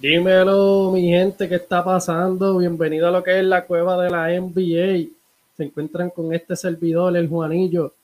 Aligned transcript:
Dímelo, 0.00 0.92
mi 0.92 1.08
gente, 1.08 1.48
¿qué 1.48 1.56
está 1.56 1.82
pasando? 1.82 2.58
Bienvenido 2.58 3.08
a 3.08 3.10
lo 3.10 3.20
que 3.20 3.36
es 3.36 3.44
la 3.44 3.64
cueva 3.64 4.00
de 4.00 4.08
la 4.08 4.28
NBA. 4.28 5.08
Se 5.56 5.64
encuentran 5.64 6.10
con 6.10 6.32
este 6.32 6.54
servidor, 6.54 7.16
el 7.16 7.28
Juanillo, 7.28 7.94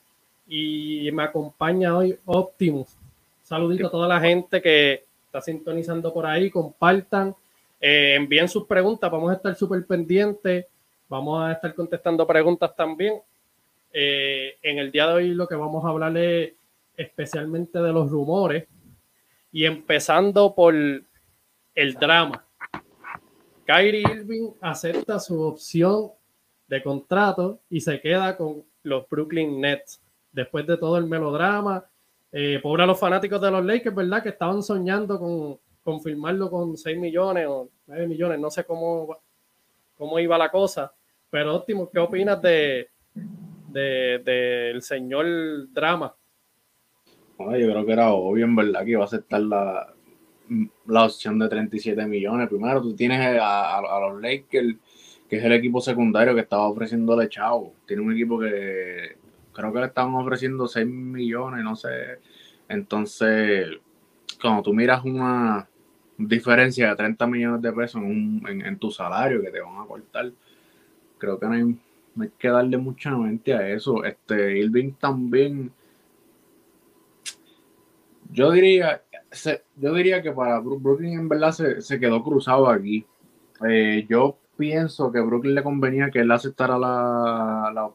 y 0.49 1.09
me 1.13 1.23
acompaña 1.23 1.97
hoy 1.97 2.19
Optimus. 2.25 2.89
Saludito 3.45 3.87
a 3.87 3.91
toda 3.93 4.09
la 4.09 4.19
gente 4.19 4.61
que 4.61 5.05
está 5.27 5.41
sintonizando 5.41 6.13
por 6.13 6.27
ahí, 6.27 6.51
compartan, 6.51 7.33
eh, 7.81 8.15
envíen 8.17 8.49
sus 8.49 8.67
preguntas, 8.67 9.09
vamos 9.09 9.31
a 9.31 9.35
estar 9.35 9.55
súper 9.55 9.87
pendientes, 9.87 10.67
vamos 11.09 11.45
a 11.45 11.53
estar 11.53 11.73
contestando 11.77 12.27
preguntas 12.27 12.75
también. 12.75 13.21
Eh, 13.93 14.57
en 14.65 14.79
el 14.79 14.91
día 14.91 15.07
de 15.07 15.15
hoy 15.15 15.29
lo 15.29 15.47
que 15.47 15.55
vamos 15.55 15.85
a 15.85 15.91
hablar 15.91 16.17
es 16.17 16.55
especialmente 16.97 17.79
de 17.79 17.93
los 17.93 18.11
rumores 18.11 18.67
y 19.53 19.65
empezando 19.65 20.57
por 20.57 20.75
el 21.75 21.95
drama. 21.95 22.45
Kyrie 23.67 24.03
Irving 24.03 24.51
acepta 24.61 25.19
su 25.19 25.41
opción 25.41 26.11
de 26.69 26.83
contrato 26.83 27.61
y 27.71 27.81
se 27.81 28.01
queda 28.01 28.37
con 28.37 28.65
los 28.83 29.09
Brooklyn 29.09 29.61
Nets. 29.61 30.01
Después 30.33 30.67
de 30.67 30.77
todo 30.77 30.99
el 30.99 31.07
melodrama, 31.07 31.85
eh, 32.33 32.59
pobre 32.63 32.83
a 32.83 32.87
los 32.87 32.99
fanáticos 32.99 33.41
de 33.41 33.51
los 33.51 33.65
Lakers, 33.65 33.95
¿verdad? 33.95 34.23
Que 34.23 34.31
estaban 34.31 34.63
soñando 34.63 35.19
con 35.19 35.59
confirmarlo 35.83 36.51
con 36.51 36.77
6 36.77 36.99
millones 36.99 37.47
o 37.49 37.69
9 37.87 38.07
millones, 38.09 38.41
no 38.41 38.51
sé 38.51 38.65
cómo, 38.65 39.19
cómo 39.97 40.19
iba 40.19 40.37
la 40.37 40.51
cosa. 40.51 40.93
Pero 41.31 41.55
óptimo, 41.55 41.91
¿qué 41.91 41.99
opinas 41.99 42.41
de 42.43 42.89
del 43.75 44.25
de, 44.25 44.79
señor 44.81 45.27
Drama? 45.73 46.15
Bueno, 47.37 47.59
yo 47.59 47.71
creo 47.71 47.85
que 47.85 47.93
era 47.93 48.13
obvio, 48.13 48.45
en 48.45 48.55
verdad, 48.55 48.85
que 48.85 48.91
iba 48.93 49.03
a 49.03 49.07
aceptar 49.07 49.41
la, 49.41 49.94
la 50.87 51.05
opción 51.05 51.39
de 51.39 51.49
37 51.49 52.07
millones. 52.07 52.49
Primero, 52.49 52.83
tú 52.83 52.95
tienes 52.95 53.39
a, 53.41 53.81
los 54.01 54.21
Lakers, 54.21 54.77
que 55.29 55.37
es 55.37 55.45
el 55.45 55.53
equipo 55.53 55.81
secundario 55.81 56.35
que 56.35 56.43
estaba 56.43 56.69
ofreciéndole 56.69 57.29
chavo. 57.29 57.75
Tiene 57.87 58.03
un 58.03 58.13
equipo 58.13 58.39
que 58.39 59.17
creo 59.53 59.73
que 59.73 59.81
le 59.81 59.87
estaban 59.87 60.15
ofreciendo 60.15 60.67
6 60.67 60.87
millones, 60.87 61.65
no 61.65 61.77
sé. 61.77 62.19
Entonces, 62.69 63.69
cuando 64.41 64.63
tú 64.63 64.75
miras 64.75 65.05
una 65.05 65.69
diferencia 66.17 66.91
de 66.91 66.97
30 66.97 67.27
millones 67.27 67.63
de 67.63 67.73
pesos 67.73 68.03
en, 68.03 68.79
tu 68.79 68.91
salario 68.91 69.41
que 69.43 69.51
te 69.51 69.61
van 69.61 69.81
a 69.81 69.87
cortar, 69.87 70.31
creo 71.19 71.39
que 71.39 71.47
no 71.47 71.53
hay, 71.53 71.65
no 72.15 72.23
hay 72.23 72.31
que 72.39 72.49
darle 72.49 72.77
mucha 72.77 73.11
mente 73.17 73.55
a 73.55 73.69
eso. 73.69 74.05
Este, 74.05 74.59
Irving 74.59 74.93
también 74.93 75.73
yo 78.35 78.51
diría, 78.51 79.04
yo 79.77 79.95
diría 79.95 80.23
que 80.23 80.33
para 80.33 80.61
Brooklyn 80.61 81.19
en 81.19 81.29
verdad 81.29 81.53
se, 81.53 82.01
quedó 82.01 82.23
cruzado 82.23 82.69
aquí. 82.69 83.07
Eh, 83.69 84.07
yo 84.09 84.39
pienso 84.57 85.11
que 85.13 85.21
Brooklyn 85.21 85.55
le 85.55 85.63
convenía 85.63 86.11
que 86.11 86.21
él 86.21 86.31
aceptara 86.31 86.79
la, 86.79 87.93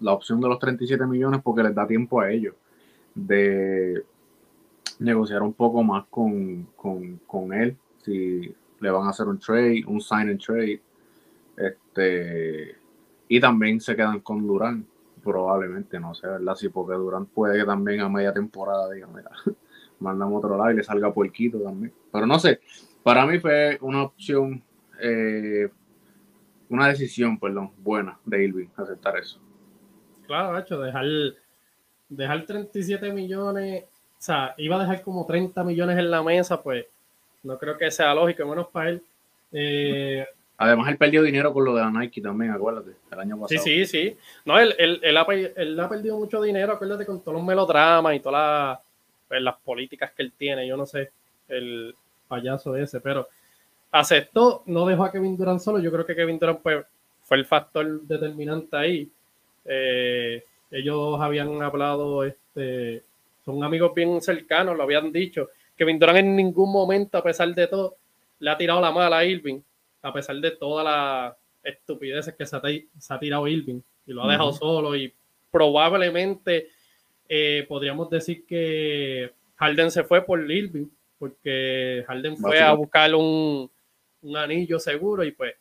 la, 0.00 0.12
opción 0.12 0.40
de 0.40 0.48
los 0.48 0.58
37 0.58 1.06
millones 1.06 1.40
porque 1.42 1.62
les 1.62 1.74
da 1.74 1.86
tiempo 1.86 2.20
a 2.20 2.30
ellos 2.30 2.54
de 3.14 4.04
negociar 4.98 5.42
un 5.42 5.52
poco 5.52 5.82
más 5.82 6.06
con, 6.10 6.68
con, 6.76 7.52
él. 7.52 7.76
Si 8.04 8.54
le 8.80 8.90
van 8.90 9.06
a 9.06 9.10
hacer 9.10 9.26
un 9.26 9.38
trade, 9.38 9.84
un 9.86 10.00
sign 10.00 10.30
and 10.30 10.40
trade. 10.40 10.80
Este, 11.56 12.76
y 13.28 13.40
también 13.40 13.80
se 13.80 13.94
quedan 13.94 14.20
con 14.20 14.46
Durán 14.46 14.86
probablemente, 15.22 16.00
no 16.00 16.14
sé, 16.14 16.26
¿verdad? 16.26 16.54
Sí, 16.56 16.68
porque 16.68 16.94
Durán 16.94 17.26
puede 17.26 17.58
que 17.58 17.64
también 17.64 18.00
a 18.00 18.08
media 18.08 18.32
temporada 18.32 18.90
diga, 18.90 19.06
mira, 19.06 19.30
mandamos 20.02 20.44
otro 20.44 20.56
lado 20.56 20.70
y 20.70 20.76
le 20.76 20.82
salga 20.82 21.12
puerquito 21.12 21.58
también. 21.60 21.92
Pero 22.12 22.26
no 22.26 22.38
sé, 22.38 22.60
para 23.02 23.26
mí 23.26 23.38
fue 23.38 23.78
una 23.80 24.02
opción, 24.02 24.62
eh, 25.00 25.68
una 26.68 26.88
decisión, 26.88 27.38
perdón, 27.38 27.70
buena 27.78 28.18
de 28.24 28.44
Irving 28.44 28.68
aceptar 28.76 29.16
eso. 29.16 29.40
Claro, 30.26 30.58
hecho, 30.58 30.80
dejar, 30.80 31.06
dejar 32.08 32.46
37 32.46 33.12
millones, 33.12 33.84
o 33.84 33.88
sea, 34.18 34.54
iba 34.58 34.76
a 34.76 34.80
dejar 34.80 35.02
como 35.02 35.26
30 35.26 35.64
millones 35.64 35.98
en 35.98 36.10
la 36.10 36.22
mesa, 36.22 36.62
pues 36.62 36.86
no 37.42 37.58
creo 37.58 37.76
que 37.76 37.90
sea 37.90 38.14
lógico, 38.14 38.46
menos 38.46 38.68
para 38.68 38.90
él. 38.90 39.02
Eh, 39.52 40.26
Además, 40.56 40.88
él 40.88 40.96
perdió 40.96 41.22
dinero 41.22 41.52
con 41.52 41.64
lo 41.64 41.74
de 41.74 41.82
la 41.82 41.90
Nike 41.90 42.20
también, 42.20 42.52
acuérdate, 42.52 42.92
el 43.10 43.18
año 43.18 43.40
pasado. 43.40 43.60
Sí, 43.62 43.84
sí, 43.84 43.86
sí. 43.86 44.16
No, 44.44 44.58
él, 44.60 44.74
él, 44.78 45.16
ha, 45.16 45.26
perdido 45.88 46.16
mucho 46.16 46.40
dinero, 46.40 46.74
acuérdate, 46.74 47.04
con 47.04 47.20
todos 47.20 47.34
los 47.34 47.44
melodramas 47.44 48.14
y 48.14 48.20
todas 48.20 48.78
pues, 49.32 49.42
las, 49.42 49.56
políticas 49.56 50.12
que 50.12 50.22
él 50.22 50.32
tiene. 50.36 50.66
Yo 50.66 50.76
no 50.76 50.84
sé, 50.84 51.10
el 51.48 51.94
payaso 52.28 52.76
ese, 52.76 53.00
pero 53.00 53.28
aceptó, 53.90 54.62
no 54.66 54.86
dejó 54.86 55.04
a 55.04 55.12
Kevin 55.12 55.36
Durant 55.36 55.60
solo. 55.60 55.78
Yo 55.78 55.90
creo 55.90 56.04
que 56.04 56.14
Kevin 56.14 56.38
Durant 56.38 56.60
pues, 56.60 56.84
fue 57.22 57.38
el 57.38 57.46
factor 57.46 58.02
determinante 58.02 58.76
ahí. 58.76 59.10
Eh, 59.64 60.44
ellos 60.70 61.20
habían 61.20 61.62
hablado, 61.62 62.24
este, 62.24 63.02
son 63.44 63.64
amigos 63.64 63.94
bien 63.94 64.20
cercanos, 64.20 64.76
lo 64.76 64.82
habían 64.82 65.10
dicho. 65.10 65.48
Kevin 65.76 65.98
Durant 65.98 66.18
en 66.18 66.36
ningún 66.36 66.70
momento, 66.70 67.16
a 67.16 67.22
pesar 67.22 67.54
de 67.54 67.66
todo, 67.66 67.96
le 68.38 68.50
ha 68.50 68.56
tirado 68.58 68.80
la 68.80 68.90
mala 68.90 69.18
a 69.18 69.24
Irving 69.24 69.60
a 70.02 70.12
pesar 70.12 70.36
de 70.36 70.50
todas 70.50 70.84
las 70.84 71.34
estupideces 71.62 72.34
que 72.34 72.44
se 72.44 72.56
ha, 72.56 73.18
tirado 73.20 73.46
Irving 73.46 73.80
y 74.06 74.12
lo 74.12 74.24
ha 74.24 74.30
dejado 74.32 74.52
solo 74.52 74.96
y 74.96 75.12
probablemente 75.50 76.68
eh, 77.34 77.64
podríamos 77.66 78.10
decir 78.10 78.44
que 78.44 79.32
Harden 79.56 79.90
se 79.90 80.04
fue 80.04 80.22
por 80.22 80.38
Irving 80.50 80.84
porque 81.18 82.04
Harden 82.06 82.36
fue 82.36 82.60
a 82.60 82.74
buscar 82.74 83.14
un, 83.14 83.70
anillo 84.36 84.78
seguro 84.78 85.24
y 85.24 85.32
pues 85.32 85.54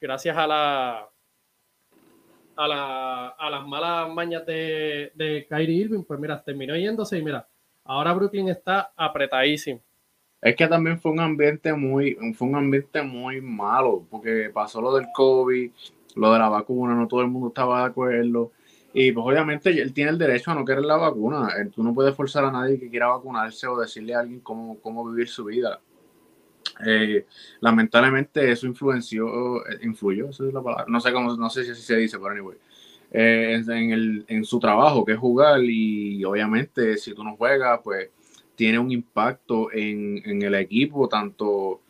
gracias 0.00 0.34
a 0.34 0.46
la 0.46 1.08
a, 2.56 2.66
la, 2.66 3.28
a 3.28 3.50
las 3.50 3.66
malas 3.66 4.08
mañas 4.08 4.46
de, 4.46 5.12
de 5.14 5.46
Kyrie 5.50 5.82
Irving, 5.82 6.02
pues 6.02 6.18
mira, 6.18 6.42
terminó 6.42 6.74
yéndose 6.76 7.18
y 7.18 7.22
mira, 7.22 7.46
ahora 7.84 8.14
Brooklyn 8.14 8.48
está 8.48 8.92
apretadísimo. 8.96 9.82
Es 10.40 10.56
que 10.56 10.66
también 10.66 10.98
fue 10.98 11.12
un 11.12 11.20
ambiente 11.20 11.74
muy, 11.74 12.16
fue 12.32 12.48
un 12.48 12.56
ambiente 12.56 13.02
muy 13.02 13.42
malo, 13.42 14.06
porque 14.10 14.50
pasó 14.50 14.80
lo 14.80 14.94
del 14.94 15.08
COVID, 15.12 15.70
lo 16.14 16.32
de 16.32 16.38
la 16.38 16.48
vacuna, 16.48 16.94
no 16.94 17.06
todo 17.06 17.20
el 17.20 17.28
mundo 17.28 17.48
estaba 17.48 17.80
de 17.80 17.86
acuerdo. 17.88 18.50
Y 18.94 19.12
pues 19.12 19.24
obviamente 19.26 19.70
él 19.70 19.92
tiene 19.92 20.10
el 20.10 20.18
derecho 20.18 20.50
a 20.50 20.54
no 20.54 20.64
querer 20.64 20.84
la 20.84 20.96
vacuna. 20.96 21.48
Eh, 21.58 21.70
tú 21.74 21.82
no 21.82 21.94
puedes 21.94 22.14
forzar 22.14 22.44
a 22.44 22.52
nadie 22.52 22.78
que 22.78 22.90
quiera 22.90 23.08
vacunarse 23.08 23.66
o 23.66 23.78
decirle 23.78 24.14
a 24.14 24.20
alguien 24.20 24.40
cómo, 24.40 24.78
cómo 24.80 25.08
vivir 25.10 25.28
su 25.28 25.44
vida. 25.44 25.80
Eh, 26.84 27.26
lamentablemente 27.60 28.50
eso 28.50 28.66
influenció, 28.66 29.66
eh, 29.66 29.78
influyó, 29.82 30.30
esa 30.30 30.46
es 30.46 30.52
la 30.52 30.62
palabra. 30.62 30.86
No 30.88 31.00
sé 31.00 31.12
cómo, 31.12 31.36
no 31.36 31.50
sé 31.50 31.64
si 31.64 31.74
se 31.74 31.96
dice, 31.96 32.18
pero 32.18 32.30
anyway. 32.32 32.58
en, 33.10 33.92
el, 33.92 34.24
en 34.28 34.44
su 34.44 34.58
trabajo, 34.58 35.04
que 35.04 35.12
es 35.12 35.18
jugar, 35.18 35.62
y 35.62 36.24
obviamente 36.24 36.96
si 36.96 37.14
tú 37.14 37.24
no 37.24 37.36
juegas, 37.36 37.80
pues 37.82 38.10
tiene 38.54 38.78
un 38.78 38.90
impacto 38.90 39.72
en, 39.72 40.42
el 40.42 40.54
equipo, 40.54 41.08
tanto 41.08 41.81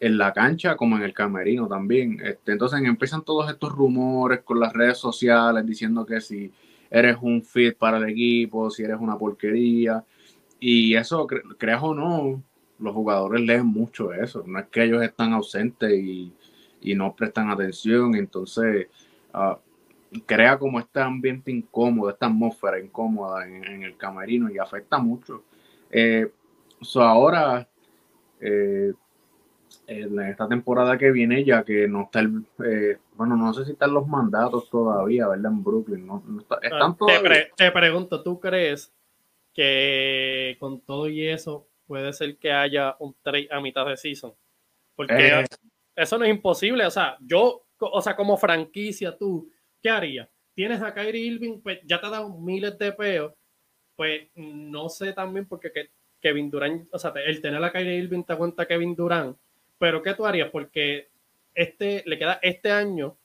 en 0.00 0.16
la 0.16 0.32
cancha 0.32 0.76
como 0.76 0.96
en 0.96 1.02
el 1.02 1.12
camerino 1.12 1.68
también. 1.68 2.20
Este, 2.24 2.52
entonces 2.52 2.80
empiezan 2.82 3.24
todos 3.24 3.50
estos 3.50 3.70
rumores 3.72 4.40
con 4.40 4.58
las 4.58 4.72
redes 4.72 4.98
sociales 4.98 5.64
diciendo 5.66 6.06
que 6.06 6.20
si 6.20 6.50
eres 6.90 7.16
un 7.20 7.42
fit 7.42 7.76
para 7.76 7.98
el 7.98 8.08
equipo, 8.08 8.70
si 8.70 8.82
eres 8.82 8.96
una 8.98 9.18
porquería. 9.18 10.04
Y 10.58 10.94
eso, 10.96 11.26
creas 11.26 11.82
o 11.82 11.94
no, 11.94 12.42
los 12.78 12.94
jugadores 12.94 13.42
leen 13.42 13.66
mucho 13.66 14.12
eso. 14.12 14.42
No 14.46 14.58
es 14.58 14.66
que 14.68 14.84
ellos 14.84 15.02
están 15.02 15.32
ausentes 15.34 15.92
y, 15.92 16.32
no 16.96 17.14
prestan 17.14 17.50
atención. 17.50 18.14
Entonces, 18.14 18.88
ah, 19.34 19.58
crea 20.26 20.58
como 20.58 20.80
este 20.80 21.00
ambiente 21.00 21.50
incómodo, 21.52 22.10
esta 22.10 22.26
atmósfera 22.26 22.80
incómoda 22.80 23.46
en 23.46 23.82
el 23.82 23.96
camerino 23.96 24.50
y 24.50 24.58
afecta 24.58 24.98
mucho. 24.98 25.44
Eh, 25.90 26.30
ahora, 26.94 27.68
eh, 28.40 28.92
en 29.90 30.20
esta 30.20 30.48
temporada 30.48 30.96
que 30.96 31.10
viene, 31.10 31.44
ya 31.44 31.64
que 31.64 31.88
no 31.88 32.02
está 32.04 32.20
el. 32.20 32.44
Eh, 32.64 32.98
bueno, 33.14 33.36
no 33.36 33.52
sé 33.52 33.64
si 33.64 33.72
están 33.72 33.92
los 33.92 34.06
mandatos 34.06 34.70
todavía, 34.70 35.28
¿verdad? 35.28 35.52
En 35.52 35.62
Brooklyn. 35.62 36.06
No, 36.06 36.22
ah, 36.50 36.96
te, 37.56 37.70
pregunto, 37.70 38.22
¿tú 38.22 38.38
crees 38.38 38.92
que 39.52 40.56
con 40.60 40.80
todo 40.80 41.08
y 41.08 41.26
eso 41.26 41.68
puede 41.86 42.12
ser 42.12 42.36
que 42.38 42.52
haya 42.52 42.96
un 43.00 43.14
trade 43.22 43.48
a 43.50 43.60
mitad 43.60 43.86
de 43.86 43.96
season? 43.96 44.32
Porque 44.94 45.44
eso 45.96 46.18
no 46.18 46.24
es 46.24 46.30
imposible. 46.30 46.86
O 46.86 46.90
sea, 46.90 47.16
yo, 47.20 47.64
o 47.78 48.00
sea, 48.00 48.14
como 48.16 48.36
franquicia, 48.36 49.16
tú, 49.16 49.50
¿qué 49.82 49.90
harías? 49.90 50.28
Tienes 50.54 50.82
a 50.82 50.94
Kyrie 50.94 51.26
Irving, 51.26 51.60
pues 51.62 51.80
ya 51.84 52.00
te 52.00 52.06
ha 52.06 52.10
dado 52.10 52.38
miles 52.38 52.78
de 52.78 52.92
peos 52.92 53.32
pues 54.00 54.30
no 54.34 54.88
sé 54.88 55.12
también 55.12 55.46
porque 55.46 55.70
Kevin 56.22 56.50
Durant, 56.50 56.88
o 56.90 56.98
sea, 56.98 57.12
el 57.26 57.42
tener 57.42 57.62
a 57.62 57.70
Kyrie 57.70 57.98
Irving 57.98 58.22
te 58.22 58.34
cuenta 58.34 58.66
Kevin 58.66 58.94
Durant, 58.94 59.36
pero 59.80 60.02
¿qué 60.02 60.12
tú 60.12 60.26
harías? 60.26 60.50
Porque 60.50 61.08
este 61.54 62.02
le 62.04 62.18
queda 62.18 62.38
este 62.42 62.70
año, 62.70 63.16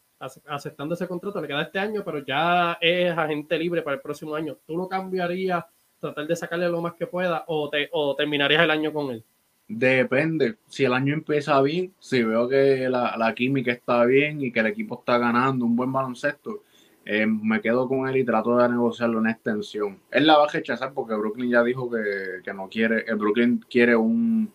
aceptando 0.48 0.96
ese 0.96 1.06
contrato, 1.06 1.42
le 1.42 1.50
queda 1.50 1.63
este 1.63 1.80
año, 1.80 2.02
pero 2.04 2.25
ya 2.25 2.78
es 2.80 3.16
agente 3.16 3.60
libre 3.60 3.81
para 3.81 3.98
el 3.98 4.02
próximo 4.02 4.34
año. 4.34 4.57
¿Tú 4.66 4.78
lo 4.78 4.88
cambiarías, 4.88 5.66
tratar 6.00 6.25
de 6.25 6.36
sacarle 6.36 6.69
lo 6.69 6.81
más 6.81 6.94
que 6.94 7.07
pueda 7.07 7.44
o, 7.48 7.69
te, 7.69 7.90
o 7.92 8.16
terminarías 8.16 8.63
el 8.63 8.72
año 8.72 8.94
con 8.94 9.12
él? 9.12 9.24
Depende. 9.68 10.56
Si 10.69 10.86
el 10.86 10.94
año 10.94 11.13
empieza 11.13 11.62
bien, 11.62 11.94
si 12.00 12.24
veo 12.24 12.48
que 12.48 12.88
la, 12.88 13.34
química 13.36 13.74
está 13.74 14.06
bien 14.06 14.40
y 14.42 14.50
que 14.54 14.62
el 14.62 14.68
equipo 14.68 15.00
está 15.00 15.18
ganando 15.18 15.66
un 15.66 15.75
buen 15.75 15.92
baloncesto, 15.92 16.63
eh, 17.04 17.25
me 17.25 17.60
quedo 17.60 17.90
con 17.90 18.07
él 18.07 18.16
y 18.16 18.24
trato 18.24 18.57
de 18.57 18.69
negociarlo 18.69 19.19
una 19.19 19.31
extensión. 19.31 20.00
Él 20.10 20.25
la 20.25 20.38
va 20.38 20.46
a 20.46 20.52
rechazar 20.52 20.94
porque 20.94 21.16
Brooklyn 21.16 21.50
ya 21.50 21.63
dijo 21.63 21.90
que, 21.92 22.54
no 22.54 22.69
quiere, 22.69 23.04
el 23.07 23.18
Brooklyn 23.18 23.66
quiere 23.69 23.98
un, 23.98 24.54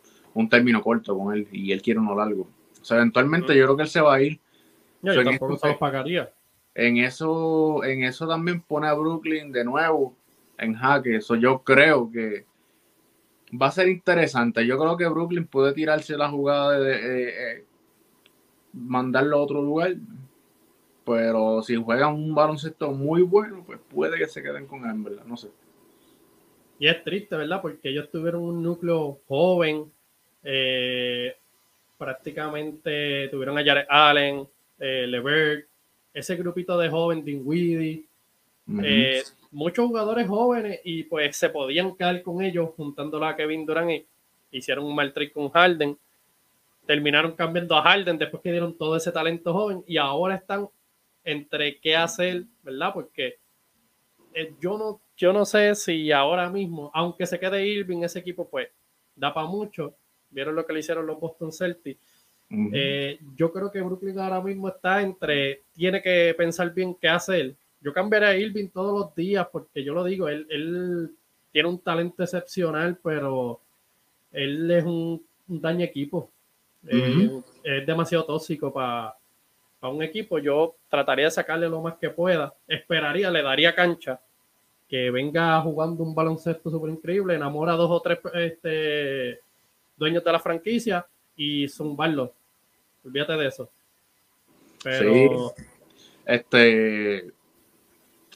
término 0.48 0.82
corto 0.82 1.16
con 1.16 1.34
él 1.34 1.48
y 1.52 1.72
él 1.72 1.82
quiere 1.82 2.00
uno 2.00 2.14
largo. 2.14 2.48
O 2.80 2.84
sea, 2.84 2.96
eventualmente 2.96 3.56
yo 3.56 3.64
creo 3.64 3.76
que 3.76 3.82
él 3.82 3.88
se 3.88 4.00
va 4.00 4.14
a 4.14 4.22
ir. 4.22 4.40
Yo, 5.02 5.22
tampoco 5.24 5.56
se 5.56 5.74
pagaría. 5.74 6.32
En 6.74 6.98
eso, 6.98 7.82
en 7.84 8.04
eso 8.04 8.28
también 8.28 8.60
pone 8.60 8.86
a 8.86 8.94
Brooklyn 8.94 9.50
de 9.52 9.64
nuevo 9.64 10.14
en 10.58 10.74
jaque. 10.74 11.16
Eso 11.16 11.34
yo 11.34 11.62
creo 11.62 12.10
que 12.10 12.46
va 13.60 13.66
a 13.66 13.72
ser 13.72 13.88
interesante. 13.88 14.66
Yo 14.66 14.78
creo 14.78 14.96
que 14.96 15.08
Brooklyn 15.08 15.46
puede 15.46 15.72
tirarse 15.72 16.16
la 16.16 16.28
jugada 16.28 16.78
de, 16.78 17.64
mandarlo 18.72 19.38
a 19.38 19.42
otro 19.42 19.62
lugar. 19.62 19.96
Pero 21.04 21.62
si 21.62 21.76
juegan 21.76 22.14
un 22.14 22.34
baloncesto 22.34 22.92
muy 22.92 23.22
bueno, 23.22 23.64
pues 23.66 23.80
puede 23.88 24.18
que 24.18 24.28
se 24.28 24.42
queden 24.42 24.66
con 24.66 24.88
él, 24.88 25.02
¿verdad? 25.02 25.24
No 25.24 25.36
sé. 25.36 25.50
Y 26.78 26.86
es 26.86 27.02
triste, 27.02 27.36
¿verdad? 27.36 27.60
Porque 27.60 27.90
ellos 27.90 28.10
tuvieron 28.10 28.42
un 28.42 28.62
núcleo 28.62 29.20
joven. 29.26 29.90
Eh, 30.42 31.36
prácticamente 31.98 33.28
tuvieron 33.28 33.58
a 33.58 33.64
Jared 33.64 33.86
Allen, 33.88 34.46
eh, 34.78 35.06
Levert, 35.06 35.66
ese 36.14 36.36
grupito 36.36 36.78
de 36.78 36.88
jóvenes, 36.88 37.24
Dinwiddie, 37.24 38.04
eh, 38.82 39.22
muchos 39.50 39.86
jugadores 39.86 40.28
jóvenes 40.28 40.80
y 40.84 41.04
pues 41.04 41.36
se 41.36 41.50
podían 41.50 41.96
quedar 41.96 42.22
con 42.22 42.42
ellos 42.42 42.70
juntándolo 42.76 43.26
a 43.26 43.36
Kevin 43.36 43.66
Durant 43.66 43.90
y 43.90 44.06
hicieron 44.50 44.84
un 44.84 44.94
mal 44.94 45.12
trick 45.12 45.32
con 45.32 45.50
Harden. 45.50 45.98
Terminaron 46.86 47.32
cambiando 47.32 47.76
a 47.76 47.82
Harden 47.82 48.18
después 48.18 48.42
que 48.42 48.50
dieron 48.50 48.76
todo 48.76 48.96
ese 48.96 49.12
talento 49.12 49.52
joven 49.52 49.84
y 49.86 49.96
ahora 49.96 50.36
están 50.36 50.68
entre 51.24 51.78
qué 51.78 51.96
hacer, 51.96 52.44
¿verdad? 52.62 52.92
Porque 52.94 53.38
eh, 54.34 54.54
yo, 54.60 54.78
no, 54.78 55.00
yo 55.16 55.32
no 55.32 55.44
sé 55.44 55.74
si 55.74 56.10
ahora 56.12 56.48
mismo, 56.48 56.90
aunque 56.94 57.26
se 57.26 57.38
quede 57.38 57.66
Irving, 57.66 58.02
ese 58.02 58.20
equipo 58.20 58.48
pues 58.48 58.68
da 59.14 59.34
para 59.34 59.46
mucho. 59.46 59.94
Vieron 60.30 60.54
lo 60.54 60.66
que 60.66 60.72
le 60.72 60.80
hicieron 60.80 61.06
los 61.06 61.18
Boston 61.18 61.52
Celtics. 61.52 62.00
Eh, 62.72 63.18
yo 63.36 63.52
creo 63.52 63.70
que 63.70 63.80
Brooklyn 63.80 64.18
ahora 64.18 64.40
mismo 64.40 64.68
está 64.68 65.02
entre, 65.02 65.62
tiene 65.72 66.02
que 66.02 66.34
pensar 66.36 66.74
bien 66.74 66.96
qué 67.00 67.08
hacer 67.08 67.54
yo 67.80 67.92
cambiaría 67.92 68.28
a 68.28 68.36
Irving 68.36 68.68
todos 68.68 68.98
los 68.98 69.14
días 69.14 69.46
porque 69.50 69.82
yo 69.82 69.94
lo 69.94 70.04
digo, 70.04 70.28
él, 70.28 71.10
tiene 71.50 71.68
un 71.68 71.78
talento 71.80 72.22
excepcional, 72.22 72.98
pero 73.02 73.60
él 74.32 74.70
es 74.70 74.84
un, 74.84 75.22
daño 75.48 75.84
equipo. 75.84 76.30
Eh, 76.86 77.40
es 77.64 77.86
demasiado 77.86 78.24
tóxico 78.24 78.72
para 78.72 79.16
un 79.82 80.02
equipo. 80.02 80.38
Yo 80.38 80.76
trataría 80.88 81.24
de 81.24 81.30
sacarle 81.32 81.68
lo 81.68 81.80
más 81.80 81.94
que 81.96 82.10
pueda. 82.10 82.54
Esperaría, 82.68 83.30
le 83.30 83.42
daría 83.42 83.74
cancha. 83.74 84.20
Que 84.88 85.10
venga 85.10 85.60
jugando 85.62 86.04
un 86.04 86.14
baloncesto 86.14 86.70
súper 86.70 86.90
increíble, 86.90 87.34
enamora 87.34 87.72
a 87.72 87.76
dos 87.76 87.90
o 87.90 88.00
tres 88.00 88.18
este, 88.34 89.40
dueños 90.00 90.24
de 90.24 90.32
la 90.32 90.40
franquicia 90.40 91.06
y 91.36 91.68
zumbarlo. 91.68 92.34
Olvídate 93.04 93.34
de 93.34 93.46
eso. 93.46 93.70
Pero. 94.82 95.54
Este 96.26 97.32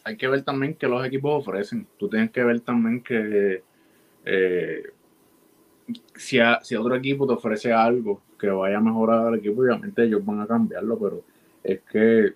hay 0.04 0.16
que 0.18 0.28
ver 0.28 0.42
también 0.42 0.74
que 0.74 0.86
los 0.86 1.04
equipos 1.04 1.40
ofrecen. 1.40 1.86
Tú 1.98 2.08
tienes 2.08 2.30
que 2.30 2.44
ver 2.44 2.60
también 2.60 3.02
que 3.02 3.62
eh, 4.24 4.82
si, 6.14 6.38
si 6.62 6.76
otro 6.76 6.94
equipo 6.94 7.26
te 7.26 7.32
ofrece 7.32 7.72
algo 7.72 8.20
que 8.38 8.48
vaya 8.48 8.76
a 8.76 8.82
mejorar 8.82 9.26
al 9.26 9.36
equipo, 9.36 9.62
obviamente 9.62 10.04
ellos 10.04 10.24
van 10.24 10.40
a 10.40 10.46
cambiarlo, 10.46 10.98
pero 10.98 11.24
es 11.62 11.80
que 11.90 12.34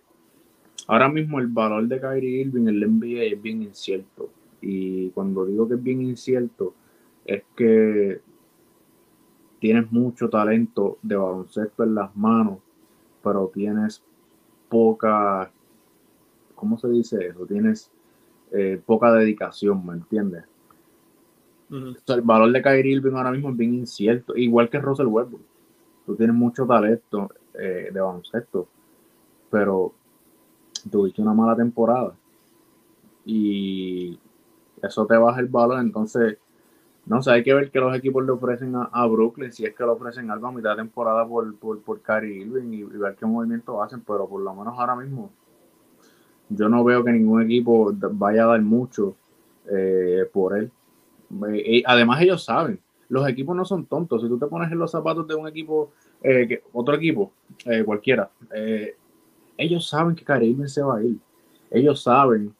ahora 0.86 1.10
mismo 1.10 1.38
el 1.38 1.48
valor 1.48 1.86
de 1.86 2.00
Kyrie 2.00 2.40
Irving 2.40 2.62
en 2.62 2.68
el 2.68 2.90
NBA 2.90 3.24
es 3.24 3.42
bien 3.42 3.62
incierto. 3.62 4.30
Y 4.62 5.10
cuando 5.10 5.44
digo 5.44 5.68
que 5.68 5.74
es 5.74 5.82
bien 5.82 6.00
incierto, 6.00 6.74
es 7.26 7.42
que 7.54 8.20
tienes 9.60 9.90
mucho 9.92 10.28
talento 10.28 10.98
de 11.02 11.16
baloncesto 11.16 11.84
en 11.84 11.94
las 11.94 12.14
manos, 12.16 12.58
pero 13.22 13.50
tienes 13.52 14.02
poca 14.68 15.50
¿cómo 16.58 16.76
se 16.76 16.88
dice 16.88 17.28
eso? 17.28 17.46
Tienes 17.46 17.90
eh, 18.50 18.80
poca 18.84 19.12
dedicación, 19.12 19.86
¿me 19.86 19.94
entiendes? 19.94 20.44
el 21.70 22.22
valor 22.22 22.50
de 22.50 22.62
Kyrie 22.62 22.94
Irving 22.94 23.12
ahora 23.12 23.30
mismo 23.30 23.50
es 23.50 23.56
bien 23.58 23.74
incierto, 23.74 24.34
igual 24.34 24.70
que 24.70 24.78
Russell 24.78 25.06
Westbrook. 25.06 25.42
Tú 26.06 26.16
tienes 26.16 26.34
mucho 26.34 26.66
talento 26.66 27.30
eh, 27.52 27.90
de 27.92 28.00
baloncesto, 28.00 28.66
pero 29.50 29.92
tuviste 30.90 31.20
una 31.20 31.34
mala 31.34 31.54
temporada 31.54 32.14
y 33.26 34.18
eso 34.82 35.06
te 35.06 35.16
baja 35.18 35.40
el 35.40 35.48
valor, 35.48 35.80
entonces 35.80 36.37
no 37.08 37.22
sé, 37.22 37.30
hay 37.30 37.42
que 37.42 37.54
ver 37.54 37.70
qué 37.70 37.80
los 37.80 37.96
equipos 37.96 38.24
le 38.24 38.32
ofrecen 38.32 38.74
a, 38.76 39.06
Brooklyn, 39.06 39.50
si 39.50 39.64
es 39.64 39.74
que 39.74 39.82
le 39.82 39.90
ofrecen 39.90 40.30
algo 40.30 40.48
a 40.48 40.52
mitad 40.52 40.70
de 40.70 40.76
temporada 40.76 41.26
por, 41.26 41.56
por, 41.56 41.80
por 41.80 42.02
Kyrie 42.02 42.42
Irving 42.42 42.72
y, 42.72 42.82
ver 42.82 43.16
qué 43.16 43.24
movimiento 43.24 43.82
hacen, 43.82 44.02
pero 44.06 44.28
por 44.28 44.42
lo 44.42 44.54
menos 44.54 44.78
ahora 44.78 44.94
mismo 44.94 45.30
yo 46.50 46.68
no 46.68 46.84
veo 46.84 47.02
que 47.04 47.12
ningún 47.12 47.42
equipo 47.42 47.92
vaya 48.12 48.44
a 48.44 48.48
dar 48.48 48.62
mucho 48.62 49.16
eh, 49.70 50.24
por 50.32 50.56
él. 50.56 50.70
Eh, 51.52 51.82
además, 51.86 52.22
ellos 52.22 52.44
saben, 52.44 52.80
los 53.08 53.26
equipos 53.28 53.56
no 53.56 53.64
son 53.64 53.86
tontos. 53.86 54.22
Si 54.22 54.28
tú 54.28 54.38
te 54.38 54.46
pones 54.46 54.70
en 54.70 54.78
los 54.78 54.90
zapatos 54.90 55.26
de 55.26 55.34
un 55.34 55.48
equipo, 55.48 55.92
eh, 56.22 56.62
otro 56.72 56.94
equipo, 56.94 57.32
cualquiera, 57.84 58.30
ellos 59.56 59.88
saben 59.88 60.14
que 60.14 60.24
Caribe 60.24 60.68
se 60.68 60.82
va 60.82 60.98
a 60.98 61.02
ir. 61.02 61.18
Ellos 61.70 62.02
saben 62.02 62.54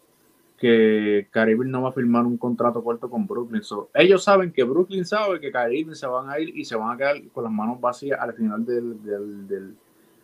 que 0.59 1.29
Caribe 1.31 1.65
no 1.65 1.83
va 1.83 1.91
a 1.91 1.93
firmar 1.93 2.27
un 2.27 2.37
contrato 2.37 2.83
corto 2.83 3.09
con 3.09 3.27
Brooklyn. 3.27 3.63
ellos 3.95 4.25
saben 4.25 4.53
que 4.53 4.65
Brooklyn 4.65 5.07
sabe 5.07 5.41
que 5.41 5.53
Caribe 5.53 5.95
se 5.95 6.07
van 6.07 6.29
a 6.29 6.39
ir 6.39 6.57
y 6.57 6.65
se 6.65 6.77
van 6.77 6.93
a 6.93 6.97
quedar 6.97 7.17
con 7.33 7.45
las 7.45 7.53
manos 7.53 7.81
vacías 7.81 8.21
al 8.21 8.35
final 8.35 8.65
del, 8.67 9.47
del 9.47 9.75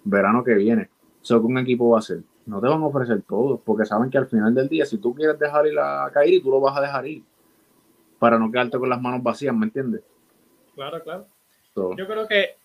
verano 0.02 0.42
que 0.42 0.54
viene. 0.54 0.90
¿Qué 1.26 1.34
un 1.34 1.58
equipo 1.58 1.90
va 1.90 1.98
a 1.98 2.00
hacer? 2.00 2.20
No 2.46 2.60
te 2.60 2.68
van 2.68 2.82
a 2.82 2.86
ofrecer 2.86 3.22
todo, 3.22 3.58
porque 3.58 3.86
saben 3.86 4.10
que 4.10 4.18
al 4.18 4.26
final 4.26 4.54
del 4.54 4.68
día, 4.68 4.84
si 4.84 4.98
tú 4.98 5.14
quieres 5.14 5.38
dejar 5.38 5.66
ir 5.66 5.78
a 5.78 6.10
Kairi, 6.12 6.40
tú 6.40 6.50
lo 6.50 6.60
vas 6.60 6.76
a 6.76 6.82
dejar 6.82 7.06
ir. 7.06 7.22
Para 8.18 8.38
no 8.38 8.50
quedarte 8.50 8.78
con 8.78 8.88
las 8.88 9.00
manos 9.00 9.22
vacías, 9.22 9.54
¿me 9.54 9.66
entiendes? 9.66 10.02
Claro, 10.74 11.02
claro. 11.02 11.26
Yo 11.74 12.06
creo 12.06 12.28
que 12.28 12.56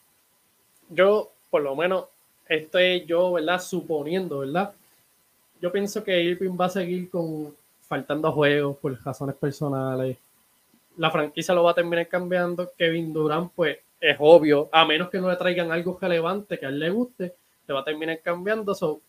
yo, 0.90 1.32
por 1.50 1.62
lo 1.62 1.76
menos, 1.76 2.06
estoy 2.48 3.06
yo, 3.06 3.34
¿verdad? 3.34 3.62
Suponiendo, 3.62 4.40
¿verdad? 4.40 4.74
Yo 5.62 5.72
pienso 5.72 6.04
que 6.04 6.22
Irving 6.22 6.58
va 6.60 6.66
a 6.66 6.70
seguir 6.70 7.10
con 7.10 7.54
faltando 7.90 8.32
juegos 8.32 8.78
por 8.78 9.04
razones 9.04 9.36
personales. 9.36 10.16
La 10.98 11.10
franquicia 11.10 11.56
lo 11.56 11.64
va 11.64 11.72
a 11.72 11.76
terminar 11.76 12.08
cambiando. 12.08 12.72
Kevin 12.78 13.12
Durant, 13.12 13.52
pues, 13.54 13.80
es 14.00 14.16
obvio, 14.20 14.70
a 14.72 14.86
menos 14.86 15.10
que 15.10 15.20
no 15.20 15.30
le 15.30 15.36
traigan 15.36 15.72
algo 15.72 15.98
relevante 16.00 16.58
que 16.58 16.66
a 16.66 16.70
él 16.70 16.80
le 16.80 16.90
guste, 16.92 17.36
se 17.66 17.74
va 17.74 17.82
a 17.82 17.84
terminar 17.84 18.22
cambiando. 18.22 19.02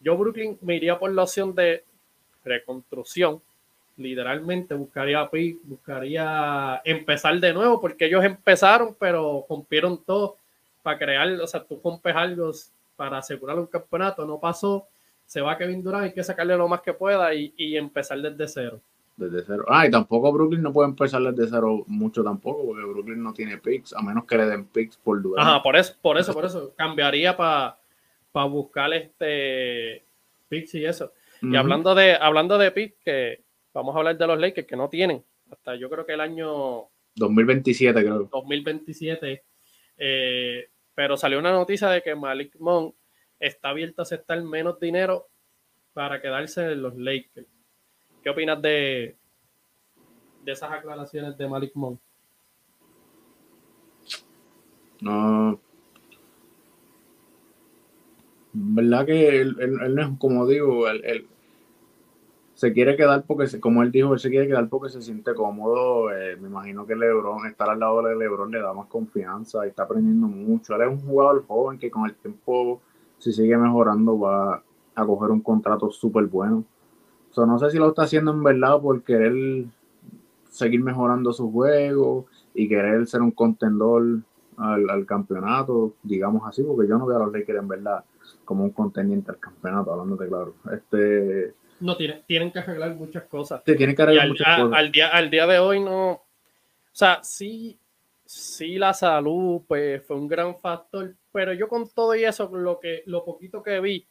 yo 0.00 0.16
Brooklyn 0.16 0.58
me 0.62 0.76
iría 0.76 0.98
por 0.98 1.12
la 1.12 1.22
opción 1.22 1.54
de 1.54 1.84
reconstrucción. 2.42 3.40
Literalmente 3.98 4.74
buscaría 4.74 5.28
pick, 5.30 5.58
buscaría 5.62 6.80
empezar 6.84 7.38
de 7.38 7.52
nuevo, 7.52 7.80
porque 7.80 8.06
ellos 8.06 8.24
empezaron, 8.24 8.96
pero 8.98 9.44
rompieron 9.48 10.02
todo 10.02 10.36
para 10.82 10.98
crear, 10.98 11.28
o 11.40 11.46
sea, 11.46 11.62
tú 11.62 11.78
rompes 11.84 12.16
algo 12.16 12.50
para 12.96 13.18
asegurar 13.18 13.58
un 13.58 13.66
campeonato, 13.66 14.24
no 14.24 14.40
pasó, 14.40 14.88
se 15.32 15.40
va 15.40 15.56
Kevin 15.56 15.82
Durant, 15.82 16.04
hay 16.04 16.12
que 16.12 16.22
sacarle 16.22 16.54
lo 16.58 16.68
más 16.68 16.82
que 16.82 16.92
pueda 16.92 17.32
y, 17.32 17.74
empezar 17.74 18.20
desde 18.20 18.46
cero. 18.46 18.82
Desde 19.16 19.42
cero. 19.42 19.64
Ah, 19.66 19.86
y 19.86 19.90
tampoco 19.90 20.30
Brooklyn 20.30 20.60
no 20.60 20.74
puede 20.74 20.90
empezar 20.90 21.22
desde 21.22 21.48
cero 21.48 21.84
mucho 21.86 22.22
tampoco, 22.22 22.66
porque 22.66 22.84
Brooklyn 22.84 23.22
no 23.22 23.32
tiene 23.32 23.56
picks, 23.56 23.94
a 23.94 24.02
menos 24.02 24.26
que 24.26 24.36
le 24.36 24.44
den 24.44 24.66
picks 24.66 24.98
por 24.98 25.22
Durant. 25.22 25.48
Ajá, 25.48 25.62
por 25.62 25.74
eso, 25.76 25.94
por 26.02 26.18
eso, 26.18 26.34
por 26.34 26.44
eso. 26.44 26.74
Cambiaría 26.76 27.34
para 27.34 27.78
para 28.30 28.44
buscar 28.44 28.92
este 28.92 30.04
picks 30.50 30.74
y 30.74 30.84
eso. 30.84 31.14
Y 31.40 31.56
hablando 31.56 31.94
de, 31.94 32.14
hablando 32.14 32.58
de 32.58 32.70
picks, 32.70 32.98
que 33.02 33.40
vamos 33.72 33.96
a 33.96 34.00
hablar 34.00 34.18
de 34.18 34.26
los 34.26 34.38
Lakers 34.38 34.66
que 34.66 34.76
no 34.76 34.90
tienen. 34.90 35.24
Hasta 35.50 35.76
yo 35.76 35.88
creo 35.88 36.04
que 36.04 36.12
el 36.12 36.20
año 36.20 36.88
2027, 37.14 38.00
creo. 38.02 38.28
2027. 38.30 39.42
Eh, 39.96 40.68
pero 40.94 41.16
salió 41.16 41.38
una 41.38 41.52
noticia 41.52 41.88
de 41.88 42.02
que 42.02 42.14
Malik 42.14 42.54
Monk 42.58 42.94
está 43.42 43.70
abierto 43.70 44.02
a 44.02 44.04
aceptar 44.04 44.42
menos 44.42 44.80
dinero 44.80 45.28
para 45.92 46.22
quedarse 46.22 46.72
en 46.72 46.82
los 46.82 46.96
Lakers. 46.96 47.46
¿Qué 48.22 48.30
opinas 48.30 48.62
de, 48.62 49.16
de 50.44 50.52
esas 50.52 50.70
aclaraciones 50.70 51.36
de 51.36 51.48
Malik 51.48 51.72
Monk? 51.74 52.00
No, 55.00 55.60
¿verdad? 58.52 59.06
Que 59.06 59.40
él, 59.40 59.56
no 59.94 60.02
es, 60.02 60.18
como 60.18 60.46
digo, 60.46 60.88
él, 60.88 61.26
se 62.54 62.72
quiere 62.72 62.96
quedar 62.96 63.24
porque, 63.26 63.58
como 63.60 63.82
él 63.82 63.90
dijo, 63.90 64.12
él 64.12 64.20
se 64.20 64.30
quiere 64.30 64.46
quedar 64.46 64.68
porque 64.68 64.90
se 64.90 65.02
siente 65.02 65.34
cómodo. 65.34 66.12
Eh, 66.12 66.36
me 66.36 66.48
imagino 66.48 66.86
que 66.86 66.94
LeBron, 66.94 67.46
estar 67.46 67.68
al 67.68 67.80
lado 67.80 68.02
de 68.02 68.14
LeBron 68.14 68.52
le 68.52 68.60
da 68.60 68.72
más 68.72 68.86
confianza 68.86 69.64
y 69.66 69.70
está 69.70 69.84
aprendiendo 69.84 70.26
mucho. 70.28 70.74
Él 70.76 70.82
es 70.82 70.88
un 70.88 71.00
jugador 71.00 71.44
joven 71.46 71.78
que 71.78 71.90
con 71.90 72.04
el 72.04 72.14
tiempo, 72.14 72.80
si 73.22 73.32
sigue 73.32 73.56
mejorando, 73.56 74.18
va 74.18 74.64
a 74.96 75.06
coger 75.06 75.30
un 75.30 75.42
contrato 75.42 75.92
súper 75.92 76.24
bueno. 76.24 76.64
So, 77.30 77.46
no 77.46 77.56
sé 77.56 77.70
si 77.70 77.78
lo 77.78 77.90
está 77.90 78.02
haciendo 78.02 78.32
en 78.32 78.42
verdad 78.42 78.80
por 78.80 79.04
querer 79.04 79.64
seguir 80.50 80.82
mejorando 80.82 81.32
su 81.32 81.52
juego 81.52 82.26
y 82.52 82.68
querer 82.68 83.06
ser 83.06 83.22
un 83.22 83.30
contendor 83.30 84.22
al, 84.56 85.06
campeonato, 85.06 85.94
digamos 86.02 86.42
así, 86.48 86.64
porque 86.64 86.88
yo 86.88 86.98
no 86.98 87.06
veo 87.06 87.16
a 87.16 87.26
los 87.26 87.32
Lakers 87.32 87.60
en 87.60 87.68
verdad 87.68 88.04
como 88.44 88.64
un 88.64 88.70
contendiente 88.70 89.30
al 89.30 89.38
campeonato, 89.38 89.92
hablando 89.92 90.16
de 90.16 90.28
claro. 90.28 90.54
Este, 90.72 91.54
no, 91.78 91.96
tienen, 91.96 92.24
tienen 92.26 92.50
que 92.50 92.58
arreglar 92.58 92.96
muchas 92.96 93.22
cosas. 93.24 93.62
tienen 93.62 93.94
que 93.94 94.02
arreglar 94.02 94.24
al, 94.24 94.30
muchas 94.30 94.58
cosas. 94.58 94.78
Al 94.78 94.90
día, 94.90 95.08
al 95.10 95.30
día 95.30 95.46
de 95.46 95.60
hoy 95.60 95.78
no. 95.78 96.10
O 96.10 96.24
sea, 96.90 97.20
sí, 97.22 97.78
sí 98.32 98.78
la 98.78 98.94
salud 98.94 99.62
pues, 99.68 100.02
fue 100.06 100.16
un 100.16 100.26
gran 100.26 100.56
factor, 100.58 101.14
pero 101.30 101.52
yo 101.52 101.68
con 101.68 101.88
todo 101.90 102.14
y 102.14 102.24
eso, 102.24 102.48
lo, 102.52 102.80
que, 102.80 103.02
lo 103.04 103.24
poquito 103.24 103.62
que 103.62 103.78
vi 103.80 104.06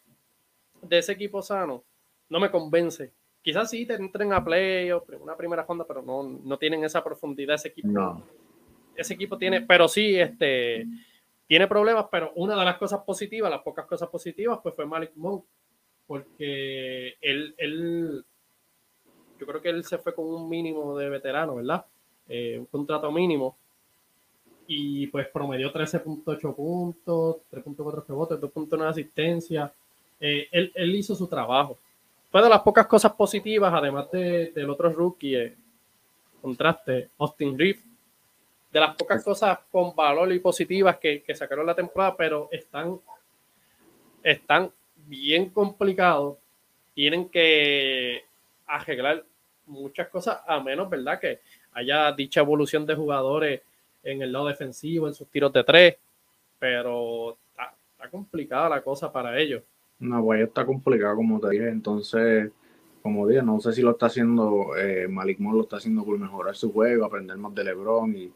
de 0.84 1.00
ese 1.00 1.13
equipo 1.13 1.42
sano, 1.42 1.84
no 2.30 2.40
me 2.40 2.51
convence. 2.51 3.13
Quizás 3.42 3.72
sí 3.72 3.88
te 3.88 3.96
entren 3.96 4.32
a 4.34 4.44
playoff, 4.44 5.10
una 5.20 5.36
primera 5.36 5.63
ronda, 5.63 5.86
pero 5.88 6.04
no, 6.04 6.22
no 6.24 6.58
tienen 6.60 6.84
esa 6.84 7.04
profundidad 7.04 7.56
ese 7.56 7.70
equipo. 7.70 7.88
No. 7.88 8.24
Ese 8.96 9.16
equipo 9.16 9.38
tiene, 9.38 9.62
pero 9.62 9.88
sí, 9.88 10.20
este, 10.20 10.86
tiene 11.48 11.68
problemas, 11.68 12.06
pero 12.12 12.32
una 12.36 12.56
de 12.56 12.66
las 12.66 12.78
cosas 12.78 13.01
positivas, 13.04 13.50
las 13.50 13.63
pocas 13.63 13.88
cosas 13.88 14.10
positivas, 14.10 14.60
pues 14.62 14.75
fue 14.75 14.86
Malik 14.86 15.13
Monk 15.16 15.46
porque 16.06 17.16
él, 17.22 17.56
él, 17.58 18.24
yo 19.40 19.48
creo 19.48 19.62
que 19.62 19.70
él 19.70 19.84
se 19.84 19.98
fue 19.98 20.13
con 20.13 20.25
un 20.25 20.48
mínimo 20.48 20.96
de 20.98 21.10
veterano, 21.10 21.56
¿verdad? 21.56 21.86
Eh, 22.28 22.60
un 22.60 22.66
contrato 22.66 23.12
mínimo. 23.12 23.58
Y 24.68 25.08
pues 25.08 25.27
promedió 25.27 25.72
13.8 25.72 26.56
puntos, 26.56 27.38
3.4 27.51 28.06
rebotes, 28.08 28.39
2.9 28.39 28.88
asistencia. 28.88 29.72
Eh, 30.20 30.48
él, 30.51 30.72
él, 30.75 30.96
hizo 30.96 31.15
su 31.15 31.27
trabajo. 31.27 31.77
Fue 32.30 32.41
de 32.41 32.50
las 32.50 32.62
pocas 32.62 32.88
cosas 32.88 33.13
positivas, 33.13 33.74
además 33.74 34.10
de, 34.12 34.51
del 34.51 34.70
otro 34.70 34.91
rookie, 34.94 35.36
eh, 35.36 35.56
contraste, 36.41 37.10
Austin 37.18 37.58
Reeves, 37.58 37.84
de 38.72 38.80
las 38.80 38.96
pocas 38.96 39.24
cosas 39.24 39.60
con 39.70 39.94
valor 39.96 40.32
y 40.32 40.39
positivas 40.39 40.98
que, 40.98 41.22
que 41.22 41.36
sacaron 41.36 41.65
la 41.65 41.75
temporada, 41.75 42.15
pero 42.15 42.48
están, 42.51 43.00
están 44.24 44.72
bien 45.08 45.50
complicado. 45.50 46.38
Tienen 46.94 47.27
que 47.27 48.24
arreglar 48.65 49.25
muchas 49.65 50.08
cosas, 50.10 50.39
a 50.48 50.60
menos, 50.60 50.89
¿verdad? 50.89 51.20
Que 51.20 51.39
haya 51.74 52.12
dicha 52.12 52.41
evolución 52.41 52.86
de 52.86 52.96
jugadores 52.96 53.62
en 54.03 54.22
el 54.22 54.31
lado 54.31 54.48
defensivo, 54.48 55.08
en 55.08 55.13
sus 55.13 55.27
tiros 55.29 55.53
de 55.53 55.63
tres, 55.63 55.98
pero 56.60 57.38
está, 57.51 58.10
complicada 58.10 58.70
la 58.70 58.81
cosa 58.81 59.12
para 59.12 59.38
ellos. 59.39 59.63
No, 60.00 60.24
pues 60.24 60.41
está 60.41 60.65
complicado, 60.65 61.15
como 61.15 61.39
te 61.39 61.50
dije. 61.51 61.70
Entonces, 61.70 62.51
como 63.01 63.27
dije, 63.27 63.43
no 63.43 63.60
sé 63.60 63.74
si 63.74 63.81
lo 63.81 63.91
está 63.91 64.08
haciendo, 64.08 64.75
eh, 64.75 65.08
Malik 65.08 65.39
lo 65.39 65.62
está 65.62 65.77
haciendo 65.77 66.03
por 66.03 66.17
mejorar 66.17 66.55
su 66.55 66.72
juego, 66.74 67.05
aprender 67.05 67.38
más 67.38 67.53
de 67.53 67.63
LeBron 67.63 68.15
y 68.15 68.31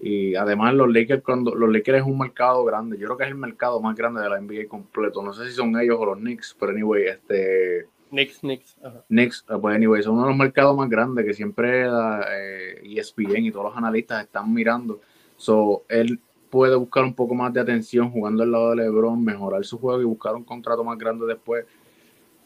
y 0.00 0.34
además 0.34 0.72
los 0.74 0.90
Lakers, 0.90 1.22
cuando 1.22 1.54
los 1.54 1.70
Lakers 1.70 1.98
es 1.98 2.04
un 2.04 2.18
mercado 2.18 2.64
grande, 2.64 2.96
yo 2.96 3.06
creo 3.06 3.18
que 3.18 3.24
es 3.24 3.30
el 3.30 3.36
mercado 3.36 3.80
más 3.80 3.94
grande 3.94 4.22
de 4.22 4.30
la 4.30 4.40
NBA 4.40 4.66
completo. 4.66 5.22
No 5.22 5.34
sé 5.34 5.46
si 5.46 5.52
son 5.52 5.78
ellos 5.78 5.96
o 6.00 6.06
los 6.06 6.16
Knicks, 6.16 6.56
pero 6.58 6.72
anyway, 6.72 7.04
este 7.04 7.86
Knicks, 8.10 8.40
Knicks. 8.40 8.76
Knicks, 9.08 9.44
eh, 9.48 9.54
pues 9.60 9.76
anyway, 9.76 10.02
son 10.02 10.14
uno 10.14 10.22
de 10.22 10.28
los 10.28 10.36
mercados 10.36 10.76
más 10.76 10.88
grandes 10.88 11.24
que 11.24 11.34
siempre 11.34 11.86
eh, 11.86 12.80
ESPN 12.84 13.46
y 13.46 13.50
todos 13.50 13.66
los 13.66 13.76
analistas 13.76 14.24
están 14.24 14.52
mirando. 14.52 15.00
So, 15.36 15.84
él 15.88 16.20
puede 16.50 16.74
buscar 16.74 17.04
un 17.04 17.14
poco 17.14 17.34
más 17.34 17.52
de 17.52 17.60
atención 17.60 18.10
jugando 18.10 18.42
al 18.42 18.52
lado 18.52 18.70
de 18.70 18.76
LeBron, 18.76 19.24
mejorar 19.24 19.64
su 19.64 19.78
juego 19.78 20.00
y 20.02 20.04
buscar 20.04 20.34
un 20.34 20.44
contrato 20.44 20.84
más 20.84 20.98
grande 20.98 21.26
después. 21.26 21.64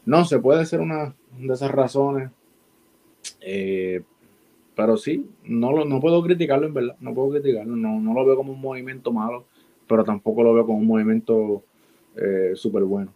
No 0.05 0.23
sé, 0.23 0.39
puede 0.39 0.65
ser 0.65 0.79
una 0.79 1.15
de 1.37 1.53
esas 1.53 1.71
razones. 1.71 2.29
Eh, 3.41 4.03
pero 4.75 4.97
sí, 4.97 5.25
no, 5.43 5.71
lo, 5.71 5.85
no 5.85 5.99
puedo 5.99 6.21
criticarlo 6.21 6.67
en 6.67 6.73
verdad, 6.73 6.95
no 6.99 7.13
puedo 7.13 7.31
criticarlo, 7.31 7.75
no, 7.75 7.99
no 7.99 8.13
lo 8.13 8.25
veo 8.25 8.35
como 8.35 8.53
un 8.53 8.61
movimiento 8.61 9.11
malo, 9.11 9.45
pero 9.87 10.03
tampoco 10.03 10.43
lo 10.43 10.53
veo 10.53 10.65
como 10.65 10.79
un 10.79 10.87
movimiento 10.87 11.63
eh, 12.15 12.51
súper 12.55 12.83
bueno. 12.83 13.11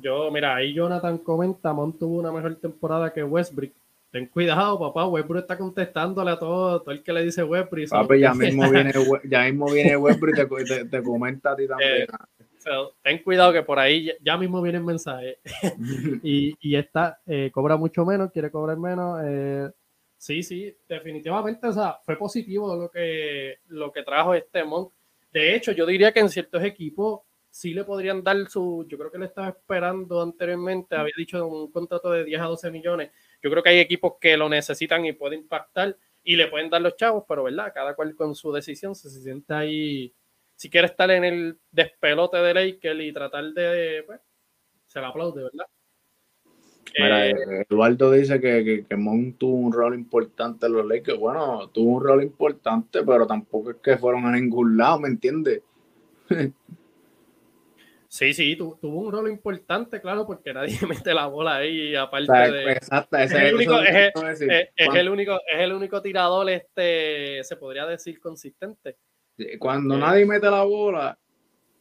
Yo, 0.00 0.30
mira, 0.30 0.56
ahí 0.56 0.74
Jonathan 0.74 1.18
comenta, 1.18 1.72
Mon 1.72 1.96
tuvo 1.98 2.18
una 2.18 2.32
mejor 2.32 2.54
temporada 2.56 3.12
que 3.12 3.22
Westbrook. 3.22 3.72
Ten 4.10 4.26
cuidado, 4.26 4.78
papá, 4.78 5.06
Westbrook 5.06 5.42
está 5.42 5.56
contestándole 5.56 6.32
a 6.32 6.38
todo, 6.38 6.80
todo 6.80 6.90
el 6.90 7.02
que 7.02 7.12
le 7.12 7.24
dice 7.24 7.44
Westbrook. 7.44 7.88
Papi, 7.90 8.20
ya 8.20 8.34
mismo 8.34 8.68
viene, 8.70 8.92
ya 9.24 9.44
mismo 9.44 9.70
viene 9.70 9.96
Westbrook 9.96 10.60
y 10.60 10.64
te, 10.64 10.84
te, 10.86 11.02
comenta 11.02 11.52
a 11.52 11.56
ti 11.56 11.68
también. 11.68 12.02
Eh, 12.02 12.06
ten 13.02 13.22
cuidado 13.22 13.52
que 13.52 13.62
por 13.62 13.78
ahí 13.78 14.10
ya, 14.20 14.36
mismo 14.36 14.60
viene 14.60 14.78
el 14.78 14.84
mensaje. 14.84 15.38
y, 16.22 16.56
y 16.60 16.76
esta 16.76 17.20
eh, 17.26 17.50
cobra 17.52 17.76
mucho 17.76 18.04
menos, 18.04 18.32
quiere 18.32 18.50
cobrar 18.50 18.76
menos. 18.76 19.20
Eh, 19.24 19.70
Sí, 20.20 20.42
sí, 20.42 20.76
definitivamente, 20.86 21.66
o 21.66 21.72
sea, 21.72 21.98
fue 22.04 22.14
positivo 22.14 22.76
lo 22.76 22.90
que, 22.90 23.60
lo 23.68 23.90
que 23.90 24.02
trajo 24.02 24.34
este 24.34 24.62
Monk. 24.62 24.92
De 25.32 25.56
hecho, 25.56 25.72
yo 25.72 25.86
diría 25.86 26.12
que 26.12 26.20
en 26.20 26.28
ciertos 26.28 26.62
equipos 26.62 27.20
sí 27.50 27.74
le 27.74 27.84
podrían 27.84 28.22
dar 28.22 28.48
su, 28.48 28.86
yo 28.88 28.96
creo 28.96 29.10
que 29.10 29.18
le 29.18 29.26
estaba 29.26 29.48
esperando 29.48 30.22
anteriormente, 30.22 30.94
había 30.94 31.12
dicho 31.16 31.46
un 31.46 31.70
contrato 31.70 32.10
de 32.10 32.24
10 32.24 32.40
a 32.40 32.44
12 32.44 32.70
millones. 32.70 33.10
Yo 33.42 33.50
creo 33.50 33.62
que 33.62 33.70
hay 33.70 33.78
equipos 33.80 34.14
que 34.20 34.36
lo 34.36 34.48
necesitan 34.48 35.04
y 35.04 35.12
puede 35.12 35.36
impactar 35.36 35.96
y 36.22 36.36
le 36.36 36.46
pueden 36.46 36.70
dar 36.70 36.82
los 36.82 36.96
chavos, 36.96 37.24
pero 37.28 37.44
verdad, 37.44 37.72
cada 37.74 37.94
cual 37.94 38.14
con 38.14 38.34
su 38.34 38.52
decisión 38.52 38.94
se, 38.94 39.10
siente 39.10 39.52
ahí. 39.52 40.14
Si 40.54 40.70
quiere 40.70 40.86
estar 40.86 41.10
en 41.10 41.24
el 41.24 41.58
despelote 41.70 42.36
de 42.36 42.54
Lakers 42.54 43.00
y 43.00 43.12
tratar 43.12 43.44
de, 43.52 44.04
pues, 44.06 44.20
se 44.86 45.00
le 45.00 45.06
aplaude, 45.06 45.44
¿verdad? 45.44 45.66
Mira, 46.98 47.28
eh, 47.28 47.66
Eduardo 47.68 48.10
dice 48.10 48.40
que, 48.40 48.64
que, 48.64 48.84
que, 48.84 48.96
Mon 48.96 49.34
tuvo 49.34 49.54
un 49.54 49.72
rol 49.72 49.94
importante 49.94 50.66
en 50.66 50.72
los 50.72 50.84
Lakers. 50.84 51.18
Bueno, 51.18 51.68
tuvo 51.72 51.96
un 51.96 52.04
rol 52.04 52.22
importante, 52.22 53.02
pero 53.04 53.26
tampoco 53.26 53.70
es 53.70 53.76
que 53.76 53.96
fueron 53.96 54.26
a 54.26 54.32
ningún 54.32 54.76
lado, 54.76 55.00
¿me 55.00 55.08
entiendes? 55.08 55.62
Sí, 58.10 58.34
sí, 58.34 58.56
tuvo 58.56 58.76
un 58.82 59.12
rol 59.12 59.30
importante, 59.30 60.00
claro, 60.00 60.26
porque 60.26 60.52
nadie 60.52 60.76
mete 60.88 61.14
la 61.14 61.26
bola 61.26 61.58
ahí, 61.58 61.94
aparte 61.94 62.32
de... 62.32 62.72
Exacto, 62.72 63.16
es, 63.16 63.30
el 63.30 63.54
único, 63.54 63.78
es, 63.78 64.12
el 64.76 65.08
único, 65.08 65.40
es 65.46 65.60
el 65.60 65.72
único 65.72 66.02
tirador, 66.02 66.50
este, 66.50 67.44
se 67.44 67.54
podría 67.54 67.86
decir, 67.86 68.18
consistente. 68.18 68.96
Cuando 69.60 69.94
eh, 69.94 69.98
nadie 69.98 70.26
mete 70.26 70.50
la 70.50 70.64
bola, 70.64 71.16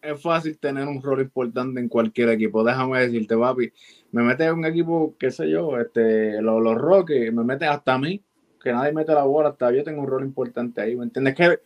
es 0.03 0.21
fácil 0.21 0.59
tener 0.59 0.87
un 0.87 1.01
rol 1.01 1.21
importante 1.21 1.79
en 1.79 1.89
cualquier 1.89 2.29
equipo. 2.29 2.63
Déjame 2.63 2.99
decirte, 2.99 3.35
papi, 3.35 3.73
me 4.11 4.21
metes 4.21 4.45
en 4.45 4.53
un 4.53 4.65
equipo, 4.65 5.15
qué 5.17 5.31
sé 5.31 5.49
yo, 5.49 5.79
este, 5.79 6.43
los, 6.43 6.61
los 6.61 6.75
Rockets, 6.75 7.33
me 7.33 7.43
metes 7.43 7.67
hasta 7.67 7.95
a 7.95 7.97
mí, 7.97 8.23
que 8.61 8.71
nadie 8.71 8.93
mete 8.93 9.13
la 9.13 9.23
bola, 9.23 9.49
hasta 9.49 9.71
yo 9.71 9.83
tengo 9.83 10.03
un 10.03 10.07
rol 10.07 10.23
importante 10.23 10.79
ahí, 10.79 10.95
¿me 10.95 11.05
entiendes? 11.05 11.33
Que 11.33 11.59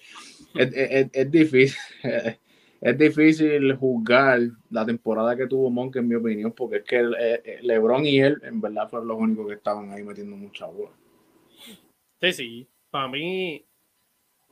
es, 0.56 1.32
difícil, 1.32 1.78
es 2.84 2.98
difícil 2.98 3.76
juzgar 3.76 4.40
la 4.70 4.86
temporada 4.86 5.36
que 5.36 5.48
tuvo 5.48 5.70
Monk, 5.70 5.96
en 5.96 6.08
mi 6.08 6.16
opinión, 6.16 6.52
porque 6.52 6.78
es 6.78 6.84
que 6.84 7.00
eh, 7.00 7.42
eh, 7.44 7.60
LeBron 7.62 8.06
y 8.06 8.20
él, 8.20 8.42
en 8.44 8.60
verdad, 8.62 8.90
fueron 8.90 9.08
los 9.08 9.18
únicos 9.18 9.48
que 9.48 9.54
estaban 9.54 9.92
ahí 9.92 10.04
metiendo 10.04 10.36
mucha 10.36 10.66
bola. 10.66 10.92
Sí, 12.22 12.34
sí, 12.34 12.68
para 12.90 13.08
mí, 13.08 13.66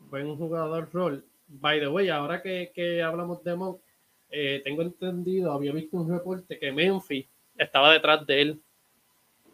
buen 0.09 0.35
jugador 0.35 0.89
rol 0.91 1.23
by 1.51 1.79
the 1.79 1.87
way, 1.87 2.09
ahora 2.09 2.41
que, 2.41 3.01
hablamos 3.03 3.43
de 3.43 3.55
Monk, 3.55 3.81
eh, 4.29 4.61
tengo 4.63 4.81
entendido, 4.81 5.51
había 5.51 5.73
visto 5.73 5.97
un 5.97 6.09
reporte 6.09 6.57
que 6.57 6.71
Memphis 6.71 7.27
estaba 7.57 7.91
detrás 7.91 8.25
de 8.25 8.41
él. 8.41 8.61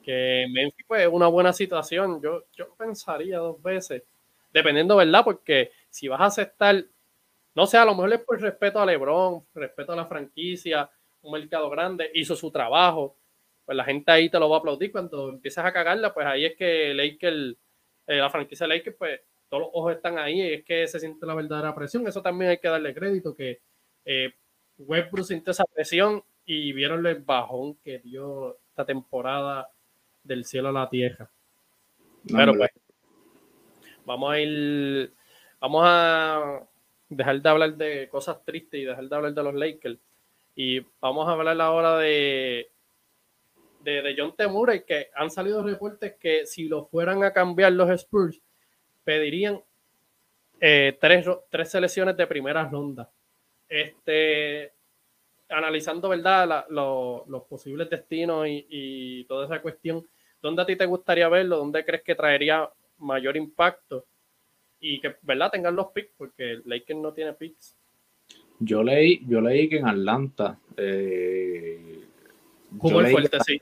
Que 0.03 0.45
Memphis, 0.51 0.85
pues, 0.87 1.01
es 1.01 1.07
una 1.07 1.27
buena 1.27 1.51
situación. 1.51 2.21
Yo, 2.21 2.43
yo 2.55 2.73
pensaría 2.75 3.39
dos 3.39 3.61
veces, 3.61 4.03
dependiendo, 4.53 4.95
¿verdad? 4.95 5.23
Porque 5.23 5.71
si 5.89 6.07
vas 6.07 6.21
a 6.21 6.25
aceptar, 6.25 6.85
no 7.57 7.65
sé, 7.65 7.75
a 7.75 7.85
lo 7.85 7.95
mejor 7.95 8.13
es 8.13 8.19
por 8.19 8.39
respeto 8.39 8.79
a 8.79 8.85
LeBron, 8.85 9.43
respeto 9.55 9.91
a 9.91 9.95
la 9.95 10.05
franquicia, 10.05 10.87
un 11.23 11.31
mercado 11.31 11.71
grande, 11.71 12.11
hizo 12.13 12.35
su 12.35 12.51
trabajo, 12.51 13.17
pues 13.65 13.75
la 13.75 13.83
gente 13.83 14.11
ahí 14.11 14.29
te 14.29 14.37
lo 14.37 14.47
va 14.47 14.57
a 14.57 14.59
aplaudir. 14.59 14.91
Cuando 14.91 15.29
empiezas 15.29 15.65
a 15.65 15.73
cagarla, 15.73 16.13
pues 16.13 16.27
ahí 16.27 16.45
es 16.45 16.55
que 16.55 16.93
Lakers, 16.93 17.57
eh, 18.05 18.17
la 18.17 18.29
franquicia 18.29 18.67
Lakers, 18.67 18.95
pues 18.95 19.21
todos 19.49 19.63
los 19.63 19.71
ojos 19.73 19.95
están 19.95 20.19
ahí, 20.19 20.39
y 20.39 20.53
es 20.53 20.65
que 20.65 20.85
se 20.85 20.99
siente 20.99 21.25
la 21.25 21.33
verdadera 21.33 21.73
presión. 21.73 22.07
Eso 22.07 22.21
también 22.21 22.51
hay 22.51 22.59
que 22.59 22.67
darle 22.67 22.93
crédito, 22.93 23.35
que 23.35 23.59
eh, 24.05 24.35
Westbrook 24.77 25.25
sintió 25.25 25.49
esa 25.49 25.65
presión 25.65 26.23
y 26.45 26.73
vieron 26.73 27.03
el 27.07 27.23
bajón 27.23 27.73
que 27.83 27.97
dio 27.97 28.59
esta 28.69 28.85
temporada 28.85 29.67
del 30.23 30.45
cielo 30.45 30.69
a 30.69 30.73
la 30.73 30.89
tierra. 30.89 31.27
Pero 32.31 32.53
pues, 32.53 32.69
vamos 34.05 34.31
a 34.31 34.39
ir, 34.39 35.11
vamos 35.59 35.81
a 35.83 36.67
dejar 37.09 37.41
de 37.41 37.49
hablar 37.49 37.75
de 37.75 38.09
cosas 38.09 38.43
tristes 38.43 38.79
y 38.79 38.83
dejar 38.85 39.07
de 39.07 39.15
hablar 39.15 39.33
de 39.33 39.43
los 39.43 39.53
Lakers. 39.53 39.99
Y 40.55 40.79
vamos 40.99 41.27
a 41.27 41.31
hablar 41.33 41.59
ahora 41.61 41.97
de, 41.97 42.69
de, 43.81 44.01
de 44.01 44.15
John 44.17 44.35
Temura 44.35 44.77
que 44.79 45.09
han 45.15 45.29
salido 45.29 45.63
reportes 45.63 46.15
que 46.19 46.45
si 46.45 46.67
lo 46.67 46.85
fueran 46.85 47.23
a 47.23 47.31
cambiar 47.31 47.73
los 47.73 47.89
Spurs, 47.91 48.41
pedirían 49.03 49.61
eh, 50.59 50.97
tres, 50.99 51.25
tres 51.49 51.69
selecciones 51.69 52.17
de 52.17 52.27
primera 52.27 52.67
ronda. 52.67 53.09
Este, 53.69 54.73
analizando, 55.49 56.09
¿verdad? 56.09 56.65
los 56.69 57.43
posibles 57.43 57.89
destinos 57.89 58.47
y, 58.47 58.65
y, 58.69 59.23
toda 59.25 59.45
esa 59.45 59.61
cuestión, 59.61 60.07
¿dónde 60.41 60.61
a 60.61 60.65
ti 60.65 60.75
te 60.75 60.85
gustaría 60.85 61.29
verlo? 61.29 61.57
¿Dónde 61.57 61.85
crees 61.85 62.03
que 62.03 62.15
traería 62.15 62.69
mayor 62.97 63.37
impacto? 63.37 64.05
Y 64.79 64.99
que, 64.99 65.15
¿verdad? 65.21 65.51
Tengan 65.51 65.75
los 65.75 65.87
picks, 65.87 66.11
porque 66.17 66.61
Lakers 66.65 66.99
no 66.99 67.13
tiene 67.13 67.33
picks. 67.33 67.75
Yo 68.59 68.83
leí, 68.83 69.21
yo 69.27 69.41
leí 69.41 69.69
que 69.69 69.77
en 69.77 69.87
Atlanta. 69.87 70.59
Eh, 70.75 72.01
Jugó 72.77 73.01
el 73.01 73.07
fuerte, 73.07 73.37
sí. 73.45 73.61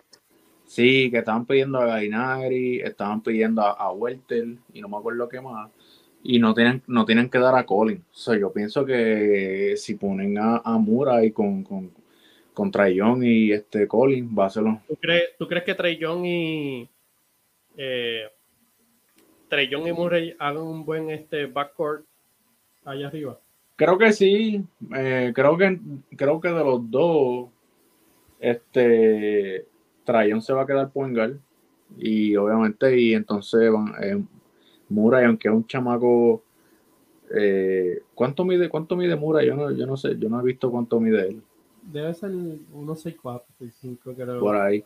Sí, 0.66 1.12
que 1.12 1.20
estaban 1.20 1.46
pidiendo 1.46 1.80
a 1.80 1.86
Gainari, 1.86 2.80
estaban 2.80 3.22
pidiendo 3.22 3.62
a, 3.62 3.72
a 3.72 3.92
Welter 3.92 4.58
y 4.74 4.82
no 4.82 4.90
me 4.90 4.98
acuerdo 4.98 5.30
qué 5.30 5.40
más 5.40 5.70
y 6.28 6.40
no 6.40 6.56
tienen, 6.56 6.82
no 6.88 7.06
tienen 7.06 7.30
que 7.30 7.38
dar 7.38 7.56
a 7.56 7.66
Colin. 7.66 8.04
O 8.12 8.16
sea, 8.16 8.38
yo 8.38 8.52
pienso 8.52 8.84
que 8.84 9.76
si 9.78 9.94
ponen 9.94 10.40
a, 10.40 10.58
a 10.58 10.78
Murray 10.80 11.32
con, 11.32 11.64
con, 11.64 11.92
con 12.52 12.72
y 13.24 13.52
este 13.52 13.88
Colin, 13.88 14.36
va 14.38 14.48
a 14.48 14.50
ser 14.50 14.64
¿Tú 14.88 14.96
crees, 14.96 15.38
¿Tú 15.38 15.48
crees 15.48 15.64
que 15.64 15.76
Trey 15.76 16.00
y 16.02 16.90
eh, 17.78 18.24
y 19.52 19.94
Murray 19.94 20.36
hagan 20.40 20.64
un 20.64 20.86
buen 20.86 21.10
este 21.10 21.46
backcourt 21.46 22.06
allá 22.84 23.08
arriba? 23.08 23.40
Creo 23.76 23.98
que 23.98 24.14
sí. 24.14 24.64
Eh, 24.96 25.32
creo 25.36 25.58
que 25.58 25.80
creo 26.16 26.40
que 26.40 26.50
de 26.50 26.64
los 26.64 26.90
dos, 26.90 27.50
este 28.40 29.66
Trayon 30.04 30.42
se 30.42 30.54
va 30.54 30.64
a 30.64 30.68
quedar 30.68 30.92
guard. 30.94 31.38
Y 31.98 32.36
obviamente, 32.36 33.00
y 33.00 33.14
entonces 33.14 33.72
van, 33.72 33.94
eh, 34.02 34.24
Murray, 34.90 35.26
aunque 35.26 35.48
es 35.48 35.54
un 35.54 35.68
chamaco. 35.68 36.44
Eh, 37.36 38.02
¿Cuánto 38.14 38.46
mide 38.46 38.70
cuánto 38.70 38.96
mide 38.96 39.16
Murray? 39.16 39.48
Yo 39.48 39.56
no, 39.56 39.72
yo 39.72 39.86
no 39.86 39.98
sé, 39.98 40.16
yo 40.18 40.30
no 40.30 40.40
he 40.40 40.44
visto 40.44 40.70
cuánto 40.72 41.00
mide 41.00 41.28
él. 41.30 41.42
Debe 41.86 42.14
ser 42.14 42.32
1.64, 42.32 43.44
6'5, 43.60 44.16
creo. 44.16 44.40
Por 44.40 44.56
ahí. 44.56 44.84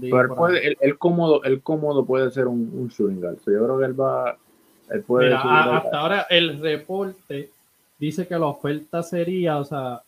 Pero 0.00 0.34
puede, 0.34 0.76
Él, 0.80 0.98
cómodo, 0.98 1.42
él 1.44 1.62
cómodo 1.62 2.04
puede 2.04 2.30
ser 2.30 2.46
un, 2.46 2.70
un 2.74 2.88
shooting 2.88 3.20
guard. 3.20 3.38
yo 3.46 3.64
creo 3.64 3.78
que 3.78 3.84
él 3.84 4.00
va. 4.00 4.36
Él 4.90 5.02
puede 5.02 5.34
hasta 5.34 5.98
ahora 5.98 6.26
el 6.30 6.58
reporte 6.60 7.50
dice 7.98 8.26
que 8.26 8.38
la 8.38 8.46
oferta 8.46 9.02
sería, 9.02 9.58
o 9.58 9.64
sea, 9.64 10.02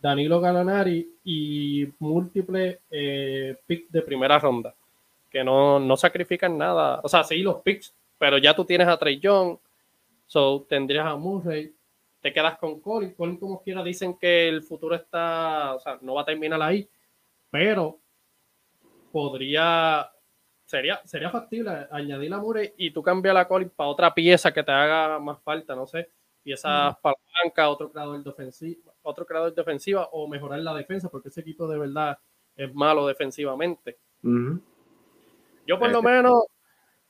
Danilo 0.00 0.40
Galanari 0.40 1.06
y 1.24 1.86
múltiples 1.98 2.78
eh, 2.90 3.56
picks 3.66 3.92
de 3.92 4.00
primera 4.00 4.38
ronda. 4.38 4.74
Que 5.30 5.44
no, 5.44 5.78
no 5.78 5.96
sacrifican 5.96 6.56
nada. 6.56 7.00
O 7.02 7.08
sea, 7.08 7.24
sí, 7.24 7.38
los 7.42 7.56
picks 7.56 7.92
pero 8.22 8.38
ya 8.38 8.54
tú 8.54 8.64
tienes 8.64 8.86
a 8.86 8.96
Trey 8.96 9.18
Young, 9.18 9.56
so 10.28 10.64
tendrías 10.68 11.04
a 11.04 11.16
Murray, 11.16 11.72
te 12.22 12.32
quedas 12.32 12.56
con 12.56 12.80
Colin. 12.80 13.12
Colin, 13.14 13.36
como 13.36 13.62
quiera, 13.62 13.82
dicen 13.82 14.16
que 14.16 14.48
el 14.48 14.62
futuro 14.62 14.94
está, 14.94 15.74
o 15.74 15.80
sea, 15.80 15.98
no 16.00 16.14
va 16.14 16.22
a 16.22 16.24
terminar 16.24 16.62
ahí, 16.62 16.88
pero 17.50 17.98
podría, 19.10 20.10
sería, 20.64 21.02
sería 21.04 21.30
factible 21.30 21.88
añadir 21.90 22.32
a 22.32 22.38
Murray 22.38 22.72
y 22.78 22.92
tú 22.92 23.02
cambias 23.02 23.34
la 23.34 23.46
Colin 23.46 23.70
para 23.70 23.90
otra 23.90 24.14
pieza 24.14 24.52
que 24.52 24.62
te 24.62 24.70
haga 24.70 25.18
más 25.18 25.42
falta, 25.42 25.74
no 25.74 25.86
sé, 25.86 26.10
piezas 26.42 26.96
palanca, 26.98 27.68
otro 27.68 27.90
creador 27.90 28.22
defensivo, 28.22 28.94
otro 29.02 29.26
creador 29.26 29.52
defensiva 29.52 30.08
o 30.12 30.28
mejorar 30.28 30.60
la 30.60 30.74
defensa, 30.74 31.10
porque 31.10 31.28
ese 31.28 31.40
equipo 31.40 31.66
de 31.66 31.78
verdad 31.78 32.18
es 32.54 32.72
malo 32.72 33.06
defensivamente. 33.06 33.98
Yo 35.66 35.78
por 35.78 35.90
lo 35.90 35.98
este 35.98 36.08
menos 36.08 36.44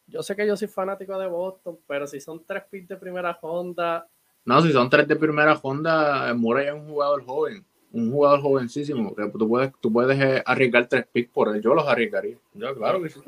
yo 0.07 0.23
sé 0.23 0.35
que 0.35 0.47
yo 0.47 0.57
soy 0.57 0.69
fanático 0.69 1.19
de 1.19 1.26
Boston, 1.26 1.78
pero 1.87 2.07
si 2.07 2.21
son 2.21 2.45
tres 2.45 2.64
picks 2.71 2.88
de 2.88 2.97
primera 2.97 3.38
ronda. 3.40 4.09
No, 4.44 4.61
si 4.62 4.72
son 4.72 4.90
tres 4.90 5.06
de 5.06 5.16
primera 5.16 5.54
ronda, 5.54 6.32
Murray 6.34 6.68
es 6.68 6.75
un 6.75 6.87
jugador 6.87 7.25
joven, 7.25 7.64
un 7.92 8.10
jugador 8.10 8.40
jovencísimo, 8.40 9.14
que 9.14 9.28
tú 9.28 9.49
puedes, 9.49 9.73
tú 9.80 9.93
puedes 9.93 10.21
eh, 10.21 10.43
arriesgar 10.45 10.86
tres 10.88 11.06
picks 11.12 11.30
por 11.30 11.54
él. 11.54 11.62
Yo 11.62 11.75
los 11.75 11.86
arriesgaría. 11.86 12.36
Yo, 12.54 12.75
claro 12.75 13.02
que 13.02 13.08
sí. 13.08 13.21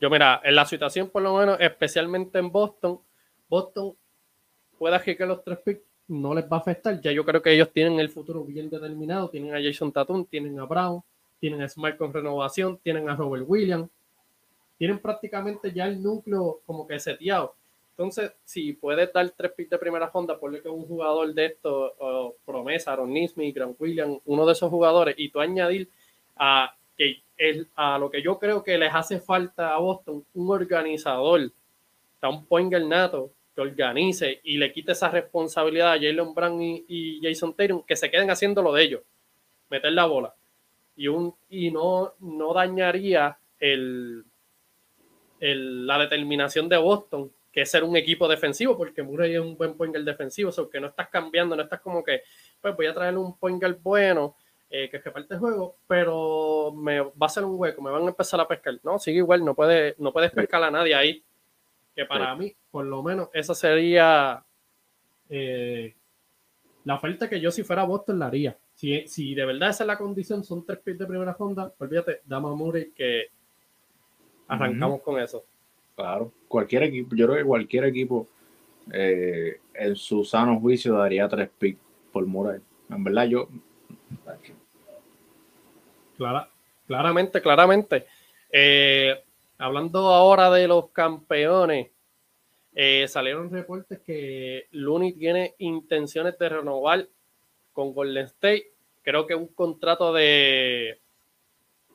Yo, 0.00 0.10
mira, 0.10 0.40
en 0.42 0.54
la 0.54 0.64
situación, 0.64 1.08
por 1.10 1.22
lo 1.22 1.36
menos, 1.36 1.58
especialmente 1.60 2.38
en 2.38 2.50
Boston, 2.50 2.98
Boston 3.48 3.94
puede 4.78 4.94
arriesgar 4.94 5.28
los 5.28 5.44
tres 5.44 5.58
picks, 5.64 5.82
no 6.08 6.34
les 6.34 6.44
va 6.44 6.56
a 6.56 6.60
afectar. 6.60 7.00
Ya 7.00 7.12
yo 7.12 7.24
creo 7.24 7.42
que 7.42 7.52
ellos 7.52 7.70
tienen 7.72 8.00
el 8.00 8.08
futuro 8.08 8.44
bien 8.44 8.68
determinado. 8.68 9.28
Tienen 9.28 9.54
a 9.54 9.62
Jason 9.62 9.92
Tatum, 9.92 10.24
tienen 10.24 10.58
a 10.58 10.64
Brown, 10.64 11.02
tienen 11.38 11.62
a 11.62 11.68
Smart 11.68 11.96
con 11.96 12.12
renovación, 12.12 12.78
tienen 12.82 13.08
a 13.08 13.16
Robert 13.16 13.44
Williams 13.46 13.88
tienen 14.82 14.98
prácticamente 14.98 15.72
ya 15.72 15.86
el 15.86 16.02
núcleo 16.02 16.60
como 16.66 16.88
que 16.88 16.98
seteado. 16.98 17.54
Entonces, 17.96 18.32
si 18.44 18.72
puedes 18.72 19.12
dar 19.12 19.30
tres 19.30 19.52
picks 19.52 19.70
de 19.70 19.78
primera 19.78 20.10
ronda, 20.12 20.38
ponle 20.38 20.62
que 20.62 20.68
un 20.68 20.86
jugador 20.86 21.32
de 21.34 21.46
estos, 21.46 21.92
promesa, 22.44 22.92
Aaron 22.92 23.12
Nismi, 23.12 23.52
Grant 23.52 23.76
Williams, 23.78 24.20
uno 24.24 24.46
de 24.46 24.52
esos 24.52 24.70
jugadores, 24.70 25.14
y 25.18 25.28
tú 25.28 25.40
añadir 25.40 25.88
a, 26.36 26.74
que 26.96 27.22
es, 27.36 27.66
a 27.76 27.98
lo 27.98 28.10
que 28.10 28.22
yo 28.22 28.38
creo 28.38 28.62
que 28.62 28.78
les 28.78 28.94
hace 28.94 29.20
falta 29.20 29.74
a 29.74 29.78
Boston, 29.78 30.24
un 30.34 30.50
organizador, 30.50 31.52
sea, 32.22 32.30
un 32.30 32.46
point 32.46 32.72
nato 32.72 33.30
que 33.54 33.60
organice 33.60 34.40
y 34.44 34.56
le 34.56 34.72
quite 34.72 34.92
esa 34.92 35.10
responsabilidad 35.10 35.92
a 35.92 35.96
Jalen 35.96 36.32
Brown 36.32 36.62
y, 36.62 36.84
y, 36.88 37.20
Jason 37.22 37.52
Tatum, 37.54 37.82
que 37.82 37.96
se 37.96 38.10
queden 38.10 38.30
haciendo 38.30 38.62
lo 38.62 38.72
de 38.72 38.84
ellos, 38.84 39.02
meter 39.68 39.92
la 39.92 40.06
bola. 40.06 40.34
Y, 40.96 41.08
un, 41.08 41.34
y 41.50 41.70
no, 41.70 42.14
no 42.20 42.54
dañaría 42.54 43.36
el, 43.58 44.24
la 45.40 45.98
determinación 45.98 46.68
de 46.68 46.78
Boston, 46.78 47.30
que 47.52 47.62
es 47.62 47.70
ser 47.70 47.84
un 47.84 47.96
equipo 47.96 48.26
defensivo, 48.26 48.76
porque 48.76 49.02
Murray 49.02 49.34
es 49.34 49.40
un 49.40 49.56
buen 49.56 49.74
point 49.74 49.92
guard 49.92 50.06
defensivo, 50.06 50.48
o 50.48 50.52
sea, 50.52 50.64
que 50.72 50.80
no 50.80 50.88
estás 50.88 51.08
cambiando, 51.08 51.54
no 51.54 51.62
estás 51.62 51.80
como 51.80 52.02
que, 52.02 52.22
pues 52.60 52.74
voy 52.74 52.86
a 52.86 52.94
traer 52.94 53.16
un 53.16 53.36
point 53.36 53.60
guard 53.60 53.78
bueno, 53.82 54.36
eh, 54.70 54.88
que 54.88 54.98
reparte 54.98 55.34
el 55.34 55.40
juego, 55.40 55.76
pero 55.86 56.72
me 56.72 57.00
va 57.00 57.26
a 57.26 57.28
ser 57.28 57.44
un 57.44 57.58
hueco, 57.58 57.82
me 57.82 57.90
van 57.90 58.04
a 58.04 58.08
empezar 58.08 58.40
a 58.40 58.48
pescar. 58.48 58.80
No, 58.82 58.98
sigue 58.98 59.18
igual, 59.18 59.44
no, 59.44 59.54
puede, 59.54 59.94
no 59.98 60.12
puedes 60.12 60.30
pescar 60.30 60.62
a 60.62 60.70
nadie 60.70 60.94
ahí. 60.94 61.22
Que 61.94 62.06
para 62.06 62.34
mí, 62.34 62.56
por 62.70 62.86
lo 62.86 63.02
menos, 63.02 63.28
esa 63.34 63.54
sería 63.54 64.42
eh, 65.28 65.94
la 66.84 66.94
oferta 66.94 67.28
que 67.28 67.38
yo 67.38 67.50
si 67.50 67.62
fuera 67.62 67.84
Boston 67.84 68.18
la 68.18 68.28
haría. 68.28 68.56
Si, 68.74 69.06
si 69.06 69.34
de 69.34 69.44
verdad 69.44 69.68
esa 69.68 69.84
es 69.84 69.88
la 69.88 69.98
condición, 69.98 70.42
son 70.42 70.64
tres 70.64 70.78
picks 70.78 71.00
de 71.00 71.06
primera 71.06 71.34
ronda, 71.38 71.70
olvídate, 71.78 72.22
dame 72.24 72.48
a 72.48 72.52
Murray 72.52 72.92
que 72.92 73.30
Arrancamos 74.52 75.00
con 75.00 75.18
eso. 75.18 75.44
Claro, 75.94 76.32
cualquier 76.48 76.84
equipo, 76.84 77.14
yo 77.14 77.26
creo 77.26 77.38
que 77.38 77.44
cualquier 77.44 77.84
equipo 77.84 78.26
eh, 78.92 79.60
en 79.74 79.94
su 79.96 80.24
sano 80.24 80.58
juicio 80.58 80.94
daría 80.94 81.28
tres 81.28 81.50
picks 81.58 81.80
por 82.10 82.26
Murray. 82.26 82.60
En 82.88 83.04
verdad, 83.04 83.26
yo. 83.26 83.48
Clara, 86.16 86.48
claramente, 86.86 87.40
claramente. 87.40 88.06
Eh, 88.50 89.22
hablando 89.58 90.08
ahora 90.08 90.50
de 90.50 90.66
los 90.66 90.90
campeones, 90.90 91.90
eh, 92.74 93.06
salieron 93.08 93.50
reportes 93.50 94.00
que 94.00 94.66
Looney 94.70 95.12
tiene 95.12 95.54
intenciones 95.58 96.38
de 96.38 96.48
renovar 96.48 97.06
con 97.72 97.92
Golden 97.92 98.24
State. 98.26 98.72
Creo 99.02 99.26
que 99.26 99.34
un 99.34 99.48
contrato 99.48 100.12
de 100.12 101.01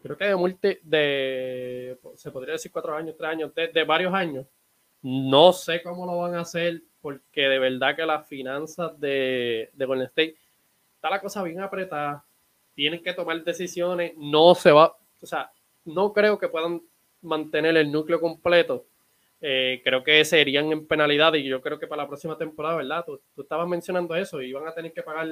creo 0.08 0.18
que 0.18 0.26
de 0.26 0.36
multi, 0.36 0.78
de, 0.84 1.98
se 2.16 2.32
podría 2.32 2.54
decir 2.54 2.72
cuatro 2.72 2.96
años, 2.96 3.16
tres 3.18 3.30
años, 3.30 3.52
de, 3.54 3.84
varios 3.84 4.14
años. 4.14 4.46
No 5.02 5.54
sé 5.54 5.82
cómo 5.84 6.06
lo 6.06 6.18
van 6.18 6.36
a 6.36 6.42
hacer 6.42 6.82
porque 7.02 7.42
de 7.42 7.60
verdad 7.60 7.96
que 7.96 8.06
las 8.06 8.28
finanzas 8.28 9.00
de, 9.00 9.70
de 9.74 9.86
Golden 9.86 10.08
State 10.08 10.36
está 10.96 11.10
la 11.10 11.22
cosa 11.22 11.44
bien 11.44 11.62
apretada. 11.62 12.26
Tienen 12.74 13.02
que 13.02 13.14
tomar 13.14 13.44
decisiones. 13.44 14.14
No 14.18 14.56
se 14.56 14.72
va, 14.72 14.98
o 15.22 15.26
sea, 15.26 15.52
no 15.86 16.14
creo 16.14 16.38
que 16.38 16.50
puedan 16.50 16.82
mantener 17.22 17.78
el 17.78 17.92
núcleo 17.92 18.20
completo. 18.20 18.86
Eh, 19.40 19.82
creo 19.84 20.04
que 20.04 20.26
serían 20.26 20.72
en 20.72 20.88
penalidad 20.88 21.34
y 21.36 21.44
yo 21.44 21.62
creo 21.62 21.78
que 21.78 21.88
para 21.88 22.04
la 22.04 22.08
próxima 22.08 22.38
temporada, 22.38 22.78
¿verdad? 22.78 23.04
Tú, 23.06 23.22
tú 23.36 23.44
estabas 23.44 23.68
mencionando 23.68 24.16
eso 24.16 24.42
y 24.42 24.52
van 24.52 24.68
a 24.68 24.74
tener 24.74 24.92
que 24.92 25.04
pagar 25.04 25.28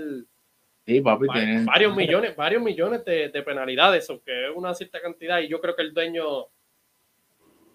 Sí, 0.86 1.02
papi, 1.02 1.26
varios, 1.66 1.96
millones, 1.96 2.36
varios 2.36 2.62
millones 2.62 3.04
de, 3.06 3.44
penalidades, 3.44 4.08
aunque 4.10 4.50
es 4.50 4.56
una 4.56 4.74
cierta 4.76 5.02
cantidad, 5.02 5.40
y 5.40 5.48
yo 5.48 5.60
creo 5.60 5.76
que 5.76 5.82
el 5.82 5.94
dueño 5.94 6.48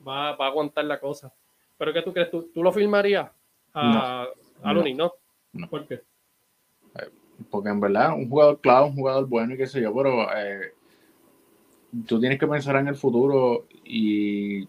va, 0.07 0.29
a 0.29 0.47
aguantar 0.47 0.85
la 0.85 1.01
cosa. 1.01 1.33
¿Pero 1.77 1.93
qué 1.93 2.03
tú 2.03 2.13
crees? 2.13 2.31
¿Tú, 2.31 2.51
lo 2.55 2.71
firmarías 2.71 3.29
a, 3.75 4.29
no, 4.63 4.75
no. 4.75 5.13
no? 5.53 5.69
¿Por 5.69 5.89
qué? 5.89 5.95
Eh, 5.95 7.11
porque 7.51 7.71
en 7.71 7.81
verdad, 7.81 8.13
un 8.15 8.29
jugador 8.29 8.61
clave, 8.61 8.87
un 8.87 8.95
jugador 8.95 9.27
bueno 9.27 9.55
y 9.55 9.57
qué 9.57 9.67
sé 9.67 9.81
yo, 9.81 9.93
pero 9.93 10.29
eh, 10.37 10.73
tú 12.07 12.21
tienes 12.21 12.39
que 12.39 12.47
pensar 12.47 12.77
en 12.77 12.89
el 12.89 12.97
futuro 12.97 13.67
y 13.85 14.69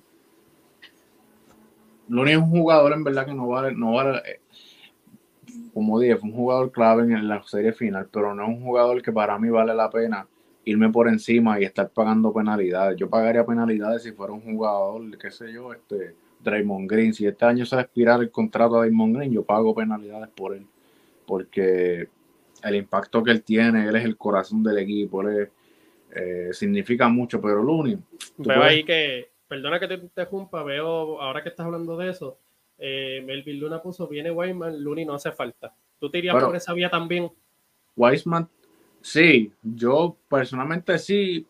Looney 2.07 2.33
es 2.33 2.39
un 2.39 2.49
jugador 2.49 2.93
en 2.93 3.03
verdad 3.03 3.25
que 3.25 3.33
no 3.33 3.47
vale, 3.47 3.73
no 3.75 3.93
vale, 3.93 4.17
eh, 4.25 4.41
como 5.73 5.99
dije, 5.99 6.17
fue 6.17 6.29
un 6.29 6.35
jugador 6.35 6.71
clave 6.71 7.03
en 7.03 7.27
la 7.27 7.41
serie 7.43 7.73
final, 7.73 8.07
pero 8.11 8.33
no 8.35 8.43
es 8.43 8.49
un 8.49 8.61
jugador 8.61 9.01
que 9.01 9.11
para 9.11 9.37
mí 9.37 9.49
vale 9.49 9.73
la 9.73 9.89
pena 9.89 10.27
irme 10.65 10.89
por 10.89 11.07
encima 11.07 11.59
y 11.59 11.63
estar 11.63 11.89
pagando 11.89 12.33
penalidades. 12.33 12.97
Yo 12.97 13.09
pagaría 13.09 13.45
penalidades 13.45 14.03
si 14.03 14.11
fuera 14.11 14.33
un 14.33 14.41
jugador, 14.41 15.17
qué 15.17 15.31
sé 15.31 15.51
yo, 15.51 15.73
este 15.73 16.15
Draymond 16.39 16.89
Green. 16.89 17.13
Si 17.13 17.25
este 17.25 17.45
año 17.45 17.65
se 17.65 17.75
va 17.75 17.81
a 17.81 17.85
expirar 17.85 18.21
el 18.21 18.31
contrato 18.31 18.75
de 18.75 18.81
Draymond 18.81 19.15
Green, 19.15 19.31
yo 19.31 19.43
pago 19.43 19.73
penalidades 19.73 20.29
por 20.29 20.55
él. 20.55 20.65
Porque 21.25 22.07
el 22.63 22.75
impacto 22.75 23.23
que 23.23 23.31
él 23.31 23.43
tiene, 23.43 23.87
él 23.87 23.95
es 23.95 24.05
el 24.05 24.17
corazón 24.17 24.63
del 24.63 24.77
equipo, 24.77 25.21
él 25.21 25.49
eh, 26.13 26.49
significa 26.51 27.07
mucho, 27.07 27.41
pero 27.41 27.63
Looney. 27.63 27.97
Veo 28.37 28.63
ahí 28.63 28.83
que, 28.83 29.31
perdona 29.47 29.79
que 29.79 29.87
te 29.87 29.95
interrumpa, 29.95 30.63
veo, 30.63 31.21
ahora 31.21 31.41
que 31.41 31.49
estás 31.49 31.65
hablando 31.65 31.97
de 31.97 32.09
eso, 32.09 32.37
eh, 32.83 33.21
Melvin 33.23 33.59
Luna 33.59 33.79
puso, 33.79 34.07
viene 34.07 34.31
Weisman, 34.31 34.83
Looney 34.83 35.05
no 35.05 35.13
hace 35.13 35.31
falta. 35.31 35.71
¿Tú 35.99 36.09
te 36.09 36.17
irías 36.17 36.35
por 36.43 36.55
esa 36.55 36.73
vía 36.73 36.89
también? 36.89 37.29
Weisman, 37.95 38.49
sí, 39.01 39.51
yo 39.61 40.17
personalmente 40.27 40.97
sí, 40.97 41.45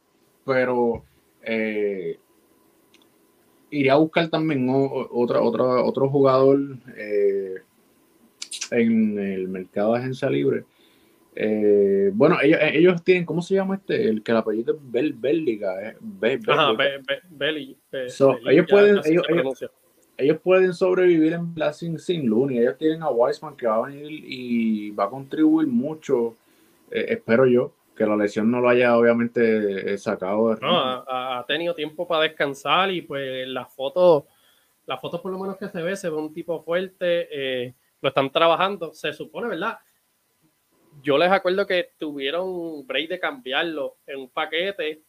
pero 0.46 1.06
eh, 1.42 2.20
iría 3.70 3.94
a 3.94 3.98
buscar 3.98 4.28
también 4.30 4.68
otra, 4.70 5.42
otra, 5.42 5.82
otro 5.84 6.10
jugador 6.10 6.60
eh, 6.98 7.56
en 8.72 9.18
el 9.18 9.48
mercado 9.48 9.94
de 9.94 10.00
agencia 10.00 10.30
libre. 10.30 10.66
Eh, 11.34 12.12
bueno, 12.14 12.38
ellos, 12.42 12.60
ellos, 12.62 13.04
tienen, 13.06 13.24
¿cómo 13.24 13.42
se 13.42 13.56
llama 13.56 13.76
este? 13.76 14.10
El 14.10 14.22
que 14.22 14.34
el 14.34 14.38
apellido 14.38 14.74
es 14.74 14.80
Bel, 14.84 15.14
Belliga. 15.14 15.96
ellos, 18.50 18.66
pueden, 18.70 19.00
ellos, 19.06 19.26
pueden 20.42 20.74
sobrevivir 20.74 21.34
en 21.34 21.54
la 21.56 21.74
sin, 21.74 21.98
Looney. 22.28 22.60
Ellos 22.60 22.78
tienen 22.78 23.04
a 23.04 23.10
Weisman 23.10 23.56
que 23.56 23.68
va 23.68 23.76
a 23.78 23.88
venir 23.88 24.10
y 24.10 24.92
va 24.92 25.06
a 25.06 25.10
contribuir 25.10 25.68
mucho, 25.68 26.36
eh, 26.92 27.06
espero 27.10 27.46
yo 27.46 27.74
que 27.96 28.06
la 28.06 28.16
lesión 28.16 28.50
no 28.50 28.60
lo 28.60 28.70
haya 28.70 28.98
obviamente 28.98 29.94
eh, 29.94 29.98
sacado. 29.98 30.56
no, 30.56 30.78
ha, 31.08 31.44
tenido 31.48 31.76
tiempo 31.76 32.08
para 32.08 32.24
descansar 32.24 32.90
y 32.92 33.02
pues 33.02 33.48
la 33.48 33.66
foto, 33.66 34.28
la 34.86 34.98
foto 34.98 35.22
por 35.22 35.32
lo 35.32 35.40
menos 35.40 35.58
que 35.58 35.68
se 35.68 35.82
ve, 35.82 35.96
se 35.96 36.10
ve 36.10 36.16
un 36.16 36.34
tipo 36.34 36.64
fuerte, 36.64 37.28
eh, 37.32 37.74
lo 38.02 38.10
están 38.10 38.32
trabajando, 38.32 38.94
se 38.94 39.14
supone, 39.14 39.48
¿verdad? 39.48 39.78
Yo 41.04 41.18
les 41.18 41.32
acuerdo 41.32 41.68
que 41.68 41.92
tuvieron 41.98 42.86
break 42.88 43.10
de 43.10 43.20
cambiarlo 43.20 43.98
en 44.08 44.22
un 44.22 44.30
paquete 44.30 45.04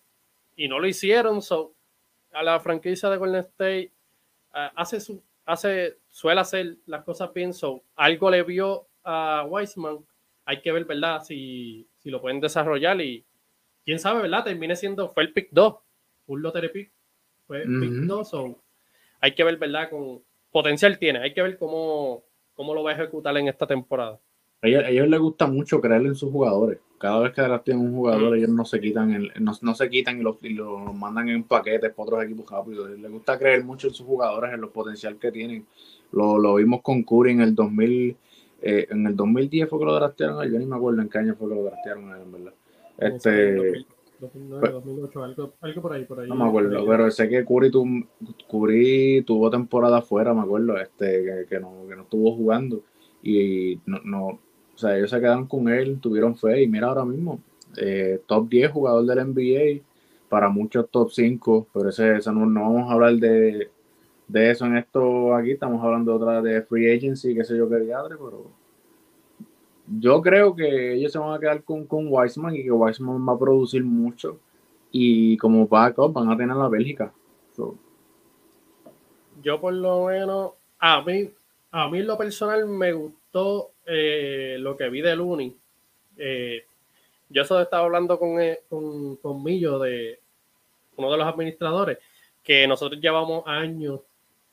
y 0.57 0.69
no 0.69 0.79
lo 0.79 0.87
hicieron, 0.87 1.41
so, 1.41 1.75
a 2.33 2.43
la 2.43 2.61
franquicia 2.61 3.09
de 3.11 3.17
Golden 3.17 3.41
State 3.41 3.93
hace 4.53 5.01
su, 5.01 5.23
hace, 5.45 5.99
suele 6.09 6.41
hacer 6.41 6.77
las 6.87 7.05
cosas 7.05 7.33
bien, 7.33 7.53
so, 7.53 7.83
algo 7.97 8.31
le 8.31 8.43
vio 8.43 8.87
a 9.05 9.45
Weisman, 9.49 9.99
hay 10.45 10.61
que 10.61 10.73
ver, 10.73 10.85
¿verdad? 10.85 11.23
Si 11.23 11.89
si 12.03 12.11
lo 12.11 12.21
pueden 12.21 12.41
desarrollar 12.41 13.01
y 13.01 13.25
quién 13.85 13.99
sabe, 13.99 14.23
¿verdad? 14.23 14.45
Termine 14.45 14.75
siendo, 14.75 15.09
fue 15.09 15.23
el 15.23 15.33
pick 15.33 15.49
2, 15.53 15.75
un 16.27 16.43
lottery 16.43 16.69
pick, 16.69 16.93
fue 17.47 17.63
el 17.63 17.81
pick 17.81 17.93
2, 17.93 18.33
hay 19.21 19.35
que 19.35 19.45
ver, 19.45 19.57
¿verdad? 19.57 19.89
Con 19.89 20.23
potencial 20.51 20.99
tiene, 20.99 21.21
hay 21.21 21.33
que 21.33 21.43
ver 21.43 21.57
cómo, 21.57 22.25
cómo 22.55 22.75
lo 22.75 22.83
va 22.83 22.91
a 22.91 22.95
ejecutar 22.95 23.37
en 23.37 23.49
esta 23.49 23.67
temporada. 23.67 24.19
A 24.63 24.69
ellos, 24.69 25.09
les 25.09 25.21
gusta 25.21 25.47
mucho 25.47 25.81
creer 25.81 26.03
en 26.03 26.15
sus 26.15 26.31
jugadores. 26.31 26.79
Cada 27.03 27.19
vez 27.19 27.33
que 27.33 27.43
tienen 27.65 27.85
un 27.85 27.97
jugador, 27.97 28.37
ellos 28.37 28.51
no 28.51 28.65
se 28.65 28.81
quitan, 28.81 29.13
el, 29.13 29.33
no, 29.41 29.75
se 29.75 29.91
quitan 29.91 30.21
y 30.21 30.23
los, 30.23 30.37
mandan 30.95 31.29
en 31.31 31.43
paquetes 31.43 31.91
para 31.91 32.05
otros 32.05 32.25
equipos 32.25 32.49
rápidos. 32.49 32.97
Les 32.97 33.11
gusta 33.11 33.37
creer 33.37 33.65
mucho 33.65 33.89
en 33.89 33.95
sus 33.95 34.07
jugadores, 34.07 34.55
en 34.55 34.61
los 34.61 34.71
potencial 34.71 35.17
que 35.17 35.33
tienen. 35.33 35.67
Lo, 36.13 36.39
lo 36.39 36.55
vimos 36.55 36.81
con 36.81 37.03
Curry 37.03 37.33
en 37.33 37.41
el 37.41 37.57
2000 37.57 38.17
eh, 38.65 38.87
en 38.89 39.05
el 39.05 39.17
2010 39.17 39.69
fue 39.69 39.81
que 39.81 39.85
lo 39.85 39.95
draftearon 39.97 40.49
yo 40.49 40.57
ni 40.57 40.67
me 40.67 40.77
acuerdo 40.77 41.03
en 41.03 41.09
qué 41.09 41.19
año 41.19 41.35
fue 41.35 41.49
que 41.49 41.55
lo 41.57 41.65
draftearon 41.65 42.05
en 42.15 42.33
verdad. 42.33 42.55
Este, 42.99 43.85
2009, 44.21 44.71
2008, 44.71 45.25
algo, 45.25 45.53
algo, 45.61 45.83
por 45.83 45.93
ahí, 45.93 46.05
por 46.05 46.21
ahí. 46.21 46.29
No 46.29 46.37
me 46.37 46.45
acuerdo, 46.45 46.87
pero 46.87 47.11
sé 47.11 47.29
que 47.29 47.45
Curry, 47.45 47.73
tu, 47.73 47.85
Curry 48.49 49.25
tuvo 49.27 49.51
temporada 49.51 49.99
afuera, 49.99 50.33
me 50.33 50.43
acuerdo, 50.43 50.79
este, 50.79 51.47
que, 51.49 51.59
no, 51.59 51.89
que 51.89 51.97
no 51.97 52.03
estuvo 52.03 52.37
jugando. 52.37 52.85
Y 53.25 53.81
no, 53.87 53.99
no, 54.05 54.39
sea, 54.83 54.97
ellos 54.97 55.11
se 55.11 55.21
quedaron 55.21 55.47
con 55.47 55.69
él, 55.69 55.99
tuvieron 56.01 56.37
fe 56.37 56.63
y 56.63 56.69
mira 56.69 56.89
ahora 56.89 57.05
mismo, 57.05 57.41
eh, 57.77 58.21
top 58.27 58.49
10 58.49 58.73
jugador 58.73 59.07
del 59.07 59.27
NBA, 59.29 59.83
para 60.29 60.49
muchos 60.49 60.89
top 60.91 61.11
5, 61.11 61.69
pero 61.73 61.89
ese, 61.89 62.17
ese 62.17 62.33
no, 62.33 62.41
vamos 62.41 62.91
a 62.91 62.95
hablar 62.95 63.15
de, 63.15 63.71
de 64.29 64.51
eso 64.51 64.67
en 64.67 64.77
esto 64.77 65.35
aquí, 65.35 65.53
estamos 65.53 65.83
hablando 65.85 66.15
otra 66.15 66.41
de 66.41 66.63
free 66.63 66.91
agency, 66.91 67.35
qué 67.35 67.45
sé 67.45 67.57
yo 67.57 67.69
qué 67.69 67.77
diadre, 67.77 68.17
pero 68.17 68.47
yo 69.99 70.23
creo 70.23 70.55
que 70.55 70.95
ellos 70.95 71.13
se 71.13 71.19
van 71.19 71.35
a 71.35 71.39
quedar 71.39 71.63
con, 71.65 71.87
con 71.87 72.07
Weissman 72.09 72.55
y 72.57 72.63
que 72.63 72.71
Weissman 72.71 73.29
va 73.29 73.35
a 73.35 73.39
producir 73.39 73.85
mucho 73.85 74.39
y 74.91 75.37
como 75.39 75.67
backup 75.67 76.13
van 76.13 76.31
a 76.31 76.37
tener 76.37 76.57
la 76.57 76.69
Bélgica. 76.69 77.13
Yo 79.43 79.61
por 79.61 79.73
lo 79.73 80.07
menos, 80.07 80.53
a 80.79 81.03
mí, 81.03 81.31
a 81.71 81.89
mí 81.89 82.03
lo 82.03 82.17
personal 82.17 82.67
me 82.67 82.93
gustó 82.93 83.72
eh, 83.87 84.57
lo 84.59 84.77
que 84.77 84.89
vi 84.89 85.01
de 85.01 85.17
Looney. 85.17 85.57
Eh, 86.17 86.65
yo 87.29 87.43
eso 87.43 87.61
estaba 87.61 87.85
hablando 87.85 88.19
con, 88.19 88.41
eh, 88.41 88.61
con, 88.69 89.17
con 89.17 89.43
Millo 89.43 89.79
de 89.79 90.19
uno 90.97 91.11
de 91.11 91.19
los 91.19 91.27
administradores, 91.27 91.99
que 92.43 92.67
nosotros 92.67 93.01
llevamos 93.01 93.45
años 93.47 94.01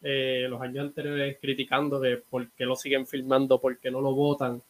eh, 0.02 0.48
los 0.50 0.62
años 0.62 0.86
anteriores 0.86 1.38
criticando 1.42 2.00
de 2.00 2.18
por 2.18 2.50
qué 2.52 2.66
lo 2.66 2.76
siguen 2.78 3.06
filmando, 3.06 3.60
por 3.60 3.78
qué 3.80 3.92
no 3.92 4.00
lo 4.00 4.14
votan. 4.14 4.62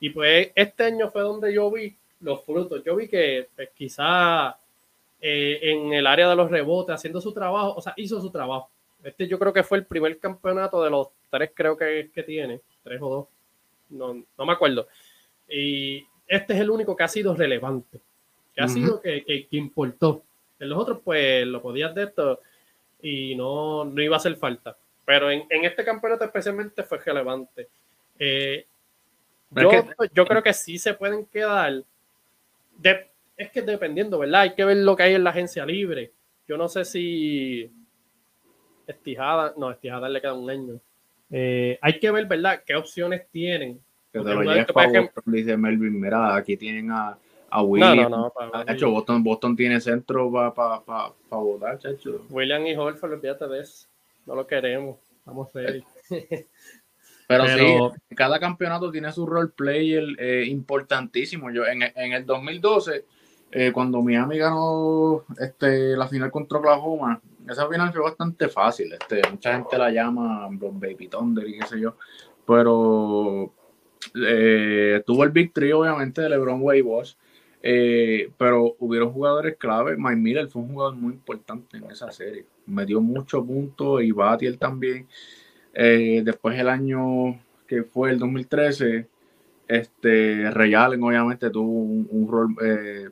Y 0.00 0.10
pues 0.10 0.50
este 0.54 0.84
año 0.84 1.10
fue 1.10 1.22
donde 1.22 1.52
yo 1.52 1.70
vi 1.70 1.94
los 2.20 2.42
frutos. 2.44 2.82
Yo 2.84 2.96
vi 2.96 3.08
que 3.08 3.48
pues, 3.54 3.70
quizá 3.74 4.56
en 5.20 5.92
el 5.92 6.06
área 6.06 6.28
de 6.28 6.36
los 6.36 6.50
rebotes, 6.50 6.94
haciendo 6.94 7.20
su 7.20 7.32
trabajo, 7.32 7.74
o 7.74 7.82
sea, 7.82 7.92
hizo 7.96 8.20
su 8.20 8.30
trabajo. 8.30 8.70
Este 9.02 9.26
yo 9.26 9.38
creo 9.38 9.52
que 9.52 9.62
fue 9.64 9.78
el 9.78 9.84
primer 9.86 10.18
campeonato 10.18 10.82
de 10.82 10.90
los 10.90 11.08
tres, 11.30 11.50
creo 11.54 11.76
que, 11.76 12.10
que 12.14 12.22
tiene, 12.22 12.60
tres 12.82 13.00
o 13.02 13.08
dos, 13.08 13.26
no, 13.90 14.24
no 14.36 14.46
me 14.46 14.52
acuerdo. 14.52 14.88
Y 15.48 16.06
este 16.26 16.54
es 16.54 16.60
el 16.60 16.70
único 16.70 16.96
que 16.96 17.04
ha 17.04 17.08
sido 17.08 17.34
relevante, 17.34 18.00
que 18.54 18.60
ha 18.60 18.68
sido 18.68 19.00
que, 19.00 19.24
que, 19.24 19.46
que, 19.46 19.56
importó. 19.56 20.22
En 20.58 20.68
los 20.68 20.78
otros, 20.78 21.00
pues 21.04 21.46
lo 21.46 21.62
podías 21.62 21.94
de 21.94 22.04
esto 22.04 22.40
y 23.00 23.34
no, 23.34 23.84
no 23.84 24.02
iba 24.02 24.16
a 24.16 24.18
hacer 24.18 24.36
falta. 24.36 24.76
Pero 25.04 25.30
en, 25.30 25.44
en 25.48 25.64
este 25.64 25.84
campeonato 25.84 26.24
especialmente 26.24 26.82
fue 26.82 26.98
relevante. 26.98 27.68
Eh, 28.18 28.66
yo, 29.50 29.70
yo, 30.12 30.26
creo 30.26 30.42
que 30.42 30.52
sí 30.52 30.78
se 30.78 30.94
pueden 30.94 31.24
quedar. 31.26 31.82
De, 32.76 33.08
es 33.36 33.50
que 33.50 33.62
dependiendo, 33.62 34.18
¿verdad? 34.18 34.42
Hay 34.42 34.54
que 34.54 34.64
ver 34.64 34.76
lo 34.78 34.96
que 34.96 35.04
hay 35.04 35.14
en 35.14 35.24
la 35.24 35.30
agencia 35.30 35.64
libre. 35.64 36.12
Yo 36.46 36.56
no 36.56 36.68
sé 36.68 36.84
si 36.84 37.70
Estijada, 38.86 39.54
no, 39.56 39.70
Estijada 39.70 40.08
le 40.08 40.20
queda 40.20 40.34
un 40.34 40.50
año. 40.50 40.80
Eh, 41.30 41.78
hay 41.80 41.98
que 41.98 42.10
ver, 42.10 42.26
¿verdad? 42.26 42.62
¿Qué 42.66 42.74
opciones 42.74 43.28
tienen? 43.30 43.80
Que 44.12 44.20
te 44.20 44.34
lo 44.34 44.66
por 44.72 44.82
ejemplo, 44.84 45.22
dice 45.26 45.56
Melvin, 45.56 46.00
mira, 46.00 46.34
aquí 46.34 46.56
tienen 46.56 46.90
a, 46.90 47.18
a 47.50 47.62
William. 47.62 47.96
No, 47.96 48.08
no, 48.08 48.32
no. 48.36 48.72
hecho, 48.72 48.90
Boston, 48.90 49.22
Boston 49.22 49.54
tiene 49.54 49.80
centro 49.80 50.32
para 50.32 50.54
pa, 50.54 50.84
pa, 50.84 51.14
pa 51.28 51.36
votar, 51.36 51.78
chacho. 51.78 52.26
William 52.30 52.66
y 52.66 52.74
Holford, 52.74 53.12
olvídate 53.12 53.46
de 53.46 53.60
eso. 53.60 53.86
No 54.26 54.34
lo 54.34 54.46
queremos. 54.46 54.96
Vamos 55.24 55.54
a 55.54 55.58
ver. 55.58 55.82
Pero, 57.28 57.46
sí, 57.46 57.76
cada 58.16 58.40
campeonato 58.40 58.90
tiene 58.90 59.12
su 59.12 59.26
role 59.26 59.50
player 59.54 60.02
eh, 60.18 60.46
importantísimo. 60.46 61.50
Yo 61.50 61.66
en, 61.66 61.82
en 61.82 62.12
el 62.14 62.24
2012, 62.24 63.04
eh, 63.52 63.70
cuando 63.70 64.00
Miami 64.00 64.38
ganó 64.38 65.24
este, 65.38 65.94
la 65.94 66.08
final 66.08 66.30
contra 66.30 66.58
Oklahoma, 66.58 67.20
esa 67.50 67.68
final 67.68 67.92
fue 67.92 68.02
bastante 68.02 68.48
fácil. 68.48 68.92
Este, 68.92 69.22
mucha 69.30 69.54
gente 69.54 69.78
la 69.78 69.90
llama 69.90 70.48
Baby 70.50 71.08
Thunder 71.08 71.46
y 71.48 71.58
qué 71.58 71.66
sé 71.66 71.80
yo. 71.80 71.96
Pero 72.46 73.52
eh, 74.26 75.02
tuvo 75.06 75.24
el 75.24 75.30
Big 75.30 75.52
Three, 75.52 75.72
obviamente, 75.72 76.22
de 76.22 76.28
LeBron 76.28 76.62
Wade 76.62 76.82
Bosch. 76.82 77.16
Eh, 77.62 78.30
pero 78.38 78.76
hubieron 78.78 79.12
jugadores 79.12 79.56
clave. 79.56 79.96
Mike 79.96 80.16
Miller 80.16 80.48
fue 80.48 80.62
un 80.62 80.72
jugador 80.72 80.96
muy 80.96 81.14
importante 81.14 81.76
en 81.76 81.90
esa 81.90 82.10
serie. 82.10 82.46
Me 82.66 82.86
dio 82.86 83.00
muchos 83.00 83.44
puntos 83.44 84.02
y 84.02 84.12
Batiel 84.12 84.58
también. 84.58 85.06
Eh, 85.74 86.22
después 86.24 86.58
el 86.58 86.68
año 86.68 87.38
que 87.66 87.82
fue 87.82 88.10
el 88.10 88.18
2013, 88.18 89.06
este, 89.68 90.50
Ray 90.50 90.74
obviamente 90.74 91.50
tuvo 91.50 91.70
un, 91.70 92.28
rol 92.28 92.56
eh, 92.62 93.10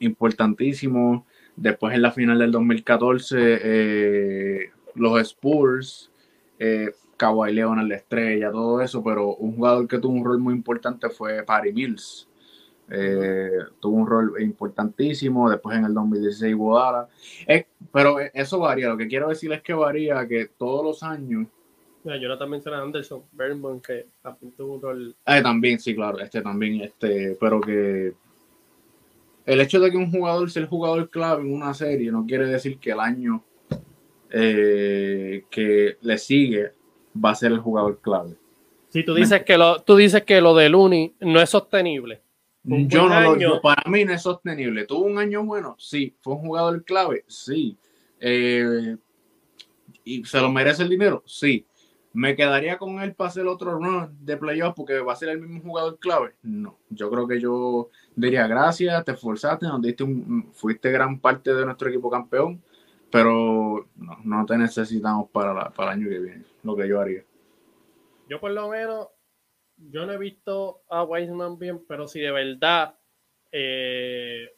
importantísimo. 0.00 1.24
Después 1.56 1.94
en 1.94 2.02
la 2.02 2.12
final 2.12 2.38
del 2.38 2.52
2014, 2.52 4.70
los 4.94 5.20
Spurs, 5.20 6.10
Kawhi 7.16 7.52
Leonard, 7.52 7.86
la 7.86 7.96
estrella, 7.96 8.50
todo 8.50 8.82
eso, 8.82 9.02
pero 9.02 9.34
un 9.36 9.56
jugador 9.56 9.88
que 9.88 9.98
tuvo 9.98 10.12
un 10.12 10.24
rol 10.24 10.38
muy 10.38 10.54
importante 10.54 11.08
fue 11.08 11.42
Patty 11.42 11.72
Mills 11.72 12.28
eh, 12.88 13.50
tuvo 13.80 13.96
un 13.96 14.06
rol 14.06 14.40
importantísimo, 14.40 15.50
después 15.50 15.76
en 15.76 15.86
el 15.86 15.94
2016 15.94 16.54
Guadalajara. 16.54 17.08
Eh, 17.46 17.66
pero 17.92 18.18
eso 18.32 18.60
varía, 18.60 18.88
lo 18.88 18.96
que 18.96 19.08
quiero 19.08 19.28
decir 19.28 19.52
es 19.52 19.62
que 19.62 19.72
varía 19.72 20.26
que 20.26 20.50
todos 20.56 20.84
los 20.84 21.02
años. 21.02 21.48
yo 22.04 22.28
no 22.28 22.38
también 22.38 22.50
mencioné 22.50 22.78
a 22.78 22.82
Anderson 22.82 23.22
Bernborn, 23.32 23.80
que 23.80 24.06
también 24.22 24.52
tuvo 24.52 24.74
un 24.74 24.82
rol. 24.82 25.16
Eh, 25.26 25.42
también, 25.42 25.80
sí, 25.80 25.94
claro, 25.94 26.18
este 26.20 26.42
también, 26.42 26.80
este, 26.80 27.36
pero 27.40 27.60
que 27.60 28.14
el 29.46 29.60
hecho 29.60 29.80
de 29.80 29.90
que 29.90 29.96
un 29.96 30.10
jugador 30.10 30.50
sea 30.50 30.62
el 30.62 30.68
jugador 30.68 31.08
clave 31.08 31.42
en 31.42 31.54
una 31.54 31.72
serie 31.72 32.10
no 32.10 32.26
quiere 32.26 32.46
decir 32.46 32.78
que 32.78 32.90
el 32.90 33.00
año 33.00 33.44
eh, 34.30 35.44
que 35.48 35.96
le 36.00 36.18
sigue 36.18 36.72
va 37.24 37.30
a 37.30 37.34
ser 37.34 37.52
el 37.52 37.60
jugador 37.60 38.00
clave. 38.00 38.34
Si 38.88 39.04
tú 39.04 39.14
dices 39.14 39.44
que 39.44 39.56
lo, 39.56 39.82
tú 39.82 39.96
dices 39.96 40.24
que 40.24 40.40
lo 40.40 40.54
de 40.54 40.68
Looney 40.68 41.14
no 41.20 41.40
es 41.40 41.50
sostenible. 41.50 42.22
Yo 42.64 43.08
no 43.08 43.36
lo, 43.36 43.60
para 43.60 43.88
mí 43.88 44.04
no 44.04 44.12
es 44.12 44.22
sostenible. 44.22 44.86
¿Tuvo 44.86 45.04
un 45.04 45.18
año 45.18 45.44
bueno? 45.44 45.76
Sí. 45.78 46.16
¿Fue 46.20 46.34
un 46.34 46.40
jugador 46.40 46.84
clave? 46.84 47.24
Sí. 47.28 47.76
Eh, 48.18 48.96
¿Y 50.04 50.24
se 50.24 50.40
lo 50.40 50.50
merece 50.50 50.82
el 50.82 50.88
dinero? 50.88 51.22
Sí. 51.26 51.64
¿Me 52.16 52.34
quedaría 52.34 52.78
con 52.78 52.98
él 53.02 53.14
para 53.14 53.28
hacer 53.28 53.46
otro 53.46 53.72
run 53.72 54.16
de 54.24 54.38
playoff 54.38 54.74
porque 54.74 55.00
va 55.00 55.12
a 55.12 55.16
ser 55.16 55.28
el 55.28 55.38
mismo 55.38 55.60
jugador 55.60 55.98
clave? 55.98 56.32
No. 56.40 56.78
Yo 56.88 57.10
creo 57.10 57.28
que 57.28 57.38
yo 57.38 57.90
diría 58.14 58.46
gracias, 58.46 59.04
te 59.04 59.12
esforzaste, 59.12 59.66
nos 59.66 60.56
fuiste 60.56 60.90
gran 60.90 61.20
parte 61.20 61.52
de 61.52 61.66
nuestro 61.66 61.90
equipo 61.90 62.08
campeón, 62.08 62.62
pero 63.12 63.86
no, 64.24 64.46
te 64.46 64.56
necesitamos 64.56 65.28
para, 65.28 65.68
para 65.68 65.92
el 65.92 65.98
año 65.98 66.08
que 66.08 66.18
viene, 66.18 66.44
lo 66.62 66.74
que 66.74 66.88
yo 66.88 67.02
haría. 67.02 67.22
Yo 68.30 68.40
por 68.40 68.52
lo 68.52 68.70
menos, 68.70 69.08
yo 69.76 70.06
no 70.06 70.12
he 70.14 70.18
visto 70.18 70.84
a 70.88 71.04
Wiseman 71.04 71.58
bien, 71.58 71.84
pero 71.86 72.08
si 72.08 72.20
de 72.20 72.32
verdad, 72.32 72.94
eh, 73.52 74.56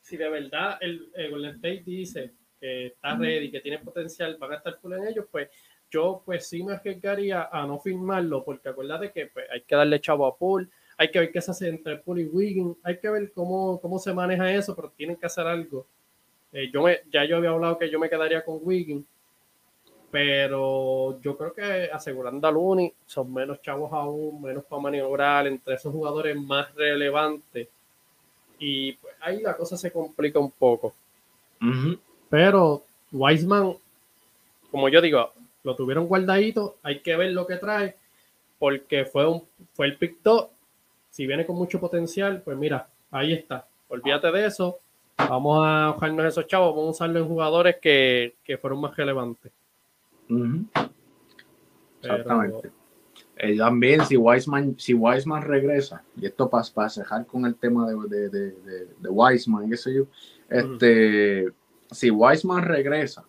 si 0.00 0.16
de 0.16 0.28
verdad 0.28 0.78
el, 0.80 1.10
el 1.16 1.30
Golden 1.32 1.56
State 1.56 1.82
dice 1.84 2.34
que 2.64 2.86
está 2.86 3.14
ready, 3.14 3.50
que 3.50 3.60
tiene 3.60 3.78
potencial, 3.78 4.38
para 4.38 4.56
estar 4.56 4.78
full 4.78 4.94
en 4.94 5.06
ellos, 5.08 5.26
pues 5.30 5.50
yo 5.90 6.22
pues 6.24 6.46
sí 6.46 6.62
me 6.62 6.72
arriesgaría 6.72 7.50
a 7.52 7.66
no 7.66 7.78
firmarlo, 7.78 8.42
porque 8.42 8.70
acuérdate 8.70 9.12
que 9.12 9.26
pues, 9.26 9.44
hay 9.52 9.60
que 9.60 9.76
darle 9.76 10.00
chavo 10.00 10.26
a 10.26 10.34
Pool, 10.34 10.70
hay 10.96 11.10
que 11.10 11.18
ver 11.18 11.30
qué 11.30 11.42
se 11.42 11.50
hace 11.50 11.68
entre 11.68 11.98
Pool 11.98 12.20
y 12.20 12.24
Wiggins, 12.24 12.78
hay 12.82 12.98
que 12.98 13.10
ver 13.10 13.32
cómo, 13.32 13.78
cómo 13.82 13.98
se 13.98 14.14
maneja 14.14 14.50
eso, 14.50 14.74
pero 14.74 14.90
tienen 14.96 15.16
que 15.16 15.26
hacer 15.26 15.46
algo. 15.46 15.84
Eh, 16.54 16.70
yo 16.72 16.82
me, 16.82 17.00
ya 17.12 17.26
yo 17.26 17.36
había 17.36 17.50
hablado 17.50 17.76
que 17.76 17.90
yo 17.90 17.98
me 17.98 18.08
quedaría 18.08 18.42
con 18.42 18.60
Wiggins, 18.62 19.04
pero 20.10 21.20
yo 21.20 21.36
creo 21.36 21.52
que 21.52 21.90
asegurando 21.92 22.48
a 22.48 22.50
Looney 22.50 22.94
son 23.04 23.30
menos 23.30 23.60
chavos 23.60 23.92
aún, 23.92 24.40
menos 24.40 24.64
para 24.64 24.80
maniobrar 24.80 25.46
entre 25.48 25.74
esos 25.74 25.92
jugadores 25.92 26.34
más 26.34 26.74
relevantes. 26.74 27.68
Y 28.58 28.92
pues 28.94 29.14
ahí 29.20 29.42
la 29.42 29.54
cosa 29.54 29.76
se 29.76 29.92
complica 29.92 30.38
un 30.38 30.50
poco. 30.50 30.94
Pero 32.30 32.82
Wiseman, 33.12 33.74
como 34.70 34.88
yo 34.88 35.00
digo, 35.00 35.32
lo 35.62 35.74
tuvieron 35.76 36.06
guardadito, 36.06 36.76
hay 36.82 37.00
que 37.00 37.16
ver 37.16 37.32
lo 37.32 37.46
que 37.46 37.56
trae, 37.56 37.96
porque 38.58 39.04
fue, 39.04 39.28
un, 39.28 39.42
fue 39.72 39.86
el 39.86 39.96
pick 39.96 40.18
2. 40.22 40.48
Si 41.10 41.26
viene 41.26 41.46
con 41.46 41.56
mucho 41.56 41.80
potencial, 41.80 42.42
pues 42.44 42.56
mira, 42.56 42.88
ahí 43.10 43.32
está. 43.32 43.66
Olvídate 43.88 44.30
de 44.32 44.46
eso. 44.46 44.78
Vamos 45.16 45.64
a 45.64 45.90
ojalnos 45.90 46.26
esos 46.26 46.46
chavos, 46.46 46.74
vamos 46.74 46.88
a 46.88 47.04
usarlo 47.04 47.20
en 47.20 47.28
jugadores 47.28 47.76
que, 47.80 48.34
que 48.44 48.58
fueron 48.58 48.80
más 48.80 48.96
relevantes. 48.96 49.52
Exactamente. 52.02 52.70
Eh, 53.36 53.56
también, 53.56 54.04
si 54.04 54.16
Wiseman, 54.16 54.76
si 54.78 54.94
Wiseman 54.94 55.42
regresa, 55.42 56.02
y 56.20 56.26
esto 56.26 56.48
para, 56.48 56.64
para 56.72 56.88
cerrar 56.88 57.26
con 57.26 57.46
el 57.46 57.56
tema 57.56 57.86
de, 57.88 57.96
de, 58.08 58.28
de, 58.28 58.50
de, 58.52 58.86
de 58.98 59.08
Wiseman, 59.08 59.68
qué 59.70 59.76
sé 59.76 59.94
yo, 59.94 60.06
este, 60.48 61.52
si 61.90 62.10
Wiseman 62.10 62.62
regresa, 62.62 63.24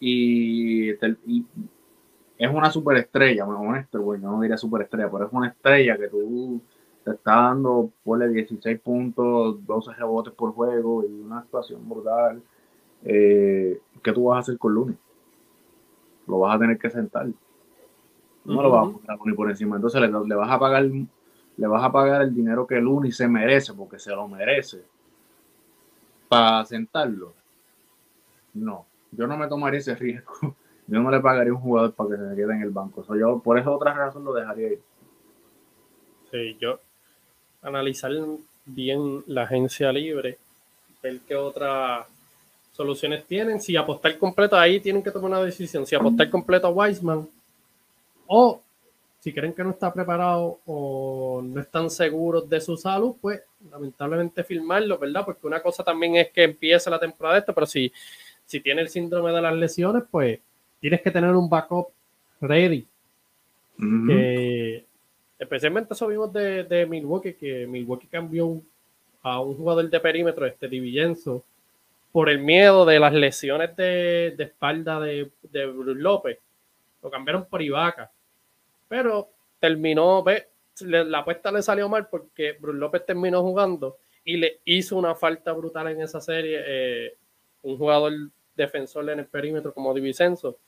y, 0.00 0.90
es 0.90 2.50
una 2.52 2.70
superestrella, 2.70 3.44
bueno, 3.44 3.60
honesto, 3.60 4.02
bueno, 4.02 4.32
no 4.32 4.40
diría 4.40 4.56
superestrella, 4.56 5.10
pero 5.10 5.26
es 5.26 5.32
una 5.32 5.48
estrella 5.48 5.96
que 5.96 6.08
tú 6.08 6.60
te 7.04 7.12
está 7.12 7.36
dando, 7.36 7.90
ponle 8.02 8.28
16 8.28 8.80
puntos, 8.80 9.64
12 9.64 9.92
rebotes 9.94 10.32
por 10.34 10.52
juego 10.52 11.04
y 11.04 11.20
una 11.20 11.38
actuación 11.38 11.88
brutal. 11.88 12.42
Eh, 13.04 13.80
¿Qué 14.02 14.12
tú 14.12 14.24
vas 14.24 14.36
a 14.36 14.40
hacer 14.40 14.58
con 14.58 14.74
Looney? 14.74 14.96
Lo 16.26 16.40
vas 16.40 16.56
a 16.56 16.58
tener 16.58 16.78
que 16.78 16.90
sentar. 16.90 17.26
No 18.44 18.62
lo 18.62 18.70
vas 18.70 18.88
a 18.88 18.92
poner 18.92 19.10
a 19.10 19.16
Looney 19.16 19.34
por 19.34 19.50
encima. 19.50 19.76
Entonces 19.76 20.00
le, 20.00 20.08
le, 20.08 20.34
vas 20.34 20.50
a 20.50 20.58
pagar 20.58 20.84
le 20.84 21.66
vas 21.66 21.84
a 21.84 21.92
pagar 21.92 22.22
el 22.22 22.34
dinero 22.34 22.66
que 22.66 22.80
Looney 22.80 23.12
se 23.12 23.28
merece, 23.28 23.74
porque 23.74 23.98
se 23.98 24.10
lo 24.10 24.26
merece, 24.26 24.82
para 26.28 26.64
sentarlo. 26.64 27.34
No 28.52 28.86
yo 29.16 29.26
no 29.26 29.36
me 29.36 29.48
tomaría 29.48 29.80
ese 29.80 29.94
riesgo. 29.94 30.32
Yo 30.86 31.00
no 31.00 31.10
le 31.10 31.18
pagaría 31.18 31.50
a 31.50 31.54
un 31.54 31.62
jugador 31.62 31.94
para 31.94 32.10
que 32.10 32.16
se 32.16 32.36
quede 32.36 32.56
en 32.56 32.60
el 32.60 32.68
banco. 32.68 33.02
yo 33.16 33.38
por 33.38 33.58
esa 33.58 33.70
otra 33.70 33.94
razón 33.94 34.22
lo 34.22 34.34
dejaría 34.34 34.72
ir. 34.72 34.82
Sí, 36.30 36.58
yo 36.60 36.78
analizar 37.62 38.12
bien 38.66 39.24
la 39.26 39.44
agencia 39.44 39.90
libre, 39.90 40.36
ver 41.02 41.20
qué 41.26 41.36
otras 41.36 42.06
soluciones 42.72 43.24
tienen. 43.24 43.62
Si 43.62 43.74
apostar 43.78 44.18
completo 44.18 44.58
ahí 44.58 44.78
tienen 44.78 45.02
que 45.02 45.10
tomar 45.10 45.30
una 45.30 45.40
decisión. 45.42 45.86
Si 45.86 45.94
apostar 45.94 46.28
completo 46.28 46.66
a 46.66 46.70
Wiseman 46.70 47.26
o 48.26 48.60
si 49.24 49.32
creen 49.32 49.54
que 49.54 49.64
no 49.64 49.70
está 49.70 49.90
preparado 49.90 50.60
o 50.66 51.40
no 51.42 51.58
están 51.58 51.88
seguros 51.88 52.46
de 52.46 52.60
su 52.60 52.76
salud, 52.76 53.16
pues 53.22 53.40
lamentablemente 53.70 54.44
firmarlo, 54.44 54.98
¿verdad? 54.98 55.24
Porque 55.24 55.46
una 55.46 55.62
cosa 55.62 55.82
también 55.82 56.16
es 56.16 56.28
que 56.28 56.42
empiece 56.42 56.90
la 56.90 57.00
temporada 57.00 57.36
de 57.36 57.40
esto, 57.40 57.54
pero 57.54 57.66
si 57.66 57.90
si 58.44 58.60
tiene 58.60 58.82
el 58.82 58.90
síndrome 58.90 59.32
de 59.32 59.40
las 59.40 59.54
lesiones, 59.54 60.02
pues 60.10 60.38
tienes 60.78 61.00
que 61.00 61.10
tener 61.10 61.30
un 61.30 61.48
backup 61.48 61.88
ready. 62.42 62.86
especialmente 65.38 65.94
eso 65.94 66.06
vimos 66.06 66.30
de, 66.30 66.86
Milwaukee, 66.86 67.32
que 67.32 67.66
Milwaukee 67.66 68.08
cambió 68.08 68.60
a 69.22 69.40
un 69.40 69.56
jugador 69.56 69.88
de 69.88 70.00
perímetro, 70.00 70.44
este 70.44 70.68
Divillenzo, 70.68 71.42
por 72.12 72.28
el 72.28 72.40
miedo 72.40 72.84
de 72.84 73.00
las 73.00 73.14
lesiones 73.14 73.74
de, 73.74 74.36
espalda 74.38 75.00
de, 75.00 75.30
de 75.50 75.64
Bruce 75.64 75.98
López. 75.98 76.38
Lo 77.02 77.10
cambiaron 77.10 77.46
por 77.46 77.62
Ibaka. 77.62 78.10
Pero 78.88 79.30
terminó, 79.58 80.22
ve, 80.22 80.48
la 80.80 81.18
apuesta 81.18 81.50
le 81.52 81.62
salió 81.62 81.88
mal 81.88 82.08
porque 82.08 82.52
Bruce 82.52 82.78
López 82.78 83.06
terminó 83.06 83.42
jugando 83.42 83.98
y 84.24 84.36
le 84.36 84.60
hizo 84.64 84.96
una 84.96 85.14
falta 85.14 85.52
brutal 85.52 85.88
en 85.88 86.02
esa 86.02 86.20
serie. 86.20 86.62
Eh, 86.66 87.16
un 87.62 87.78
jugador 87.78 88.12
defensor 88.54 89.08
en 89.10 89.20
el 89.20 89.26
perímetro 89.26 89.72
como 89.72 89.92
Divisenso. 89.92 90.58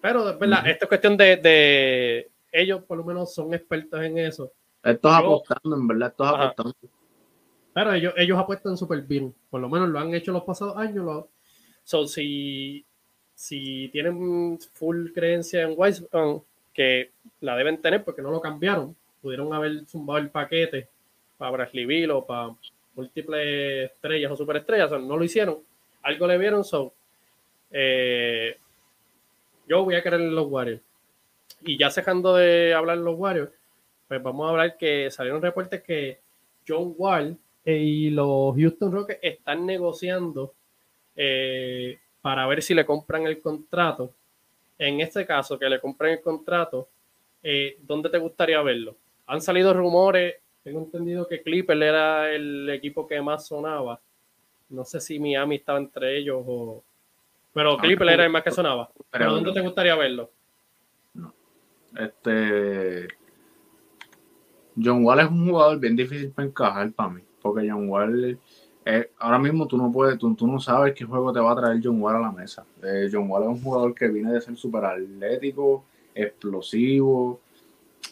Pero 0.00 0.30
es 0.30 0.38
verdad, 0.38 0.66
esta 0.68 0.84
es 0.84 0.88
cuestión 0.88 1.16
de, 1.16 2.30
ellos 2.52 2.82
por 2.84 2.98
lo 2.98 3.04
menos 3.04 3.34
son 3.34 3.52
expertos 3.54 4.02
en 4.02 4.18
eso. 4.18 4.52
Estos 4.82 5.12
apostando, 5.12 5.76
en 5.76 5.88
verdad, 5.88 6.10
estos 6.10 6.28
apostando. 6.28 6.74
Pero 7.72 7.92
ellos, 7.94 8.14
ellos 8.16 8.38
apuestan 8.38 8.76
súper 8.76 9.02
bien, 9.02 9.34
por 9.50 9.60
lo 9.60 9.68
menos 9.68 9.88
lo 9.88 9.98
han 9.98 10.14
hecho 10.14 10.30
los 10.30 10.44
pasados 10.44 10.76
años. 10.76 11.04
Lo, 11.04 11.28
so, 11.82 12.06
si, 12.06 12.84
si 13.34 13.88
tienen 13.88 14.58
full 14.74 15.10
creencia 15.12 15.62
en 15.62 15.74
Wise, 15.76 16.06
que 16.74 17.12
la 17.40 17.56
deben 17.56 17.80
tener 17.80 18.04
porque 18.04 18.20
no 18.20 18.30
lo 18.30 18.40
cambiaron, 18.40 18.94
pudieron 19.22 19.54
haber 19.54 19.86
zumbado 19.86 20.18
el 20.18 20.28
paquete 20.28 20.88
para 21.38 21.52
Bradley 21.52 22.06
o 22.10 22.26
para 22.26 22.54
múltiples 22.94 23.90
estrellas 23.90 24.32
o 24.32 24.36
superestrellas, 24.36 24.90
no 24.90 25.16
lo 25.16 25.24
hicieron 25.24 25.58
algo 26.04 26.26
le 26.26 26.38
vieron, 26.38 26.64
so 26.64 26.94
eh, 27.70 28.56
yo 29.66 29.84
voy 29.84 29.96
a 29.96 30.02
querer 30.02 30.20
los 30.20 30.46
Warriors. 30.46 30.82
Y 31.62 31.78
ya 31.78 31.88
dejando 31.88 32.36
de 32.36 32.74
hablar 32.74 32.98
los 32.98 33.18
Warriors, 33.18 33.50
pues 34.06 34.22
vamos 34.22 34.46
a 34.46 34.50
hablar 34.50 34.76
que 34.76 35.10
salieron 35.10 35.42
reportes 35.42 35.82
que 35.82 36.20
John 36.68 36.94
Wall 36.96 37.38
y 37.64 38.10
los 38.10 38.54
Houston 38.54 38.92
Rockets 38.92 39.20
están 39.22 39.64
negociando 39.64 40.52
eh, 41.16 41.98
para 42.20 42.46
ver 42.46 42.62
si 42.62 42.74
le 42.74 42.84
compran 42.84 43.26
el 43.26 43.40
contrato. 43.40 44.12
En 44.86 45.00
este 45.00 45.24
caso, 45.26 45.58
que 45.58 45.68
le 45.68 45.80
compren 45.80 46.12
el 46.14 46.20
contrato, 46.20 46.88
eh, 47.42 47.78
¿dónde 47.82 48.10
te 48.10 48.18
gustaría 48.18 48.60
verlo? 48.62 48.96
Han 49.26 49.40
salido 49.40 49.72
rumores, 49.72 50.34
tengo 50.62 50.80
entendido 50.80 51.26
que 51.26 51.42
Clipper 51.42 51.82
era 51.82 52.30
el 52.32 52.68
equipo 52.70 53.06
que 53.06 53.20
más 53.20 53.46
sonaba 53.46 54.00
no 54.74 54.84
sé 54.84 55.00
si 55.00 55.18
Miami 55.18 55.56
estaba 55.56 55.78
entre 55.78 56.18
ellos 56.18 56.42
o. 56.46 56.82
Pero 57.52 57.78
ah, 57.80 57.86
era 57.86 58.24
el 58.24 58.30
más 58.30 58.42
que 58.42 58.50
sonaba. 58.50 58.90
¿Pero 59.10 59.32
dónde 59.32 59.52
te 59.52 59.60
gustaría 59.60 59.94
verlo? 59.94 60.30
No. 61.14 61.32
Este. 61.96 63.06
John 64.82 65.04
Wall 65.04 65.20
es 65.20 65.26
un 65.28 65.48
jugador 65.48 65.78
bien 65.78 65.94
difícil 65.94 66.32
para 66.32 66.48
encajar 66.48 66.92
para 66.92 67.10
mí. 67.10 67.22
Porque 67.40 67.70
John 67.70 67.88
Wall. 67.88 68.38
Eh, 68.86 69.12
ahora 69.18 69.38
mismo 69.38 69.66
tú 69.66 69.78
no 69.78 69.90
puedes, 69.90 70.18
tú, 70.18 70.36
no 70.46 70.60
sabes 70.60 70.94
qué 70.94 71.04
juego 71.04 71.32
te 71.32 71.40
va 71.40 71.52
a 71.52 71.56
traer 71.56 71.80
John 71.82 72.00
Wall 72.02 72.16
a 72.16 72.20
la 72.20 72.32
mesa. 72.32 72.66
Eh, 72.82 73.08
John 73.10 73.30
Wall 73.30 73.44
es 73.44 73.48
un 73.48 73.62
jugador 73.62 73.94
que 73.94 74.08
viene 74.08 74.32
de 74.32 74.40
ser 74.40 74.56
súper 74.56 74.84
atlético, 74.84 75.84
explosivo, 76.14 77.40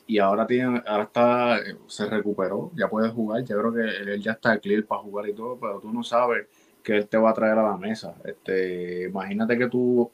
y 0.06 0.18
ahora 0.18 0.46
tiene, 0.46 0.82
ahora 0.86 1.04
está, 1.04 1.58
se 1.86 2.06
recuperó, 2.06 2.70
ya 2.74 2.88
puede 2.88 3.10
jugar, 3.10 3.44
yo 3.44 3.58
creo 3.58 3.72
que 3.72 4.12
él 4.12 4.22
ya 4.22 4.32
está 4.32 4.58
clear 4.58 4.84
para 4.84 5.02
jugar 5.02 5.28
y 5.28 5.34
todo, 5.34 5.58
pero 5.60 5.78
tú 5.78 5.92
no 5.92 6.02
sabes 6.02 6.46
que 6.82 6.96
él 6.96 7.06
te 7.06 7.18
va 7.18 7.30
a 7.30 7.34
traer 7.34 7.58
a 7.58 7.62
la 7.70 7.76
mesa. 7.76 8.16
Este, 8.24 9.08
imagínate 9.08 9.58
que 9.58 9.68
tú 9.68 10.10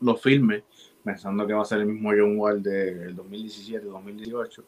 lo 0.00 0.16
firmes 0.16 0.64
pensando 1.04 1.46
que 1.46 1.52
va 1.52 1.62
a 1.62 1.66
ser 1.66 1.80
el 1.80 1.86
mismo 1.86 2.10
John 2.10 2.36
Wall 2.36 2.62
del 2.62 3.16
2017-2018 3.16 4.64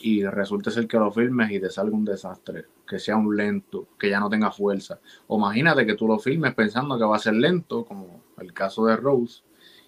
y 0.00 0.24
resulta 0.24 0.70
ser 0.70 0.86
que 0.86 0.98
lo 0.98 1.10
filmes 1.10 1.50
y 1.50 1.60
te 1.60 1.70
salga 1.70 1.96
un 1.96 2.04
desastre, 2.04 2.66
que 2.86 2.98
sea 2.98 3.16
un 3.16 3.36
lento, 3.36 3.88
que 3.98 4.10
ya 4.10 4.20
no 4.20 4.28
tenga 4.28 4.50
fuerza. 4.50 5.00
O 5.26 5.38
imagínate 5.38 5.84
que 5.86 5.94
tú 5.94 6.06
lo 6.06 6.18
filmes 6.18 6.54
pensando 6.54 6.98
que 6.98 7.04
va 7.04 7.16
a 7.16 7.20
ser 7.20 7.34
lento, 7.34 7.84
como 7.84 8.22
el 8.38 8.52
caso 8.52 8.86
de 8.86 8.96
Rose, 8.96 9.42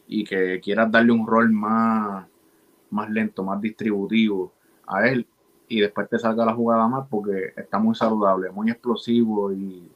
y 0.09 0.25
que 0.25 0.61
quieras 0.61 0.90
darle 0.90 1.12
un 1.12 1.27
rol 1.27 1.51
más, 1.51 2.27
más 2.90 3.11
lento, 3.11 3.44
más 3.44 3.61
distributivo 3.61 4.53
a 4.87 5.07
él, 5.07 5.27
y 5.68 5.81
después 5.81 6.09
te 6.09 6.18
salga 6.18 6.44
la 6.44 6.55
jugada 6.55 6.88
más 6.88 7.07
porque 7.09 7.53
está 7.57 7.79
muy 7.79 7.94
saludable, 7.94 8.51
muy 8.51 8.70
explosivo 8.70 9.53
y 9.53 9.88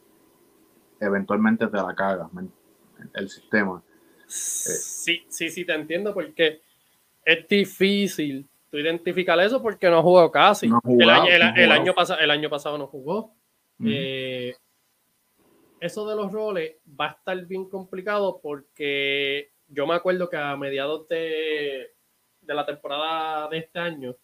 eventualmente 1.00 1.66
te 1.66 1.76
la 1.76 1.92
caga 1.94 2.30
el 3.14 3.28
sistema. 3.28 3.82
Sí, 4.26 5.24
sí, 5.28 5.50
sí, 5.50 5.64
te 5.64 5.74
entiendo 5.74 6.14
porque 6.14 6.62
es 7.24 7.48
difícil 7.48 8.48
tú 8.74 8.80
identificar 8.80 9.38
eso 9.38 9.62
porque 9.62 9.88
no 9.88 10.02
jugó 10.02 10.32
casi. 10.32 10.66
el, 10.66 11.08
año, 11.70 11.94
pasado, 11.94 12.18
el 12.18 12.30
año 12.32 12.50
pasado 12.50 12.76
no 12.76 12.88
jugó. 12.88 13.32
Eh, 13.84 14.56
eso 15.78 16.08
de 16.08 16.16
los 16.16 16.32
roles 16.32 16.74
va 17.00 17.06
a 17.06 17.12
estar 17.12 17.46
bien 17.46 17.68
complicado 17.70 18.40
porque 18.42 19.52
yo 19.68 19.86
me 19.86 19.94
acuerdo 19.94 20.28
que 20.28 20.36
a 20.36 20.56
mediados 20.56 21.06
de, 21.06 21.92
de 22.40 22.54
la 22.54 22.66
temporada 22.66 23.48
de 23.48 23.58
este 23.58 23.78
año, 23.78 24.16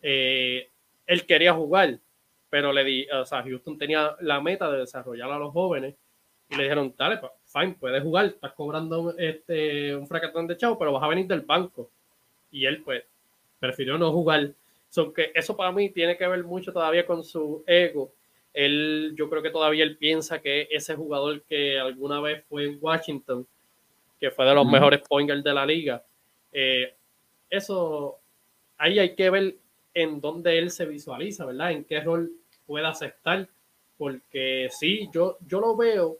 eh, 0.00 0.70
él 1.06 1.26
quería 1.26 1.52
jugar, 1.52 1.98
pero 2.48 2.72
le 2.72 2.84
di, 2.84 3.06
o 3.10 3.26
sea, 3.26 3.42
Houston 3.42 3.76
tenía 3.76 4.16
la 4.20 4.40
meta 4.40 4.70
de 4.70 4.78
desarrollar 4.78 5.30
a 5.30 5.38
los 5.38 5.52
jóvenes 5.52 5.94
y 6.48 6.56
le 6.56 6.62
dijeron, 6.62 6.94
dale, 6.96 7.20
fine, 7.44 7.76
puedes 7.78 8.02
jugar, 8.02 8.24
estás 8.24 8.54
cobrando 8.54 9.14
este, 9.18 9.94
un 9.94 10.08
fracatón 10.08 10.46
de 10.46 10.56
chavo, 10.56 10.78
pero 10.78 10.90
vas 10.90 11.02
a 11.02 11.08
venir 11.08 11.26
del 11.26 11.42
banco. 11.42 11.90
Y 12.50 12.64
él, 12.64 12.82
pues, 12.82 13.04
prefirió 13.60 13.96
no 13.96 14.10
jugar. 14.10 14.52
So 14.88 15.12
que 15.12 15.30
eso 15.34 15.56
para 15.56 15.70
mí 15.70 15.90
tiene 15.90 16.16
que 16.16 16.26
ver 16.26 16.42
mucho 16.42 16.72
todavía 16.72 17.06
con 17.06 17.22
su 17.22 17.62
ego. 17.66 18.12
Él, 18.52 19.14
yo 19.16 19.30
creo 19.30 19.42
que 19.42 19.50
todavía 19.50 19.84
él 19.84 19.96
piensa 19.96 20.40
que 20.40 20.66
ese 20.70 20.96
jugador 20.96 21.42
que 21.42 21.78
alguna 21.78 22.20
vez 22.20 22.44
fue 22.48 22.64
en 22.64 22.78
Washington, 22.80 23.46
que 24.18 24.32
fue 24.32 24.44
de 24.44 24.54
los 24.54 24.66
mejores 24.66 25.00
pointers 25.08 25.44
de 25.44 25.54
la 25.54 25.64
liga, 25.64 26.02
eh, 26.52 26.92
eso, 27.48 28.18
ahí 28.76 28.98
hay 28.98 29.14
que 29.14 29.30
ver 29.30 29.54
en 29.94 30.20
dónde 30.20 30.58
él 30.58 30.70
se 30.70 30.86
visualiza, 30.86 31.46
¿verdad? 31.46 31.70
En 31.70 31.84
qué 31.84 32.00
rol 32.00 32.32
puede 32.66 32.86
aceptar. 32.86 33.48
Porque 33.96 34.68
sí, 34.70 35.08
yo, 35.12 35.36
yo 35.46 35.60
lo 35.60 35.76
veo 35.76 36.16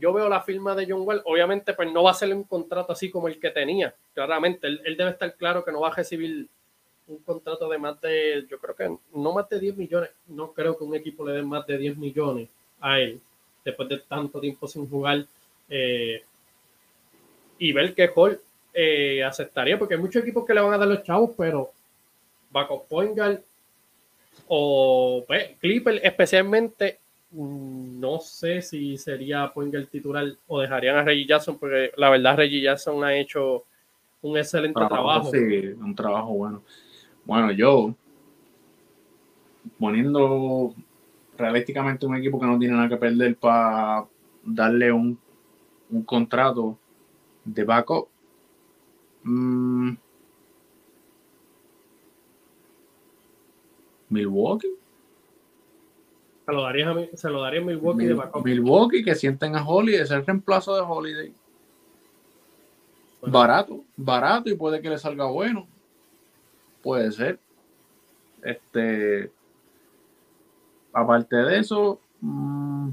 yo 0.00 0.12
veo 0.12 0.28
la 0.28 0.40
firma 0.40 0.74
de 0.74 0.86
John 0.88 1.02
Wall, 1.02 1.22
obviamente 1.24 1.74
pues 1.74 1.92
no 1.92 2.02
va 2.02 2.12
a 2.12 2.14
ser 2.14 2.34
un 2.34 2.44
contrato 2.44 2.92
así 2.92 3.10
como 3.10 3.28
el 3.28 3.38
que 3.38 3.50
tenía, 3.50 3.94
claramente, 4.14 4.66
él, 4.66 4.96
debe 4.96 5.10
estar 5.10 5.34
claro 5.36 5.64
que 5.64 5.72
no 5.72 5.80
va 5.80 5.88
a 5.88 5.94
recibir 5.94 6.48
un 7.06 7.18
contrato 7.18 7.68
de 7.68 7.78
más 7.78 8.00
de, 8.00 8.46
yo 8.48 8.58
creo 8.58 8.74
que 8.74 8.96
no 9.14 9.32
más 9.32 9.48
de 9.48 9.60
10 9.60 9.76
millones, 9.76 10.10
no 10.28 10.52
creo 10.52 10.76
que 10.76 10.84
un 10.84 10.94
equipo 10.94 11.26
le 11.26 11.34
dé 11.34 11.42
más 11.42 11.66
de 11.66 11.76
10 11.76 11.96
millones 11.96 12.48
a 12.80 12.98
él, 12.98 13.20
después 13.64 13.88
de 13.88 13.98
tanto 13.98 14.40
tiempo 14.40 14.66
sin 14.66 14.88
jugar, 14.88 15.26
eh, 15.68 16.22
y 17.58 17.72
ver 17.72 17.94
qué 17.94 18.10
Hall 18.14 18.40
eh, 18.72 19.22
aceptaría, 19.22 19.78
porque 19.78 19.94
hay 19.94 20.00
muchos 20.00 20.22
equipos 20.22 20.46
que 20.46 20.54
le 20.54 20.60
van 20.60 20.74
a 20.74 20.78
dar 20.78 20.88
los 20.88 21.02
chavos, 21.02 21.32
pero 21.36 21.70
Baco 22.50 22.84
Poingal 22.84 23.42
o 24.46 25.24
pues, 25.26 25.50
Clipper 25.58 26.00
especialmente 26.02 26.99
no 27.32 28.18
sé 28.18 28.60
si 28.60 28.96
sería 28.96 29.52
el 29.54 29.88
titular 29.88 30.26
o 30.48 30.60
dejarían 30.60 30.96
a 30.96 31.04
Reggie 31.04 31.26
Jackson, 31.26 31.58
porque 31.58 31.92
la 31.96 32.10
verdad 32.10 32.36
Reggie 32.36 32.60
Jackson 32.60 33.04
ha 33.04 33.14
hecho 33.14 33.64
un 34.22 34.36
excelente 34.36 34.80
trabajo. 34.88 35.30
Sí, 35.30 35.66
un 35.80 35.94
trabajo 35.94 36.34
bueno. 36.34 36.62
Bueno, 37.24 37.52
yo 37.52 37.94
poniendo 39.78 40.74
realísticamente 41.36 42.06
un 42.06 42.16
equipo 42.16 42.40
que 42.40 42.46
no 42.46 42.58
tiene 42.58 42.74
nada 42.74 42.88
que 42.88 42.96
perder 42.96 43.36
para 43.36 44.06
darle 44.44 44.92
un, 44.92 45.18
contrato 46.04 46.78
de 47.44 47.64
backup. 47.64 48.08
Mm, 49.22 49.92
Milwaukee. 54.08 54.79
Se 56.50 56.56
lo 56.56 56.62
daría, 56.62 56.90
a, 56.90 57.16
se 57.16 57.30
lo 57.30 57.42
daría 57.42 57.60
a 57.60 57.64
Milwaukee 57.64 58.06
de 58.06 58.18
Milwaukee 58.44 59.04
que 59.04 59.14
sienten 59.14 59.54
a 59.54 59.64
Holiday, 59.64 60.00
es 60.00 60.10
el 60.10 60.26
reemplazo 60.26 60.74
de 60.74 60.82
Holiday. 60.82 61.32
Barato, 63.22 63.84
barato 63.96 64.50
y 64.50 64.56
puede 64.56 64.80
que 64.80 64.90
le 64.90 64.98
salga 64.98 65.26
bueno. 65.26 65.68
Puede 66.82 67.12
ser. 67.12 67.38
Este. 68.42 69.30
Aparte 70.92 71.36
de 71.36 71.58
eso. 71.58 72.00
Mmm, 72.20 72.90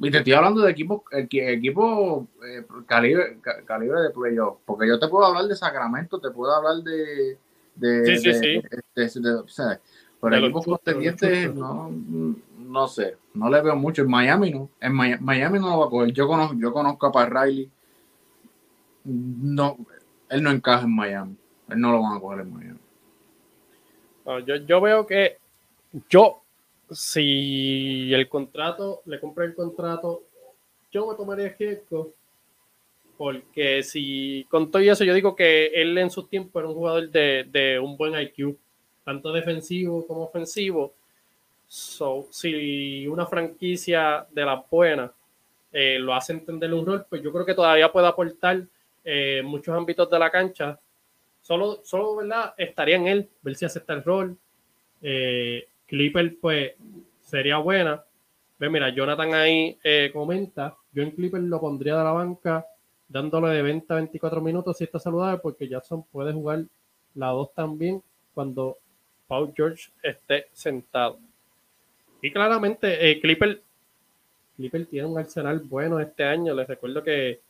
y 0.00 0.10
te 0.10 0.18
estoy 0.18 0.32
hablando 0.32 0.62
de 0.62 0.70
equipos 0.70 1.02
equipo, 1.10 2.28
eh, 2.46 2.64
calibre, 2.86 3.38
calibre 3.66 4.00
de 4.00 4.10
playoff. 4.10 4.58
Porque 4.64 4.86
yo 4.86 4.98
te 4.98 5.08
puedo 5.08 5.26
hablar 5.26 5.46
de 5.46 5.56
Sacramento, 5.56 6.20
te 6.20 6.30
puedo 6.30 6.54
hablar 6.54 6.76
de. 6.84 7.36
De, 7.78 8.18
sí, 8.18 8.32
sí, 8.32 8.34
sí. 8.34 9.20
de, 9.20 9.78
pero 10.20 10.36
equipos 10.36 10.64
contendientes, 10.64 11.54
no, 11.54 11.90
no 12.58 12.88
sé, 12.88 13.16
no 13.34 13.48
le 13.48 13.62
veo 13.62 13.76
mucho. 13.76 14.02
En 14.02 14.10
Miami 14.10 14.50
no, 14.50 14.68
en 14.80 14.92
Miami, 14.92 15.58
no 15.60 15.70
lo 15.70 15.78
va 15.78 15.86
a 15.86 15.90
coger. 15.90 16.12
Yo 16.12 16.26
conozco, 16.26 16.56
yo 16.58 16.72
conozco 16.72 17.06
a 17.06 17.12
Pat 17.12 17.30
Riley. 17.30 17.70
No, 19.04 19.78
él 20.28 20.42
no 20.42 20.50
encaja 20.50 20.84
en 20.84 20.94
Miami. 20.94 21.36
Él 21.68 21.80
no 21.80 21.92
lo 21.92 22.02
van 22.02 22.16
a 22.16 22.20
coger 22.20 22.40
en 22.40 22.52
Miami. 22.52 22.78
yo, 24.44 24.56
yo 24.56 24.80
veo 24.80 25.06
que 25.06 25.38
yo, 26.10 26.42
si 26.90 28.12
el 28.12 28.28
contrato, 28.28 29.02
le 29.04 29.20
compré 29.20 29.46
el 29.46 29.54
contrato, 29.54 30.22
yo 30.90 31.08
me 31.08 31.14
tomaría 31.14 31.50
Gieco 31.50 32.12
porque 33.18 33.82
si 33.82 34.46
con 34.48 34.70
todo 34.70 34.80
eso 34.80 35.02
yo 35.02 35.12
digo 35.12 35.34
que 35.34 35.66
él 35.74 35.98
en 35.98 36.08
su 36.08 36.28
tiempo 36.28 36.60
era 36.60 36.68
un 36.68 36.74
jugador 36.74 37.10
de, 37.10 37.80
un 37.82 37.96
buen 37.96 38.18
IQ 38.18 38.56
tanto 39.04 39.32
defensivo 39.32 40.06
como 40.06 40.22
ofensivo. 40.22 40.94
So, 41.66 42.28
si 42.30 43.06
una 43.08 43.26
franquicia 43.26 44.24
de 44.30 44.44
la 44.44 44.64
buena 44.70 45.12
eh, 45.72 45.98
lo 45.98 46.14
hace 46.14 46.32
entender 46.32 46.72
un 46.72 46.86
rol, 46.86 47.06
pues 47.10 47.20
yo 47.20 47.32
creo 47.32 47.44
que 47.44 47.54
todavía 47.54 47.90
puede 47.90 48.06
aportar 48.06 48.62
eh, 49.04 49.42
muchos 49.44 49.76
ámbitos 49.76 50.08
de 50.08 50.18
la 50.18 50.30
cancha. 50.30 50.78
Solo, 51.42 51.80
solo, 51.84 52.16
¿verdad? 52.16 52.54
Estaría 52.56 52.96
en 52.96 53.08
él, 53.08 53.28
ver 53.42 53.56
si 53.56 53.64
acepta 53.64 53.94
el 53.94 54.04
rol. 54.04 54.36
Eh, 55.02 55.66
Clipper, 55.86 56.36
pues, 56.40 56.72
sería 57.20 57.58
buena. 57.58 58.04
Ve, 58.58 58.70
mira, 58.70 58.90
Jonathan 58.90 59.34
ahí 59.34 59.76
eh, 59.82 60.10
comenta, 60.12 60.76
yo 60.92 61.02
en 61.02 61.10
Clipper 61.12 61.40
lo 61.40 61.60
pondría 61.60 61.96
de 61.96 62.04
la 62.04 62.12
banca, 62.12 62.66
dándole 63.08 63.48
de 63.48 63.62
20 63.62 63.92
a 63.92 63.96
24 63.96 64.40
minutos 64.40 64.76
si 64.76 64.84
está 64.84 64.98
saludable, 64.98 65.40
porque 65.42 65.68
Jackson 65.68 66.04
puede 66.12 66.32
jugar 66.32 66.64
la 67.14 67.28
2 67.28 67.54
también 67.54 68.02
cuando 68.34 68.76
Paul 69.26 69.52
George 69.56 69.90
esté 70.02 70.46
sentado. 70.52 71.18
Y 72.20 72.32
claramente, 72.32 73.10
eh, 73.10 73.20
Clipper, 73.20 73.62
Clipper 74.56 74.86
tiene 74.86 75.06
un 75.06 75.18
arsenal 75.18 75.60
bueno 75.60 76.00
este 76.00 76.24
año. 76.24 76.54
Les 76.54 76.66
recuerdo 76.66 77.02
que 77.02 77.40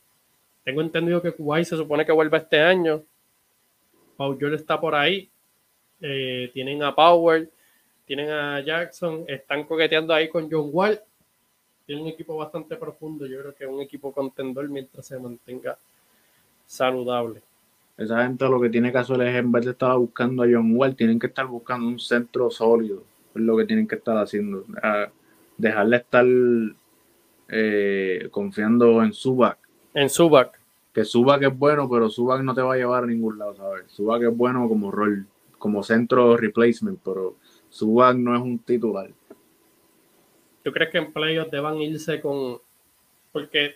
tengo 0.63 0.81
entendido 0.81 1.21
que 1.21 1.31
Kuwait 1.31 1.65
se 1.65 1.75
supone 1.75 2.05
que 2.05 2.11
vuelve 2.11 2.37
este 2.37 2.61
año. 2.61 3.03
Paul 4.15 4.37
George 4.37 4.57
está 4.57 4.79
por 4.79 4.93
ahí. 4.93 5.29
Eh, 6.01 6.51
tienen 6.53 6.83
a 6.83 6.95
Power, 6.95 7.49
tienen 8.05 8.29
a 8.29 8.61
Jackson, 8.61 9.25
están 9.27 9.63
coqueteando 9.65 10.13
ahí 10.13 10.29
con 10.29 10.49
John 10.49 10.69
Wall. 10.71 11.01
Tiene 11.89 12.03
un 12.03 12.09
equipo 12.09 12.37
bastante 12.37 12.75
profundo. 12.75 13.25
Yo 13.25 13.39
creo 13.39 13.55
que 13.55 13.63
es 13.63 13.69
un 13.71 13.81
equipo 13.81 14.11
contendor 14.11 14.69
mientras 14.69 15.07
se 15.07 15.17
mantenga 15.17 15.75
saludable. 16.67 17.41
Esa 17.97 18.25
gente 18.25 18.47
lo 18.47 18.61
que 18.61 18.69
tiene 18.69 18.91
que 18.91 18.99
hacer 18.99 19.19
es, 19.23 19.35
en 19.35 19.51
vez 19.51 19.65
de 19.65 19.71
estar 19.71 19.97
buscando 19.97 20.43
a 20.43 20.45
John 20.45 20.75
Wall, 20.75 20.95
tienen 20.95 21.17
que 21.17 21.25
estar 21.25 21.47
buscando 21.47 21.87
un 21.87 21.97
centro 21.97 22.51
sólido. 22.51 23.01
Es 23.33 23.41
lo 23.41 23.57
que 23.57 23.65
tienen 23.65 23.87
que 23.87 23.95
estar 23.95 24.15
haciendo. 24.17 24.65
dejarle 25.57 25.97
estar 25.97 26.27
eh, 27.47 28.27
confiando 28.29 29.01
en 29.01 29.11
Subac. 29.11 29.57
En 29.95 30.11
Subac. 30.11 30.59
Que 30.93 31.03
Subac 31.03 31.41
es 31.41 31.57
bueno, 31.57 31.89
pero 31.89 32.07
Subac 32.07 32.43
no 32.43 32.53
te 32.53 32.61
va 32.61 32.75
a 32.75 32.77
llevar 32.77 33.05
a 33.05 33.07
ningún 33.07 33.39
lado, 33.39 33.55
¿sabes? 33.55 33.85
Subac 33.87 34.21
es 34.21 34.37
bueno 34.37 34.69
como 34.69 34.91
rol, 34.91 35.25
como 35.57 35.81
centro 35.81 36.37
replacement, 36.37 36.99
pero 37.03 37.37
Subac 37.71 38.15
no 38.15 38.35
es 38.35 38.41
un 38.43 38.59
titular. 38.59 39.09
¿Tú 40.63 40.71
crees 40.71 40.91
que 40.91 40.97
en 40.97 41.13
playoffs 41.13 41.51
deban 41.51 41.77
irse 41.81 42.21
con...? 42.21 42.59
Porque 43.31 43.75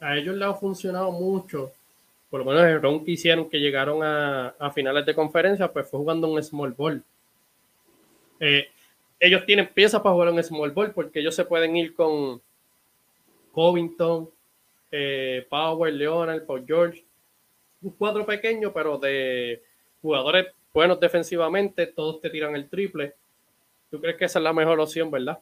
a 0.00 0.16
ellos 0.16 0.34
les 0.36 0.48
ha 0.48 0.54
funcionado 0.54 1.10
mucho 1.12 1.72
por 2.34 2.44
lo 2.44 2.50
menos 2.50 2.64
el 2.64 2.82
round 2.82 3.04
que 3.04 3.12
hicieron 3.12 3.48
que 3.48 3.60
llegaron 3.60 4.00
a, 4.02 4.72
finales 4.74 5.06
de 5.06 5.14
conferencia, 5.14 5.72
pues 5.72 5.88
fue 5.88 6.00
jugando 6.00 6.26
un 6.26 6.42
small 6.42 6.72
ball. 6.72 7.00
Eh, 8.40 8.66
ellos 9.20 9.46
tienen 9.46 9.68
piezas 9.68 10.00
para 10.00 10.14
jugar 10.14 10.32
un 10.32 10.42
small 10.42 10.72
ball 10.72 10.90
porque 10.90 11.20
ellos 11.20 11.36
se 11.36 11.44
pueden 11.44 11.76
ir 11.76 11.94
con 11.94 12.42
Covington, 13.52 14.28
eh, 14.90 15.46
Power, 15.48 15.94
Leonard, 15.94 16.44
Paul 16.44 16.64
George. 16.66 17.04
Un 17.82 17.92
cuadro 17.92 18.26
pequeño, 18.26 18.72
pero 18.72 18.98
de 18.98 19.62
jugadores 20.02 20.46
buenos 20.72 20.98
defensivamente, 20.98 21.86
todos 21.86 22.20
te 22.20 22.30
tiran 22.30 22.56
el 22.56 22.68
triple. 22.68 23.14
¿Tú 23.92 24.00
crees 24.00 24.16
que 24.16 24.24
esa 24.24 24.40
es 24.40 24.42
la 24.42 24.52
mejor 24.52 24.80
opción, 24.80 25.08
verdad? 25.08 25.38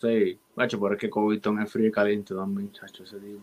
Sí, 0.00 0.38
macho, 0.56 0.80
pero 0.80 0.94
es 0.94 1.00
que 1.00 1.10
Covington 1.10 1.60
es 1.62 1.72
frío 1.72 1.88
y 1.88 1.92
caliente 1.92 2.34
también, 2.34 2.72
chacho, 2.72 3.04
ese 3.04 3.18
tipo. 3.18 3.40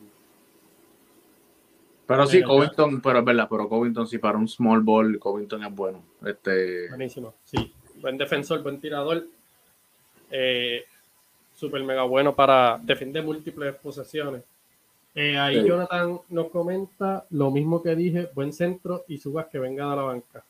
Pero 2.05 2.25
sí, 2.27 2.43
Covington, 2.43 3.01
pero 3.01 3.19
es 3.19 3.25
verdad, 3.25 3.47
pero 3.49 3.69
Covington 3.69 4.07
sí 4.07 4.17
para 4.17 4.37
un 4.37 4.47
small 4.47 4.81
ball, 4.81 5.17
Covington 5.17 5.63
es 5.63 5.73
bueno. 5.73 6.03
Este... 6.25 6.89
Buenísimo, 6.89 7.33
sí. 7.45 7.73
Buen 8.01 8.17
defensor, 8.17 8.61
buen 8.61 8.79
tirador. 8.79 9.25
Eh, 10.29 10.83
Súper 11.61 11.83
mega 11.83 12.01
bueno 12.03 12.33
para 12.35 12.79
defender 12.81 13.23
múltiples 13.23 13.75
posesiones. 13.75 14.41
Eh, 15.13 15.37
ahí 15.37 15.63
Jonathan 15.63 16.19
nos 16.29 16.49
comenta 16.49 17.27
lo 17.29 17.51
mismo 17.51 17.83
que 17.83 17.95
dije, 17.95 18.29
buen 18.33 18.51
centro 18.51 19.05
y 19.07 19.19
subas 19.19 19.45
que 19.45 19.59
venga 19.59 19.87
de 19.91 19.95
la 19.95 20.01
banca. 20.01 20.43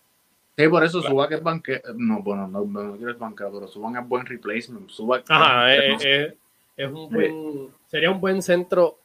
Sí, 0.58 0.68
por 0.68 0.84
eso 0.84 1.02
Suba 1.02 1.28
que 1.28 1.36
es 1.36 1.44
banquero. 1.44 1.82
No, 1.96 2.22
bueno, 2.22 2.48
no, 2.48 2.66
no 2.66 2.98
quiero 2.98 3.18
banquero, 3.18 3.52
pero 3.54 3.68
Suba 3.68 4.00
es 4.00 4.08
buen 4.08 4.26
replacement. 4.26 4.90
Suba 4.90 5.24
Ajá, 5.28 5.74
es, 5.76 6.92
un 6.92 7.10
buen. 7.10 7.70
Sería 7.88 8.12
un 8.12 8.20
buen 8.20 8.42
centro 8.42 9.00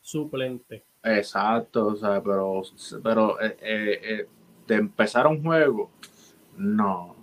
suplente. 0.00 0.82
Exacto, 1.02 1.86
o 1.86 1.96
sea, 1.96 2.22
pero, 2.22 2.62
pero 3.02 3.40
eh, 3.40 3.56
eh, 3.60 4.00
eh, 4.02 4.26
de 4.66 4.74
empezar 4.74 5.26
un 5.26 5.42
juego, 5.42 5.90
no. 6.56 7.16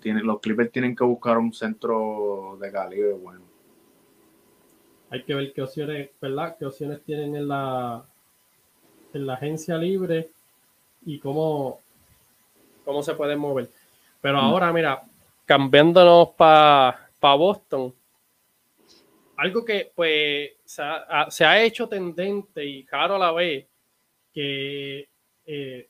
Tiene, 0.00 0.22
los 0.22 0.40
Clippers 0.40 0.70
tienen 0.70 0.94
que 0.94 1.02
buscar 1.02 1.36
un 1.36 1.52
centro 1.52 2.56
de 2.60 2.70
calibre 2.70 3.12
bueno. 3.12 3.42
Hay 5.10 5.24
que 5.24 5.34
ver 5.34 5.52
qué 5.52 5.62
opciones, 5.62 6.10
¿verdad? 6.20 6.56
Qué 6.56 6.64
opciones 6.64 7.02
tienen 7.02 7.34
en 7.34 7.48
la, 7.48 8.04
en 9.12 9.26
la 9.26 9.34
agencia 9.34 9.76
libre 9.76 10.30
y 11.04 11.18
cómo, 11.18 11.80
cómo 12.84 13.02
se 13.02 13.14
pueden 13.14 13.38
mover. 13.38 13.70
Pero 14.20 14.38
mm. 14.38 14.44
ahora, 14.44 14.72
mira, 14.72 15.02
cambiándonos 15.44 16.30
para 16.30 17.08
Boston, 17.20 17.94
algo 19.36 19.64
que 19.64 19.92
pues 19.94 20.52
se 20.64 21.44
ha, 21.44 21.62
hecho 21.62 21.88
tendente 21.88 22.64
y 22.64 22.84
claro 22.84 23.16
a 23.16 23.18
la 23.18 23.32
vez, 23.32 23.66
que 24.32 25.08
eh, 25.46 25.88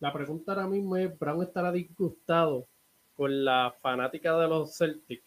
la 0.00 0.12
pregunta 0.12 0.52
ahora 0.52 0.66
mismo 0.66 0.96
es, 0.96 1.18
¿Brown 1.18 1.42
estará 1.42 1.72
disgustado 1.72 2.66
con 3.16 3.44
la 3.44 3.74
fanática 3.80 4.36
de 4.38 4.48
los 4.48 4.76
Celtics? 4.76 5.24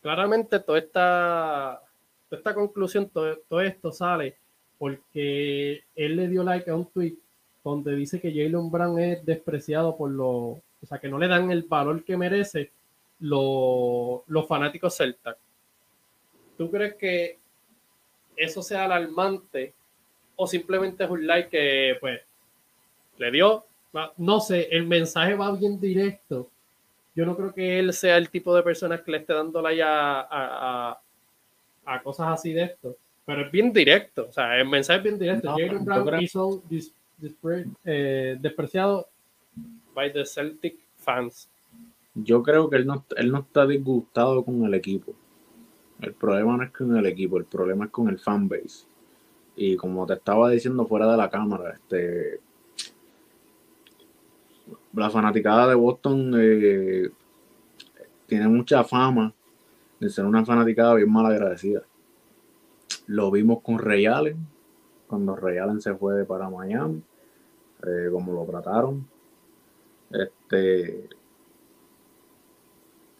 Claramente 0.00 0.60
toda 0.60 0.78
esta, 0.78 1.82
toda 2.28 2.38
esta 2.38 2.54
conclusión, 2.54 3.08
todo, 3.08 3.36
todo 3.48 3.60
esto 3.60 3.92
sale 3.92 4.36
porque 4.80 5.84
él 5.94 6.16
le 6.16 6.26
dio 6.28 6.42
like 6.42 6.70
a 6.70 6.74
un 6.74 6.86
tweet 6.86 7.14
donde 7.62 7.94
dice 7.94 8.20
que 8.20 8.32
Jalen 8.32 8.70
Brown 8.70 8.98
es 8.98 9.24
despreciado 9.24 9.96
por 9.96 10.10
los, 10.10 10.58
o 10.82 10.86
sea, 10.86 10.98
que 10.98 11.08
no 11.08 11.18
le 11.18 11.28
dan 11.28 11.50
el 11.50 11.62
valor 11.64 12.04
que 12.04 12.16
merece 12.16 12.70
los, 13.20 14.22
los 14.26 14.46
fanáticos 14.46 14.96
celtas. 14.96 15.36
¿Tú 16.56 16.70
crees 16.70 16.94
que 16.94 17.38
eso 18.36 18.62
sea 18.62 18.84
alarmante 18.84 19.74
o 20.36 20.46
simplemente 20.46 21.04
es 21.04 21.10
un 21.10 21.26
like 21.26 21.48
que, 21.48 21.96
pues, 22.00 22.20
le 23.18 23.30
dio? 23.30 23.64
No 24.16 24.40
sé, 24.40 24.68
el 24.70 24.86
mensaje 24.86 25.34
va 25.34 25.52
bien 25.52 25.80
directo. 25.80 26.48
Yo 27.14 27.26
no 27.26 27.36
creo 27.36 27.52
que 27.52 27.78
él 27.78 27.92
sea 27.92 28.16
el 28.16 28.30
tipo 28.30 28.54
de 28.54 28.62
persona 28.62 29.02
que 29.02 29.10
le 29.10 29.18
esté 29.18 29.34
dando 29.34 29.60
like 29.60 29.82
a, 29.82 30.98
a, 31.84 32.02
cosas 32.02 32.28
así 32.28 32.52
de 32.52 32.62
esto. 32.62 32.96
Pero 33.26 33.42
es 33.42 33.50
bien 33.50 33.72
directo. 33.72 34.26
O 34.28 34.32
sea, 34.32 34.56
el 34.56 34.68
mensaje 34.68 34.98
es 34.98 35.04
bien 35.04 35.18
directo. 35.18 35.50
Jalen 35.50 35.84
Brown 35.84 36.22
hizo 36.22 36.62
eh, 37.84 38.36
despreciado 38.40 39.08
by 39.94 40.12
the 40.12 40.24
Celtic 40.24 40.78
fans. 40.96 41.48
Yo 42.14 42.42
creo 42.42 42.68
que 42.68 42.76
él 42.76 42.86
no, 42.86 43.04
él 43.16 43.30
no 43.30 43.40
está 43.40 43.66
disgustado 43.66 44.44
con 44.44 44.64
el 44.64 44.74
equipo. 44.74 45.14
El 46.00 46.14
problema 46.14 46.56
no 46.56 46.62
es 46.64 46.70
con 46.70 46.96
el 46.96 47.06
equipo, 47.06 47.38
el 47.38 47.44
problema 47.44 47.86
es 47.86 47.90
con 47.90 48.08
el 48.08 48.18
fanbase. 48.18 48.86
Y 49.56 49.76
como 49.76 50.06
te 50.06 50.14
estaba 50.14 50.50
diciendo 50.50 50.86
fuera 50.86 51.10
de 51.10 51.16
la 51.16 51.28
cámara, 51.28 51.74
este 51.74 52.40
la 54.94 55.10
fanaticada 55.10 55.68
de 55.68 55.74
Boston 55.74 56.34
eh, 56.38 57.10
tiene 58.26 58.48
mucha 58.48 58.84
fama 58.84 59.32
de 59.98 60.08
ser 60.08 60.24
una 60.24 60.44
fanaticada 60.44 60.94
bien 60.94 61.12
mal 61.12 61.26
agradecida. 61.26 61.82
Lo 63.06 63.30
vimos 63.30 63.62
con 63.62 63.78
Ray 63.78 64.06
Allen, 64.06 64.38
cuando 65.06 65.36
Ray 65.36 65.58
Allen 65.58 65.80
se 65.80 65.94
fue 65.94 66.24
para 66.24 66.48
Miami. 66.48 67.02
Eh, 67.86 68.08
como 68.10 68.32
lo 68.32 68.44
trataron. 68.44 69.06
Este, 70.10 71.08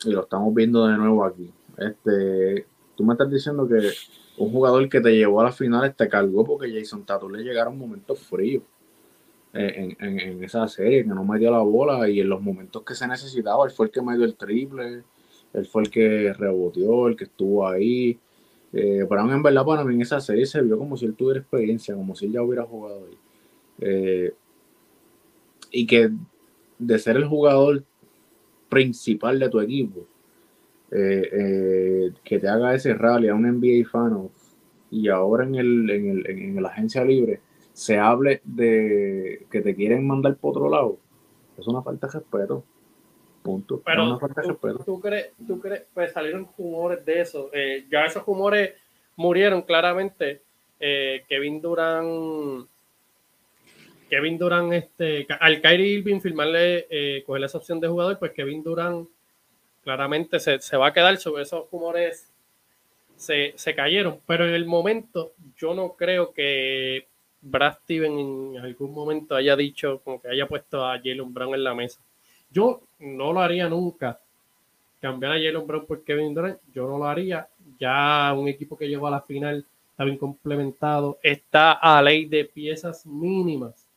y 0.05 0.11
lo 0.11 0.23
estamos 0.23 0.55
viendo 0.55 0.87
de 0.87 0.97
nuevo 0.97 1.25
aquí. 1.25 1.51
Este, 1.77 2.67
tú 2.97 3.05
me 3.05 3.15
estás 3.15 3.31
diciendo 3.31 3.67
que 3.67 3.91
un 4.39 4.51
jugador 4.53 4.89
que 4.89 5.01
te 5.01 5.17
llevó 5.17 5.41
a 5.41 5.45
las 5.45 5.57
finales 5.57 5.97
te 5.97 6.09
cargó 6.09 6.45
porque 6.45 6.73
Jason 6.73 7.05
Tatum 7.05 7.33
le 7.33 7.43
llegaron 7.43 7.79
momentos 7.79 8.19
fríos 8.21 8.63
en, 9.53 9.97
en, 10.01 10.45
esa 10.45 10.67
serie, 10.69 11.03
que 11.03 11.09
no 11.09 11.25
me 11.25 11.39
dio 11.39 11.51
la 11.51 11.59
bola 11.59 12.09
y 12.09 12.21
en 12.21 12.29
los 12.29 12.41
momentos 12.41 12.83
que 12.85 12.95
se 12.95 13.07
necesitaba, 13.07 13.65
él 13.67 13.73
fue 13.73 13.87
el 13.87 13.93
que 13.93 14.03
me 14.03 14.17
dio 14.17 14.25
el 14.25 14.37
triple, 14.37 15.03
él 15.53 15.67
fue 15.67 15.83
el 15.83 15.91
que 15.91 16.33
reboteó, 16.33 17.09
el 17.09 17.17
que 17.17 17.25
estuvo 17.25 17.67
ahí. 17.67 18.19
Eh, 18.73 19.05
pero 19.09 19.33
en 19.33 19.43
verdad 19.43 19.65
para 19.65 19.85
mí 19.85 19.95
en 19.95 20.03
esa 20.03 20.21
serie 20.21 20.47
se 20.47 20.63
vio 20.63 20.79
como 20.79 20.97
si 20.97 21.05
él 21.05 21.15
tuviera 21.15 21.41
experiencia, 21.41 21.95
como 21.95 22.15
si 22.15 22.27
él 22.27 22.33
ya 22.33 22.43
hubiera 22.43 22.65
jugado 22.65 23.07
ahí. 23.07 23.19
Eh, 23.81 24.35
y 25.71 25.87
que 25.87 26.11
de 26.79 26.99
ser 26.99 27.17
el 27.17 27.27
jugador 27.27 27.85
principal 28.69 29.39
de 29.39 29.49
tu 29.49 29.61
equipo, 29.61 30.07
eh, 30.91 31.29
eh, 31.33 32.13
que 32.25 32.39
te 32.39 32.49
haga 32.49 32.75
ese 32.75 32.95
rally 32.95 33.29
a 33.29 33.35
un 33.35 33.43
NBA 33.43 33.89
fan 33.89 34.29
y 34.91 35.09
ahora 35.09 35.45
en, 35.45 35.55
el, 35.55 35.91
en, 35.91 36.11
el, 36.11 36.27
en, 36.27 36.63
la 36.63 36.71
agencia 36.71 37.05
libre 37.05 37.41
se 37.73 37.99
hable 37.99 38.41
de 38.45 39.47
que 39.51 39.61
te 39.61 39.75
quieren 39.75 40.07
mandar 40.07 40.37
por 40.37 40.51
otro 40.51 40.69
lado, 40.69 40.99
es 41.57 41.67
una 41.69 41.83
falta 41.83 42.07
de 42.09 42.15
respeto. 42.15 42.65
Punto. 43.43 43.81
Pero 43.87 44.05
una 44.05 44.19
falta 44.19 44.43
de 44.43 44.49
respeto. 44.49 44.85
¿tú, 44.85 45.01
crees, 45.01 45.31
tú 45.47 45.61
crees, 45.61 45.85
pues 45.95 46.13
salieron 46.13 46.49
rumores 46.59 47.05
de 47.07 47.21
eso. 47.21 47.51
Eh, 47.53 47.87
ya 47.91 48.05
esos 48.05 48.25
rumores 48.27 48.73
murieron 49.17 49.63
claramente. 49.63 50.43
Kevin 51.29 51.61
Durant 51.61 52.67
Kevin 54.11 54.37
Durant, 54.37 54.73
este, 54.73 55.27
al 55.39 55.63
Kyrie 55.63 55.99
Irving 55.99 56.21
firmarle, 56.21 56.87
eh, 56.91 57.23
coger 57.25 57.45
esa 57.45 57.59
opción 57.59 57.79
de 57.79 57.87
jugador, 57.87 58.19
pues 58.19 58.33
Kevin 58.33 58.63
Durant 58.63 59.09
claramente 59.85 60.41
se, 60.41 60.77
va 60.77 60.89
a 60.89 60.93
quedar 60.93 61.17
sobre 61.17 61.45
esos 61.45 61.71
rumores, 61.71 62.29
se, 63.17 63.55
cayeron. 63.75 64.19
Pero 64.27 64.47
en 64.47 64.55
el 64.55 64.67
momento, 64.67 65.33
yo 65.57 65.75
no 65.75 65.93
creo 65.93 66.33
que 66.33 67.07
Brad 67.41 67.79
Steven 67.85 68.57
en 68.57 68.63
algún 68.63 68.93
momento 68.93 69.37
haya 69.37 69.55
dicho, 69.55 70.01
como 70.05 70.21
que 70.21 70.29
haya 70.29 70.49
puesto 70.49 70.85
a 70.85 70.99
Jalen 70.99 71.33
Brown 71.33 71.55
en 71.55 71.65
la 71.65 71.75
mesa. 71.75 72.01
Yo 72.51 72.83
no 72.99 73.33
lo 73.33 73.41
haría 73.41 73.69
nunca. 73.69 74.19
Cambiar 75.01 75.33
a 75.33 75.37
Jalen 75.37 75.67
Brown 75.67 75.87
por 75.87 76.03
Kevin 76.03 76.35
Durant, 76.35 76.59
yo 76.75 76.89
no 76.89 76.99
lo 76.99 77.07
haría. 77.07 77.49
Ya 77.79 78.35
un 78.37 78.49
equipo 78.49 78.77
que 78.77 78.89
llegó 78.89 79.07
a 79.07 79.13
la 79.13 79.23
final 79.23 79.65
está 79.93 80.05
bien 80.05 80.19
complementado, 80.19 81.19
está 81.23 81.73
a 81.73 82.03
ley 82.03 82.25
de 82.25 82.45
piezas 82.45 83.07
mínimas 83.07 83.90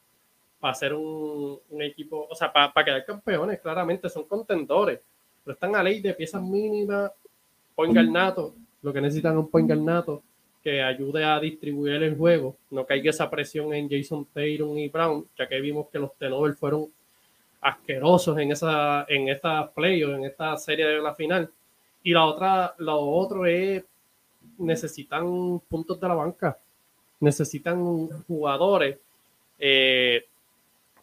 para 0.63 0.75
ser 0.75 0.93
un, 0.93 1.59
equipo, 1.81 2.25
o 2.31 2.33
sea, 2.33 2.53
para, 2.53 2.71
quedar 2.85 3.03
campeones, 3.03 3.59
claramente 3.59 4.07
son 4.07 4.23
contendores, 4.23 4.97
pero 5.43 5.55
están 5.55 5.75
a 5.75 5.83
ley 5.83 5.99
de 5.99 6.13
piezas 6.13 6.41
mínimas, 6.41 7.11
point 7.75 7.93
nato, 7.93 8.55
lo 8.81 8.93
que 8.93 9.01
necesitan 9.01 9.33
es 9.33 9.39
un 9.39 9.49
point 9.49 9.69
nato 9.71 10.23
que 10.63 10.81
ayude 10.81 11.25
a 11.25 11.37
distribuir 11.41 12.01
el 12.01 12.15
juego, 12.15 12.55
no 12.69 12.85
caiga 12.85 13.09
esa 13.09 13.29
presión 13.29 13.73
en 13.73 13.89
Jason 13.89 14.25
Taylor 14.33 14.79
y 14.79 14.87
Brown, 14.87 15.27
ya 15.37 15.49
que 15.49 15.59
vimos 15.59 15.89
que 15.91 15.99
los 15.99 16.15
tenovers 16.15 16.57
fueron 16.57 16.87
asquerosos 17.59 18.37
en 18.37 18.53
esa 18.53 19.05
en 19.09 19.27
esta 19.27 19.69
playoff, 19.69 20.15
en 20.15 20.23
esta 20.23 20.55
serie 20.55 20.87
de 20.87 21.01
la 21.01 21.13
final. 21.13 21.51
Y 22.03 22.13
la 22.13 22.23
otra, 22.23 22.73
lo 22.77 23.01
otro 23.01 23.45
es 23.45 23.83
necesitan 24.59 25.59
puntos 25.67 25.99
de 25.99 26.07
la 26.07 26.15
banca, 26.15 26.57
necesitan 27.19 28.07
jugadores 28.27 28.97
eh, 29.59 30.25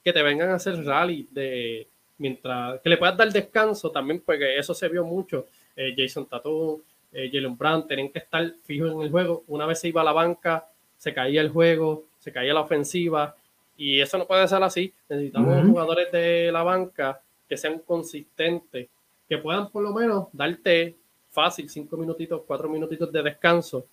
que 0.02 0.12
te 0.12 0.22
vengan 0.22 0.50
a 0.50 0.54
hacer 0.54 0.84
rally 0.84 1.28
de 1.30 1.88
mientras 2.18 2.80
que 2.80 2.88
le 2.90 2.96
puedas 2.96 3.16
dar 3.16 3.32
descanso 3.32 3.90
también, 3.90 4.22
porque 4.24 4.58
eso 4.58 4.74
se 4.74 4.88
vio 4.88 5.04
mucho. 5.04 5.46
Eh, 5.74 5.94
Jason 5.96 6.26
Tatum, 6.26 6.80
eh, 7.12 7.30
Jalen 7.32 7.56
Brown 7.56 7.86
tenían 7.86 8.10
que 8.10 8.18
estar 8.18 8.54
fijos 8.62 8.92
en 8.92 9.00
el 9.00 9.10
juego. 9.10 9.44
Una 9.48 9.66
vez 9.66 9.80
se 9.80 9.88
iba 9.88 10.02
a 10.02 10.04
la 10.04 10.12
banca, 10.12 10.68
se 10.96 11.14
caía 11.14 11.40
el 11.40 11.50
juego, 11.50 12.04
se 12.18 12.30
caía 12.30 12.52
la 12.52 12.60
ofensiva, 12.60 13.34
y 13.76 14.00
eso 14.00 14.18
no 14.18 14.26
puede 14.26 14.46
ser 14.46 14.62
así. 14.62 14.92
Necesitamos 15.08 15.66
jugadores 15.66 16.12
de 16.12 16.52
la 16.52 16.62
banca 16.62 17.20
que 17.48 17.56
sean 17.56 17.78
consistentes, 17.80 18.88
que 19.26 19.38
puedan 19.38 19.70
por 19.70 19.82
lo 19.82 19.94
menos 19.94 20.28
darte 20.32 20.96
fácil 21.30 21.70
cinco 21.70 21.96
minutitos, 21.96 22.42
cuatro 22.46 22.68
minutitos 22.68 23.10
de 23.10 23.22
descanso 23.22 23.86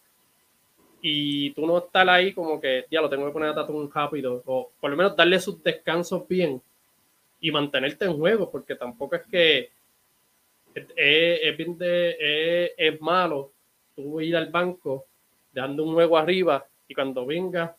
y 1.01 1.51
tú 1.51 1.65
no 1.65 1.77
estar 1.77 2.09
ahí 2.09 2.33
como 2.33 2.59
que, 2.59 2.85
ya 2.89 3.01
lo 3.01 3.09
tengo 3.09 3.25
que 3.27 3.31
poner 3.31 3.49
a 3.49 3.55
Tatum 3.55 3.89
rápido, 3.93 4.41
o 4.45 4.71
por 4.79 4.89
lo 4.89 4.97
menos 4.97 5.15
darle 5.15 5.39
sus 5.39 5.61
descansos 5.63 6.27
bien 6.27 6.61
y 7.39 7.51
mantenerte 7.51 8.05
en 8.05 8.17
juego, 8.17 8.49
porque 8.49 8.75
tampoco 8.75 9.15
es 9.15 9.23
que 9.23 9.71
es, 10.73 11.57
bien 11.57 11.77
de, 11.77 12.73
es, 12.77 13.01
malo 13.01 13.51
tú 13.95 14.21
ir 14.21 14.35
al 14.35 14.49
banco 14.49 15.05
dando 15.51 15.83
un 15.83 15.93
juego 15.93 16.17
arriba 16.17 16.65
y 16.87 16.93
cuando 16.93 17.25
venga 17.25 17.75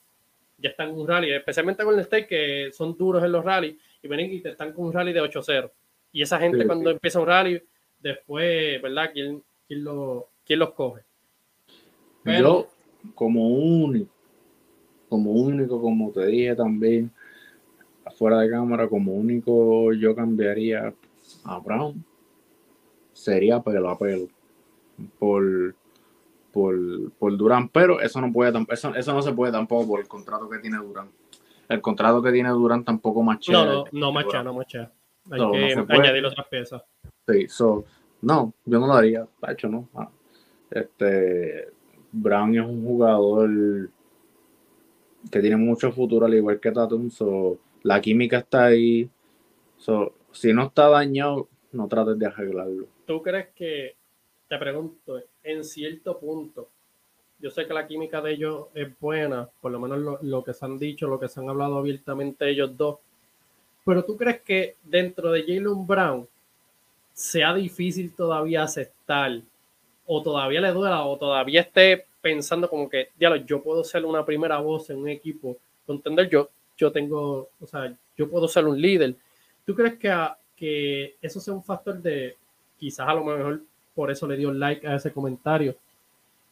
ya 0.56 0.70
están 0.70 0.88
en 0.90 0.96
un 0.96 1.06
rally, 1.06 1.32
especialmente 1.32 1.84
con 1.84 1.94
el 1.94 2.00
State 2.00 2.26
que 2.26 2.70
son 2.72 2.96
duros 2.96 3.22
en 3.22 3.30
los 3.30 3.44
rallies 3.44 3.76
y 4.02 4.08
ven 4.08 4.20
y 4.20 4.40
te 4.40 4.50
están 4.50 4.72
con 4.72 4.86
un 4.86 4.92
rally 4.92 5.12
de 5.12 5.22
8-0. 5.22 5.70
Y 6.12 6.22
esa 6.22 6.38
gente 6.38 6.66
cuando 6.66 6.90
empieza 6.90 7.20
un 7.20 7.26
rally, 7.26 7.62
después, 8.00 8.80
¿verdad? 8.82 9.10
¿Quién, 9.12 9.42
quién, 9.68 9.84
lo, 9.84 10.28
quién 10.44 10.58
los 10.58 10.72
coge? 10.72 11.02
Yo, 12.24 12.68
como 13.14 13.48
único, 13.48 14.10
como 15.08 15.32
único, 15.32 15.80
como 15.80 16.10
te 16.10 16.26
dije 16.26 16.54
también, 16.54 17.10
afuera 18.04 18.40
de 18.40 18.50
cámara, 18.50 18.88
como 18.88 19.12
único 19.14 19.92
yo 19.92 20.14
cambiaría 20.14 20.94
a 21.44 21.58
Brown, 21.58 22.04
sería 23.12 23.60
pelo 23.60 23.90
a 23.90 23.98
pelo 23.98 24.28
por, 25.18 25.74
por, 26.52 27.12
por 27.12 27.36
Durán, 27.36 27.68
pero 27.68 28.00
eso 28.00 28.20
no 28.20 28.32
puede 28.32 28.52
eso, 28.70 28.94
eso 28.94 29.12
no 29.12 29.22
se 29.22 29.32
puede 29.32 29.52
tampoco 29.52 29.88
por 29.88 30.00
el 30.00 30.08
contrato 30.08 30.48
que 30.48 30.58
tiene 30.58 30.78
Durán. 30.78 31.10
El 31.68 31.80
contrato 31.82 32.22
que 32.22 32.32
tiene 32.32 32.48
Durán 32.50 32.84
tampoco 32.84 33.22
machea. 33.22 33.52
No, 33.52 33.64
no, 33.64 33.84
no 33.92 34.12
machea, 34.12 34.42
no 34.42 34.54
machea. 34.54 34.90
Hay 35.30 35.86
que 35.86 35.92
añadir 35.92 36.24
otras 36.24 36.46
piezas. 36.48 36.82
Sí, 37.26 37.46
so, 37.48 37.84
no, 38.22 38.54
yo 38.64 38.80
no 38.80 38.86
lo 38.86 38.94
haría, 38.94 39.20
de 39.20 39.52
hecho 39.52 39.68
no. 39.68 39.88
Ah, 39.94 40.08
este, 40.70 41.68
Brown 42.12 42.54
es 42.56 42.64
un 42.64 42.84
jugador 42.84 43.90
que 45.30 45.40
tiene 45.40 45.56
mucho 45.56 45.92
futuro, 45.92 46.26
al 46.26 46.34
igual 46.34 46.60
que 46.60 46.72
Tatum, 46.72 47.10
so, 47.10 47.58
la 47.82 48.00
química 48.00 48.38
está 48.38 48.66
ahí. 48.66 49.08
So, 49.76 50.14
si 50.32 50.52
no 50.52 50.64
está 50.64 50.88
dañado, 50.88 51.48
no 51.72 51.88
trates 51.88 52.18
de 52.18 52.26
arreglarlo. 52.26 52.86
¿Tú 53.06 53.22
crees 53.22 53.48
que, 53.54 53.96
te 54.48 54.58
pregunto, 54.58 55.22
en 55.42 55.64
cierto 55.64 56.18
punto, 56.18 56.68
yo 57.40 57.50
sé 57.50 57.66
que 57.66 57.74
la 57.74 57.86
química 57.86 58.20
de 58.20 58.32
ellos 58.32 58.66
es 58.74 58.88
buena, 58.98 59.48
por 59.60 59.70
lo 59.70 59.78
menos 59.78 59.98
lo, 59.98 60.18
lo, 60.22 60.42
que 60.42 60.54
se 60.54 60.64
han 60.64 60.78
dicho, 60.78 61.06
lo 61.06 61.20
que 61.20 61.28
se 61.28 61.40
han 61.40 61.48
hablado 61.48 61.78
abiertamente 61.78 62.48
ellos 62.48 62.76
dos, 62.76 62.98
pero 63.84 64.04
tú 64.04 64.16
crees 64.16 64.40
que 64.42 64.76
dentro 64.82 65.30
de 65.30 65.42
Jalen 65.42 65.86
Brown 65.86 66.28
sea 67.12 67.54
difícil 67.54 68.12
todavía 68.14 68.62
aceptar 68.62 69.40
o 70.10 70.22
todavía 70.22 70.62
le 70.62 70.72
duela 70.72 71.04
o 71.04 71.18
todavía 71.18 71.60
esté 71.60 72.06
pensando 72.22 72.68
como 72.68 72.88
que, 72.88 73.10
diablo, 73.18 73.44
yo 73.44 73.62
puedo 73.62 73.84
ser 73.84 74.06
una 74.06 74.24
primera 74.24 74.58
voz 74.58 74.88
en 74.88 74.96
un 74.96 75.08
equipo, 75.08 75.58
entender 75.86 76.30
yo, 76.30 76.48
yo 76.78 76.90
tengo, 76.90 77.50
o 77.60 77.66
sea, 77.66 77.94
yo 78.16 78.28
puedo 78.28 78.48
ser 78.48 78.64
un 78.66 78.80
líder. 78.80 79.14
¿Tú 79.66 79.74
crees 79.74 79.98
que, 79.98 80.10
que 80.56 81.16
eso 81.20 81.40
sea 81.40 81.52
un 81.52 81.62
factor 81.62 82.00
de, 82.00 82.36
quizás 82.78 83.06
a 83.06 83.14
lo 83.14 83.22
mejor 83.22 83.60
por 83.94 84.10
eso 84.10 84.26
le 84.26 84.38
dio 84.38 84.50
like 84.50 84.86
a 84.86 84.94
ese 84.94 85.12
comentario, 85.12 85.76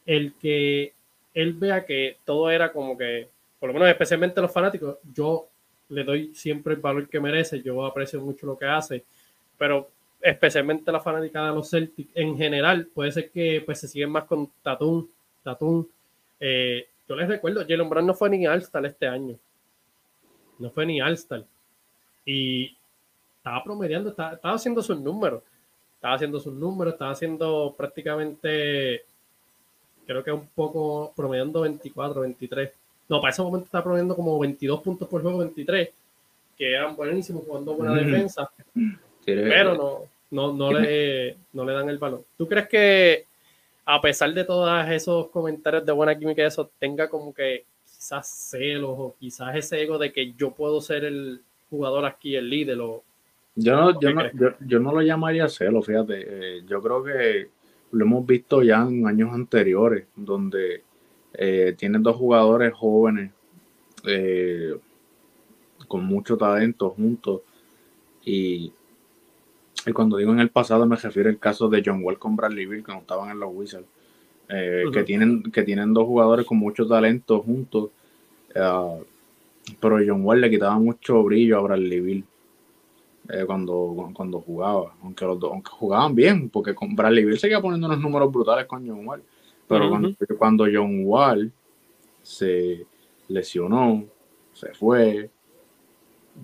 el 0.05 0.35
que 0.35 0.93
él 1.33 1.53
vea 1.53 1.83
que 1.83 2.17
todo 2.25 2.51
era 2.51 2.71
como 2.71 2.95
que, 2.95 3.27
por 3.59 3.69
lo 3.69 3.73
menos 3.73 3.89
especialmente 3.89 4.39
los 4.39 4.51
fanáticos, 4.51 4.97
yo 5.13 5.47
le 5.89 6.03
doy 6.03 6.31
siempre 6.35 6.75
el 6.75 6.79
valor 6.79 7.09
que 7.09 7.19
merece, 7.19 7.63
yo 7.63 7.83
aprecio 7.85 8.21
mucho 8.21 8.45
lo 8.45 8.57
que 8.57 8.65
hace, 8.65 9.03
pero 9.57 9.89
especialmente 10.21 10.91
la 10.91 10.99
fanática 10.99 11.45
de 11.45 11.55
los 11.55 11.69
Celtics 11.69 12.11
en 12.15 12.37
general, 12.37 12.87
puede 12.87 13.11
ser 13.11 13.29
que 13.29 13.61
pues 13.65 13.79
se 13.79 13.87
siguen 13.87 14.11
más 14.11 14.25
con 14.25 14.49
Tatum, 14.61 15.07
Tatum. 15.43 15.85
Eh, 16.39 16.87
yo 17.07 17.15
les 17.15 17.27
recuerdo, 17.27 17.65
Jalen 17.67 17.89
Brown 17.89 18.07
no 18.07 18.13
fue 18.13 18.29
ni 18.29 18.45
All-Star 18.45 18.85
este 18.85 19.07
año, 19.07 19.37
no 20.59 20.69
fue 20.71 20.85
ni 20.85 21.01
All-Star, 21.01 21.45
y 22.25 22.75
estaba 23.37 23.63
promediando, 23.63 24.09
estaba, 24.09 24.33
estaba 24.33 24.55
haciendo 24.55 24.81
sus 24.81 24.99
números, 24.99 25.41
estaba 25.95 26.15
haciendo 26.15 26.39
sus 26.39 26.53
números, 26.53 26.93
estaba 26.93 27.11
haciendo 27.11 27.73
prácticamente, 27.77 29.05
creo 30.05 30.23
que 30.23 30.31
un 30.31 30.47
poco 30.47 31.13
promediando 31.15 31.61
24, 31.61 32.21
23 32.21 32.71
no, 33.09 33.21
para 33.21 33.31
ese 33.31 33.41
momento 33.41 33.65
está 33.65 33.81
promediando 33.81 34.15
como 34.15 34.37
22 34.39 34.81
puntos 34.81 35.07
por 35.07 35.21
juego, 35.21 35.39
23, 35.39 35.89
que 36.57 36.73
eran 36.73 36.95
buenísimos 36.95 37.43
jugando 37.45 37.75
buena 37.75 37.93
defensa, 37.93 38.49
pero 39.35 39.75
no, 39.75 40.01
no, 40.31 40.53
no, 40.53 40.79
le, 40.79 41.35
no 41.53 41.65
le 41.65 41.73
dan 41.73 41.89
el 41.89 41.97
balón. 41.97 42.23
¿Tú 42.37 42.47
crees 42.47 42.67
que 42.67 43.25
a 43.85 44.01
pesar 44.01 44.33
de 44.33 44.43
todos 44.43 44.89
esos 44.89 45.29
comentarios 45.29 45.85
de 45.85 45.91
buena 45.91 46.17
química, 46.17 46.45
eso 46.45 46.69
tenga 46.77 47.09
como 47.09 47.33
que 47.33 47.63
quizás 47.85 48.27
celos 48.27 48.91
o 48.97 49.15
quizás 49.19 49.55
ese 49.55 49.81
ego 49.81 49.97
de 49.97 50.11
que 50.11 50.33
yo 50.33 50.51
puedo 50.51 50.81
ser 50.81 51.05
el 51.05 51.41
jugador 51.69 52.05
aquí, 52.05 52.35
el 52.35 52.49
líder? 52.49 52.79
O, 52.81 53.03
yo, 53.55 53.75
no, 53.75 53.99
yo, 53.99 54.13
no, 54.13 54.23
yo, 54.59 54.79
no 54.79 54.91
lo 54.91 55.01
llamaría 55.01 55.47
celos, 55.47 55.85
fíjate. 55.85 56.25
Eh, 56.27 56.63
yo 56.67 56.81
creo 56.81 57.03
que 57.03 57.49
lo 57.91 58.05
hemos 58.05 58.25
visto 58.25 58.61
ya 58.61 58.81
en 58.81 59.07
años 59.07 59.33
anteriores, 59.33 60.05
donde 60.15 60.83
eh, 61.33 61.73
tienen 61.77 62.03
dos 62.03 62.15
jugadores 62.17 62.73
jóvenes 62.73 63.31
eh, 64.05 64.75
con 65.87 66.05
mucho 66.05 66.37
talento 66.37 66.89
juntos. 66.89 67.41
Y, 68.25 68.73
y, 69.85 69.91
cuando 69.91 70.17
digo 70.17 70.31
en 70.31 70.39
el 70.39 70.49
pasado 70.49 70.85
me 70.85 70.95
refiero 70.95 71.29
al 71.29 71.39
caso 71.39 71.69
de 71.69 71.81
John 71.85 72.03
Wall 72.03 72.19
con 72.19 72.35
Bradley 72.35 72.65
Bill, 72.65 72.83
que 72.83 72.91
no 72.91 72.99
estaban 72.99 73.29
en 73.29 73.39
los 73.39 73.49
Wizards. 73.53 73.87
Eh, 74.49 74.85
que, 74.93 75.03
tienen, 75.03 75.43
que 75.43 75.63
tienen 75.63 75.93
dos 75.93 76.05
jugadores 76.05 76.45
con 76.45 76.57
mucho 76.57 76.87
talento 76.87 77.41
juntos. 77.41 77.89
pero 78.53 79.97
John 80.05 80.23
Wall 80.23 80.41
le 80.41 80.49
quitaba 80.49 80.79
mucho 80.79 81.23
brillo 81.23 81.57
a 81.57 81.61
Bradley 81.61 81.99
Bill. 81.99 82.25
cuando, 83.45 84.11
cuando 84.13 84.39
jugaba, 84.39 84.95
aunque 85.03 85.25
los 85.25 85.39
dos 85.39 85.51
aunque 85.51 85.71
jugaban 85.71 86.15
bien, 86.15 86.49
porque 86.49 86.73
con 86.73 86.95
Bradley 86.95 87.25
Bill 87.25 87.39
seguía 87.39 87.61
poniendo 87.61 87.87
unos 87.87 87.99
números 87.99 88.31
brutales 88.31 88.65
con 88.65 88.87
John 88.87 89.05
Wall. 89.05 89.23
Pero 89.67 89.89
cuando, 90.37 90.65
John 90.71 91.01
Wall 91.03 91.51
se 92.23 92.85
lesionó, 93.27 94.05
se 94.53 94.73
fue, 94.73 95.29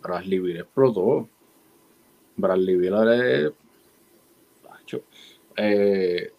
Bradley 0.01 0.39
Bill 0.39 0.57
explotó. 0.57 1.29
Bradley 2.35 2.75
Bill 2.75 2.93
es... 3.11 3.51
Eh, 5.55 6.31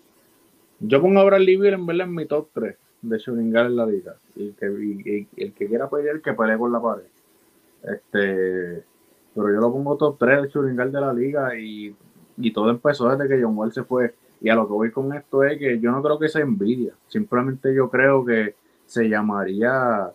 yo 0.80 1.00
pongo 1.00 1.20
a 1.20 1.24
Bradley 1.24 1.56
Bill 1.56 1.74
en 1.74 1.86
verla 1.86 2.04
en 2.04 2.14
mi 2.14 2.26
top 2.26 2.48
3 2.52 2.76
de 3.02 3.18
shooting 3.18 3.56
en 3.56 3.76
la 3.76 3.86
liga. 3.86 4.16
Y, 4.34 4.52
que, 4.52 5.26
el 5.36 5.52
que 5.52 5.66
quiera 5.66 5.88
pelear, 5.88 6.20
que 6.20 6.32
pelee 6.32 6.58
con 6.58 6.72
la 6.72 6.82
pared. 6.82 7.04
Este, 7.82 8.82
pero 9.34 9.52
yo 9.52 9.60
lo 9.60 9.72
pongo 9.72 9.96
top 9.96 10.18
3 10.18 10.42
de 10.42 10.48
shooting 10.48 10.76
de 10.76 11.00
la 11.00 11.12
liga 11.12 11.56
y, 11.56 11.94
y 12.38 12.52
todo 12.52 12.70
empezó 12.70 13.08
desde 13.08 13.28
que 13.28 13.42
John 13.42 13.56
Wall 13.56 13.72
se 13.72 13.84
fue 13.84 14.14
y 14.44 14.50
a 14.50 14.54
lo 14.54 14.66
que 14.66 14.72
voy 14.74 14.90
con 14.90 15.10
esto 15.14 15.42
es 15.42 15.58
que 15.58 15.80
yo 15.80 15.90
no 15.90 16.02
creo 16.02 16.18
que 16.18 16.28
sea 16.28 16.42
envidia, 16.42 16.92
simplemente 17.08 17.74
yo 17.74 17.88
creo 17.88 18.24
que 18.26 18.54
se 18.84 19.08
llamaría... 19.08 20.10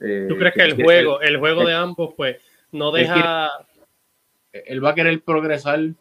Eh, 0.00 0.26
¿Tú 0.28 0.36
crees 0.36 0.54
que, 0.54 0.62
el 0.62 0.80
juego, 0.80 1.20
el 1.20 1.38
juego 1.38 1.64
de 1.64 1.74
ambos, 1.74 2.14
pues, 2.16 2.36
no 2.70 2.92
deja... 2.92 3.50
Él 4.66 4.84
va 4.84 4.90
a 4.90 4.94
querer 4.94 5.20
progresar 5.22 5.94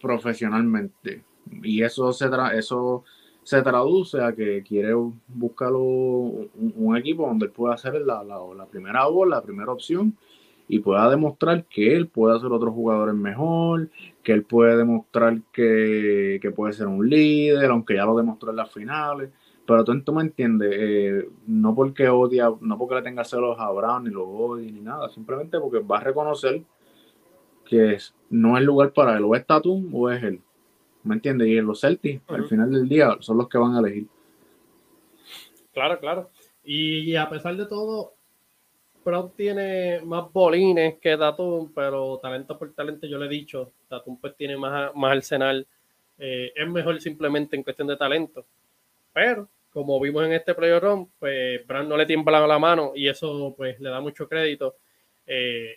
profesionalmente 0.00 1.22
y 1.62 1.82
eso 1.82 2.12
se, 2.12 2.28
eso 2.54 3.04
se 3.42 3.62
traduce 3.62 4.20
a 4.22 4.32
que 4.34 4.62
quiere 4.62 4.92
buscar 5.26 5.72
un, 5.72 6.96
equipo 6.96 7.26
donde 7.26 7.46
él 7.46 7.52
pueda 7.52 7.74
hacer 7.74 7.94
la, 8.02 8.22
la, 8.22 8.66
primera 8.66 9.06
voz, 9.06 9.28
la 9.28 9.42
primera 9.42 9.72
opción 9.72 10.14
y 10.68 10.80
pueda 10.80 11.08
demostrar 11.08 11.64
que 11.64 11.96
él 11.96 12.08
puede 12.08 12.36
hacer 12.36 12.52
otros 12.52 12.74
jugadores 12.74 13.14
mejor, 13.14 13.88
que 14.22 14.32
él 14.32 14.42
puede 14.42 14.76
demostrar 14.76 15.40
que, 15.50 16.52
puede 16.54 16.74
ser 16.74 16.88
un 16.88 17.08
líder, 17.08 17.70
aunque 17.70 17.94
ya 17.94 18.04
lo 18.04 18.16
demostró 18.16 18.50
en 18.50 18.56
las 18.56 18.70
finales. 18.70 19.30
Pero 19.66 19.84
tú, 19.84 19.98
tú 20.02 20.12
me 20.12 20.22
entiendes, 20.22 20.70
eh, 20.74 21.28
no 21.46 21.74
porque 21.74 22.08
odia, 22.08 22.50
no 22.60 22.76
porque 22.78 22.96
le 22.96 23.02
tenga 23.02 23.24
celos 23.24 23.58
a 23.58 23.70
Brown, 23.70 24.04
ni 24.04 24.10
lo 24.10 24.28
odie, 24.28 24.70
ni 24.70 24.80
nada, 24.80 25.08
simplemente 25.08 25.58
porque 25.58 25.78
va 25.78 25.98
a 25.98 26.04
reconocer 26.04 26.62
que 27.68 27.98
no 28.30 28.56
es 28.56 28.64
lugar 28.64 28.92
para 28.92 29.16
él, 29.16 29.24
o 29.24 29.36
es 29.36 29.46
Tatum 29.46 29.94
o 29.94 30.10
es 30.10 30.22
él. 30.22 30.40
¿Me 31.04 31.14
entiendes? 31.14 31.48
Y 31.48 31.56
en 31.56 31.66
los 31.66 31.80
Celtics, 31.80 32.22
al 32.28 32.46
final 32.46 32.72
del 32.72 32.88
día, 32.88 33.16
son 33.20 33.38
los 33.38 33.48
que 33.48 33.58
van 33.58 33.74
a 33.74 33.80
elegir. 33.80 34.06
Claro, 35.72 36.00
claro. 36.00 36.30
Y 36.64 37.14
a 37.14 37.28
pesar 37.28 37.56
de 37.56 37.66
todo, 37.66 38.14
Brown 39.04 39.32
tiene 39.36 40.00
más 40.04 40.30
bolines 40.32 40.98
que 40.98 41.16
Tatum, 41.16 41.72
pero 41.74 42.18
talento 42.18 42.58
por 42.58 42.72
talento, 42.74 43.06
yo 43.06 43.18
le 43.18 43.26
he 43.26 43.28
dicho, 43.28 43.72
Tatum 43.88 44.18
pues 44.20 44.36
tiene 44.36 44.56
más, 44.56 44.94
más 44.94 45.12
arsenal. 45.12 45.66
Eh, 46.18 46.52
es 46.54 46.68
mejor 46.68 47.00
simplemente 47.00 47.56
en 47.56 47.62
cuestión 47.62 47.88
de 47.88 47.96
talento. 47.96 48.44
Pero, 49.12 49.48
como 49.72 50.00
vimos 50.00 50.24
en 50.24 50.32
este 50.32 50.54
playoff 50.54 51.08
pues 51.18 51.66
Brown 51.66 51.88
no 51.88 51.96
le 51.96 52.06
tiembla 52.06 52.46
la 52.46 52.58
mano 52.58 52.92
y 52.94 53.08
eso 53.08 53.54
pues 53.56 53.78
le 53.80 53.88
da 53.88 54.00
mucho 54.00 54.28
crédito. 54.28 54.76
Eh, 55.26 55.76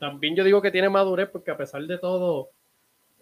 también 0.00 0.34
yo 0.34 0.42
digo 0.42 0.60
que 0.60 0.72
tiene 0.72 0.88
madurez 0.88 1.28
porque 1.28 1.52
a 1.52 1.56
pesar 1.56 1.82
de 1.82 1.98
todo, 1.98 2.50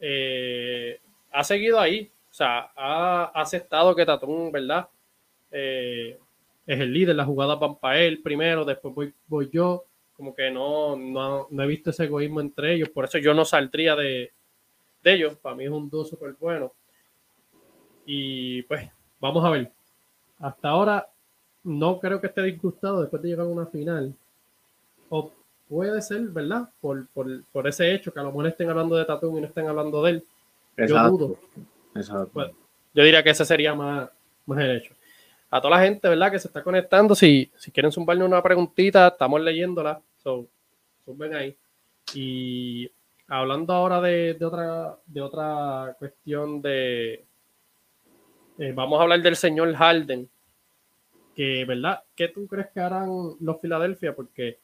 eh, 0.01 1.01
ha 1.33 1.45
seguido 1.45 1.79
ahí. 1.79 2.11
O 2.31 2.35
sea, 2.35 2.71
ha 2.75 3.25
aceptado 3.35 3.95
que 3.95 4.07
Tatum, 4.07 4.51
¿verdad? 4.51 4.89
eh, 5.51 6.19
es 6.67 6.81
el 6.81 6.93
líder, 6.93 7.17
la 7.17 7.25
jugada 7.25 7.55
van 7.55 7.77
para 7.77 8.01
él 8.01 8.21
primero, 8.23 8.65
después 8.65 8.95
voy, 8.95 9.15
voy 9.27 9.49
yo, 9.51 9.87
como 10.17 10.35
que 10.35 10.51
no, 10.51 10.97
no, 10.97 11.47
no, 11.51 11.63
he 11.63 11.67
visto 11.67 11.91
ese 11.91 12.05
egoísmo 12.05 12.41
entre 12.41 12.75
ellos, 12.75 12.91
por 12.91 13.05
eso 13.05 13.19
yo 13.19 13.33
no 13.35 13.45
saldría 13.45 13.97
de, 13.97 14.33
de 15.03 15.13
ellos, 15.13 15.37
para 15.37 15.55
mí 15.57 15.65
es 15.65 15.71
un 15.71 15.89
dúo 15.89 16.05
súper 16.05 16.35
bueno. 16.39 16.73
Y 18.05 18.63
pues, 18.63 18.91
vamos 19.21 19.45
a 19.45 19.51
ver. 19.51 19.71
Hasta 20.39 20.69
ahora 20.69 21.09
no 21.63 21.99
creo 21.99 22.21
que 22.21 22.29
esté 22.29 22.43
disgustado 22.43 23.03
después 23.03 23.23
de 23.23 23.29
llegar 23.29 23.47
a 23.47 23.51
una 23.51 23.67
final. 23.67 24.15
O 25.11 25.33
puede 25.69 26.01
ser, 26.03 26.23
¿verdad? 26.29 26.69
Por, 26.81 27.07
por, 27.09 27.27
por 27.53 27.67
ese 27.67 27.95
hecho, 27.95 28.13
que 28.13 28.21
a 28.21 28.23
lo 28.23 28.31
mejor 28.31 28.47
estén 28.47 28.71
hablando 28.71 28.97
de 28.97 29.05
Tatum 29.05 29.39
y 29.39 29.41
no 29.41 29.47
estén 29.47 29.67
hablando 29.67 30.03
de 30.03 30.11
él. 30.11 30.25
Yo 30.77 31.11
dudo. 31.11 31.39
Exacto. 31.95 32.31
Pues, 32.33 32.51
yo 32.95 33.03
diría 33.03 33.23
que 33.23 33.31
ese 33.31 33.45
sería 33.45 33.75
más, 33.75 34.09
más 34.47 34.59
el 34.61 34.77
hecho. 34.79 34.95
A 35.51 35.61
toda 35.61 35.77
la 35.77 35.85
gente, 35.85 36.09
¿verdad? 36.09 36.31
Que 36.31 36.39
se 36.39 36.49
está 36.49 36.63
conectando, 36.63 37.15
si, 37.15 37.51
si 37.57 37.71
quieren 37.71 37.93
zumbarle 37.93 38.25
una 38.25 38.43
preguntita, 38.43 39.09
estamos 39.09 39.41
leyéndola. 39.41 40.01
So, 40.23 40.47
zumben 41.05 41.35
ahí. 41.35 41.57
Y 42.15 42.91
hablando 43.29 43.73
ahora 43.73 44.01
de, 44.01 44.35
de, 44.35 44.45
otra, 44.45 44.97
de 45.07 45.21
otra 45.21 45.97
cuestión 45.99 46.61
de... 46.61 47.25
Eh, 48.59 48.73
vamos 48.75 48.99
a 48.99 49.03
hablar 49.05 49.23
del 49.23 49.37
señor 49.37 49.73
Harden. 49.75 50.29
Que, 51.35 51.65
¿verdad? 51.65 52.03
¿Qué 52.17 52.29
tú 52.29 52.47
crees 52.47 52.69
que 52.69 52.81
harán 52.81 53.09
los 53.41 53.61
Filadelfia? 53.61 54.15
Porque 54.15 54.59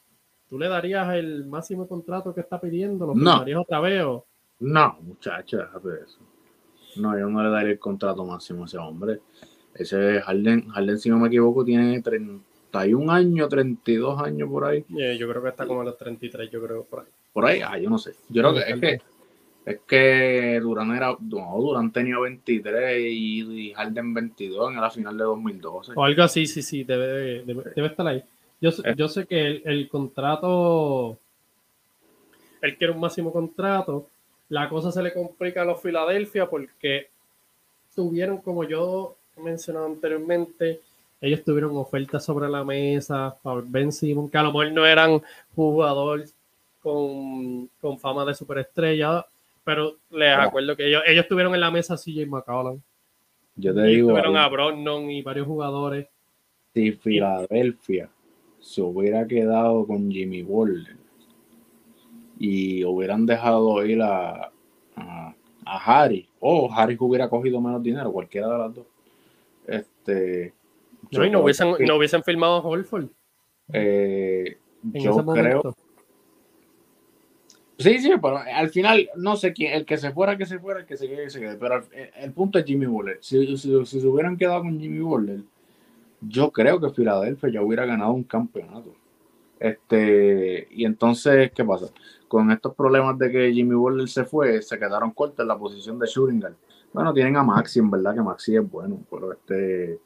tú 0.49 0.59
le 0.59 0.67
darías 0.67 1.13
el 1.15 1.45
máximo 1.45 1.87
contrato 1.87 2.33
que 2.33 2.41
está 2.41 2.59
pidiendo, 2.59 3.07
¿lo 3.07 3.15
No. 3.15 3.39
darías 3.39 3.59
otra 3.59 3.79
vez 3.79 4.03
o...? 4.03 4.25
No, 4.59 4.97
muchacho, 5.01 5.57
déjate 5.57 5.87
de 5.89 6.01
eso. 6.03 6.19
No, 6.97 7.17
yo 7.17 7.27
no 7.29 7.43
le 7.43 7.49
daría 7.49 7.71
el 7.73 7.79
contrato 7.79 8.23
máximo 8.25 8.63
a 8.63 8.65
ese 8.65 8.77
hombre. 8.77 9.19
Ese 9.73 10.21
Harden, 10.21 10.69
Harden, 10.69 10.97
si 10.97 11.09
no 11.09 11.17
me 11.17 11.27
equivoco, 11.27 11.65
tiene 11.65 12.01
31 12.01 13.11
años, 13.11 13.49
32 13.49 14.21
años 14.21 14.49
por 14.49 14.63
ahí. 14.65 14.85
Eh, 14.97 15.17
yo 15.19 15.27
creo 15.29 15.41
que 15.43 15.49
está 15.49 15.67
como 15.67 15.81
a 15.81 15.83
los 15.83 15.97
33, 15.97 16.49
yo 16.49 16.61
creo, 16.63 16.85
por 16.85 17.01
ahí. 17.01 17.07
Por 17.33 17.45
ahí, 17.45 17.59
ah, 17.61 17.77
yo 17.77 17.89
no 17.89 17.97
sé. 17.97 18.13
Yo 18.29 18.41
creo 18.41 18.53
que 18.53 18.59
es 18.71 18.79
que 18.79 19.01
es 19.65 19.79
que 19.87 20.59
Durán 20.61 20.95
era, 20.95 21.17
no, 21.19 21.57
Durán 21.59 21.91
tenía 21.91 22.19
23 22.19 23.01
y, 23.01 23.41
y 23.69 23.73
Harden 23.73 24.13
22 24.13 24.71
en 24.73 24.79
la 24.79 24.89
final 24.91 25.17
de 25.17 25.23
2012. 25.23 25.93
O 25.95 26.03
algo 26.05 26.21
así, 26.23 26.45
sí, 26.45 26.61
sí, 26.61 26.83
debe, 26.83 27.43
debe, 27.43 27.63
debe 27.75 27.87
estar 27.87 28.05
ahí. 28.07 28.23
Yo, 28.65 28.71
sé- 28.71 28.81
Eh. 28.89 28.93
yo 28.97 29.07
sé 29.07 29.27
que 29.27 29.39
el, 29.45 29.61
el 29.63 29.87
contrato, 29.89 31.17
él 32.61 32.77
quiere 32.77 32.93
un 32.93 32.99
máximo 32.99 33.31
contrato. 33.31 34.07
La 34.49 34.67
cosa 34.69 34.91
se 34.91 35.03
le 35.03 35.13
complica 35.13 35.61
a 35.61 35.65
los 35.65 35.79
Filadelfia 35.81 36.49
porque 36.49 37.09
tuvieron, 37.95 38.39
como 38.39 38.63
yo 38.63 39.15
he 39.37 39.41
mencionado 39.41 39.85
anteriormente, 39.85 40.81
ellos 41.21 41.43
tuvieron 41.43 41.77
ofertas 41.77 42.25
sobre 42.25 42.49
la 42.49 42.63
mesa 42.63 43.35
para 43.43 43.61
Ben 43.63 43.91
Simon, 43.91 44.29
que 44.29 44.37
a 44.39 44.41
lo 44.43 44.49
mejor 44.49 44.71
no 44.71 44.83
eran 44.85 45.21
jugadores 45.55 46.33
con, 46.81 47.67
con 47.79 47.99
fama 47.99 48.25
de 48.25 48.33
superestrella, 48.33 49.25
pero 49.63 49.91
les 50.09 50.33
Claro. 50.33 50.47
acuerdo 50.49 50.75
que 50.75 50.87
ellos, 50.87 51.03
ellos 51.05 51.27
tuvieron 51.27 51.53
en 51.53 51.61
la 51.61 51.69
mesa 51.71 51.93
a 51.93 51.97
CJ 51.97 52.25
McCollum. 52.27 52.79
Yo 53.57 53.73
te 53.75 53.83
digo, 53.83 54.09
tuvieron 54.09 54.35
ahí, 54.37 54.43
a 54.43 54.47
Brogdon 54.49 55.11
y 55.11 55.21
varios 55.21 55.45
jugadores. 55.45 56.07
si 56.73 56.91
Filadelfia 56.93 58.09
se 58.65 58.81
hubiera 58.81 59.27
quedado 59.27 59.85
con 59.85 60.09
Jimmy 60.11 60.41
Butler 60.41 60.97
y 62.39 62.83
hubieran 62.83 63.27
dejado 63.27 63.85
ir 63.85 64.01
a, 64.01 64.51
a, 64.95 65.35
a 65.65 65.77
Harry, 66.03 66.27
o 66.39 66.71
Harry 66.73 66.97
hubiera 66.99 67.29
cogido 67.29 67.61
menos 67.61 67.83
dinero, 67.83 68.11
cualquiera 68.11 68.47
de 68.51 68.57
las 68.57 68.73
dos. 68.73 68.85
Este, 69.67 70.53
No, 71.11 71.25
y 71.25 71.29
no 71.29 71.41
hubiesen, 71.41 71.75
que, 71.75 71.85
no 71.85 71.95
hubiesen 71.97 72.23
firmado 72.23 72.55
a 72.55 72.61
Holford 72.61 73.05
eh, 73.71 74.57
en 74.93 75.01
yo 75.01 75.25
creo. 75.25 75.75
Sí, 77.77 77.99
sí, 77.99 78.09
pero 78.21 78.37
al 78.37 78.69
final 78.69 79.09
no 79.15 79.35
sé 79.35 79.53
quién, 79.53 79.73
el 79.73 79.85
que 79.85 79.97
se 79.97 80.11
fuera, 80.11 80.37
que 80.37 80.45
se 80.45 80.57
fuera, 80.59 80.79
el 80.79 80.85
que 80.87 80.97
se 80.97 81.07
quede, 81.07 81.25
que 81.25 81.29
se 81.29 81.39
quede. 81.39 81.57
Pero 81.57 81.75
el, 81.91 82.09
el 82.15 82.31
punto 82.31 82.57
es 82.57 82.65
Jimmy 82.65 82.85
Butler. 82.87 83.19
Si, 83.21 83.57
si- 83.57 83.85
si 83.85 84.01
se 84.01 84.07
hubieran 84.07 84.37
quedado 84.37 84.61
con 84.61 84.79
Jimmy 84.79 84.99
Butler, 84.99 85.41
yo 86.27 86.51
creo 86.51 86.79
que 86.79 86.89
Filadelfia 86.89 87.49
ya 87.49 87.61
hubiera 87.61 87.85
ganado 87.85 88.13
un 88.13 88.23
campeonato. 88.23 88.93
Este, 89.59 90.67
y 90.71 90.85
entonces, 90.85 91.51
¿qué 91.53 91.63
pasa? 91.63 91.87
Con 92.27 92.51
estos 92.51 92.75
problemas 92.75 93.17
de 93.17 93.31
que 93.31 93.53
Jimmy 93.53 93.75
Butler 93.75 94.07
se 94.07 94.25
fue, 94.25 94.61
se 94.61 94.77
quedaron 94.77 95.11
cortos 95.11 95.39
en 95.39 95.47
la 95.47 95.57
posición 95.57 95.97
de 95.99 96.07
guard. 96.15 96.55
Bueno, 96.93 97.13
tienen 97.13 97.37
a 97.37 97.43
Maxi, 97.43 97.79
en 97.79 97.91
verdad 97.91 98.15
que 98.15 98.21
Maxi 98.21 98.55
es 98.55 98.69
bueno, 98.69 98.99
pero 99.09 99.33
este, 99.33 99.99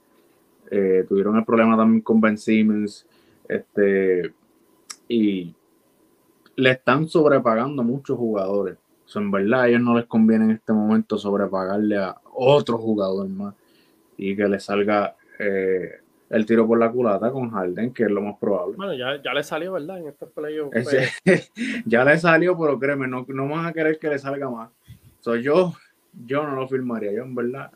eh, 0.72 1.05
tuvieron 1.07 1.38
el 1.38 1.45
problema 1.45 1.78
también 1.78 2.01
con 2.01 2.20
Ben 2.22 2.38
Simmons, 2.38 3.05
este, 3.47 4.34
y 5.07 5.53
le 6.55 6.72
están 6.72 7.07
sobrepagando 7.07 7.84
muchos 7.84 8.17
jugadores. 8.17 8.78
O 9.15 9.20
en 9.20 9.32
verdad, 9.32 9.61
a 9.61 9.67
ellos 9.67 9.82
no 9.82 9.97
les 9.97 10.05
conviene 10.05 10.45
en 10.45 10.51
este 10.51 10.74
momento 10.74 11.17
sobrepagarle 11.17 11.97
a 11.97 12.15
otro 12.34 12.78
jugador 12.78 13.28
más 13.30 13.55
y 14.17 14.36
que 14.36 14.47
le 14.47 14.59
salga 14.59 15.15
eh, 15.39 16.01
el 16.30 16.46
tiro 16.46 16.68
por 16.68 16.80
la 16.80 16.92
culata 16.92 17.32
con 17.32 17.50
Harden, 17.50 17.94
que 17.94 18.04
es 18.04 18.12
lo 18.12 18.22
más 18.22 18.38
probable. 18.40 18.76
Bueno, 18.76 18.94
ya, 18.94 19.22
ya 19.22 19.34
le 19.34 19.44
salió, 19.44 19.74
¿verdad? 19.74 20.00
En 20.00 20.08
estos 20.08 20.32
playoffs. 20.32 20.72
Pues, 20.72 21.52
ya 21.86 22.04
le 22.06 22.18
salió, 22.18 22.58
pero 22.58 22.80
créeme, 22.80 23.08
no, 23.08 23.26
no 23.28 23.48
van 23.48 23.66
a 23.66 23.74
querer 23.74 23.98
que 23.98 24.10
le 24.10 24.20
salga 24.20 24.50
más. 24.50 24.70
Soy 25.20 25.44
yo, 25.44 25.74
yo 26.26 26.44
no 26.44 26.56
lo 26.56 26.68
firmaría. 26.68 27.12
Yo, 27.12 27.24
en 27.24 27.36
verdad, 27.36 27.72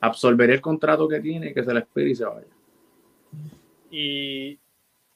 absorbería 0.00 0.54
el 0.54 0.60
contrato 0.60 1.08
que 1.08 1.20
tiene, 1.20 1.54
que 1.54 1.64
se 1.64 1.72
le 1.72 1.80
expire 1.80 2.10
y 2.10 2.14
se 2.14 2.24
vaya. 2.24 2.46
Y 3.90 4.58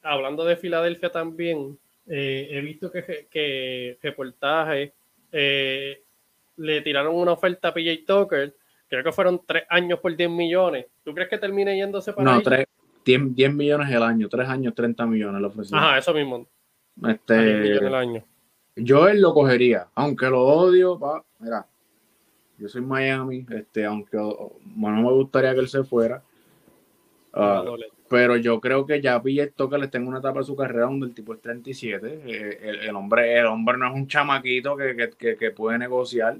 hablando 0.02 0.44
de 0.44 0.56
Filadelfia 0.56 1.10
también, 1.10 1.78
eh, 2.06 2.48
he 2.50 2.60
visto 2.60 2.90
que, 2.90 3.26
que 3.30 3.98
reportajes 4.02 4.92
eh, 5.36 6.00
le 6.56 6.80
tiraron 6.82 7.16
una 7.16 7.32
oferta 7.32 7.68
a 7.68 7.74
PJ 7.74 8.04
Tucker. 8.06 8.54
Creo 8.88 9.02
que 9.02 9.12
fueron 9.12 9.40
tres 9.46 9.64
años 9.68 9.98
por 10.00 10.14
10 10.14 10.30
millones. 10.30 10.86
¿Tú 11.02 11.14
crees 11.14 11.28
que 11.28 11.38
termine 11.38 11.76
yéndose 11.76 12.12
para 12.12 12.24
No, 12.30 12.36
ahí? 12.38 12.42
tres, 12.42 12.66
10, 13.04 13.34
10 13.34 13.54
millones 13.54 13.90
el 13.90 14.02
año, 14.02 14.28
tres 14.28 14.48
años, 14.48 14.74
30 14.74 15.06
millones 15.06 15.40
le 15.40 15.46
ofrecieron. 15.46 15.84
Ajá, 15.84 15.98
eso 15.98 16.14
mismo. 16.14 16.46
a 17.02 17.08
10 17.08 17.14
Este, 17.18 17.36
millones 17.60 17.82
al 17.82 17.94
año. 17.94 18.24
Yo 18.76 19.08
él 19.08 19.20
lo 19.20 19.32
cogería, 19.32 19.86
aunque 19.94 20.26
lo 20.26 20.42
odio, 20.42 20.98
pa, 20.98 21.24
mira, 21.38 21.66
yo 22.58 22.68
soy 22.68 22.82
Miami, 22.82 23.46
este, 23.50 23.84
aunque 23.84 24.16
bueno, 24.16 24.96
no 25.00 25.02
me 25.08 25.12
gustaría 25.12 25.54
que 25.54 25.60
él 25.60 25.68
se 25.68 25.84
fuera, 25.84 26.22
ah, 27.32 27.64
pero 28.08 28.36
yo 28.36 28.60
creo 28.60 28.84
que 28.84 29.00
ya 29.00 29.20
PJ 29.22 29.52
Tucker 29.56 29.78
le 29.78 29.88
tengo 29.88 30.08
una 30.08 30.18
etapa 30.18 30.40
de 30.40 30.44
su 30.46 30.56
carrera 30.56 30.86
donde 30.86 31.06
el 31.06 31.14
tipo 31.14 31.34
es 31.34 31.40
37, 31.40 32.22
eh, 32.26 32.58
el, 32.62 32.80
el 32.80 32.96
hombre, 32.96 33.38
el 33.38 33.46
hombre 33.46 33.78
no 33.78 33.86
es 33.88 33.94
un 33.94 34.08
chamaquito 34.08 34.76
que, 34.76 34.96
que, 34.96 35.10
que, 35.10 35.36
que 35.36 35.50
puede 35.52 35.78
negociar, 35.78 36.36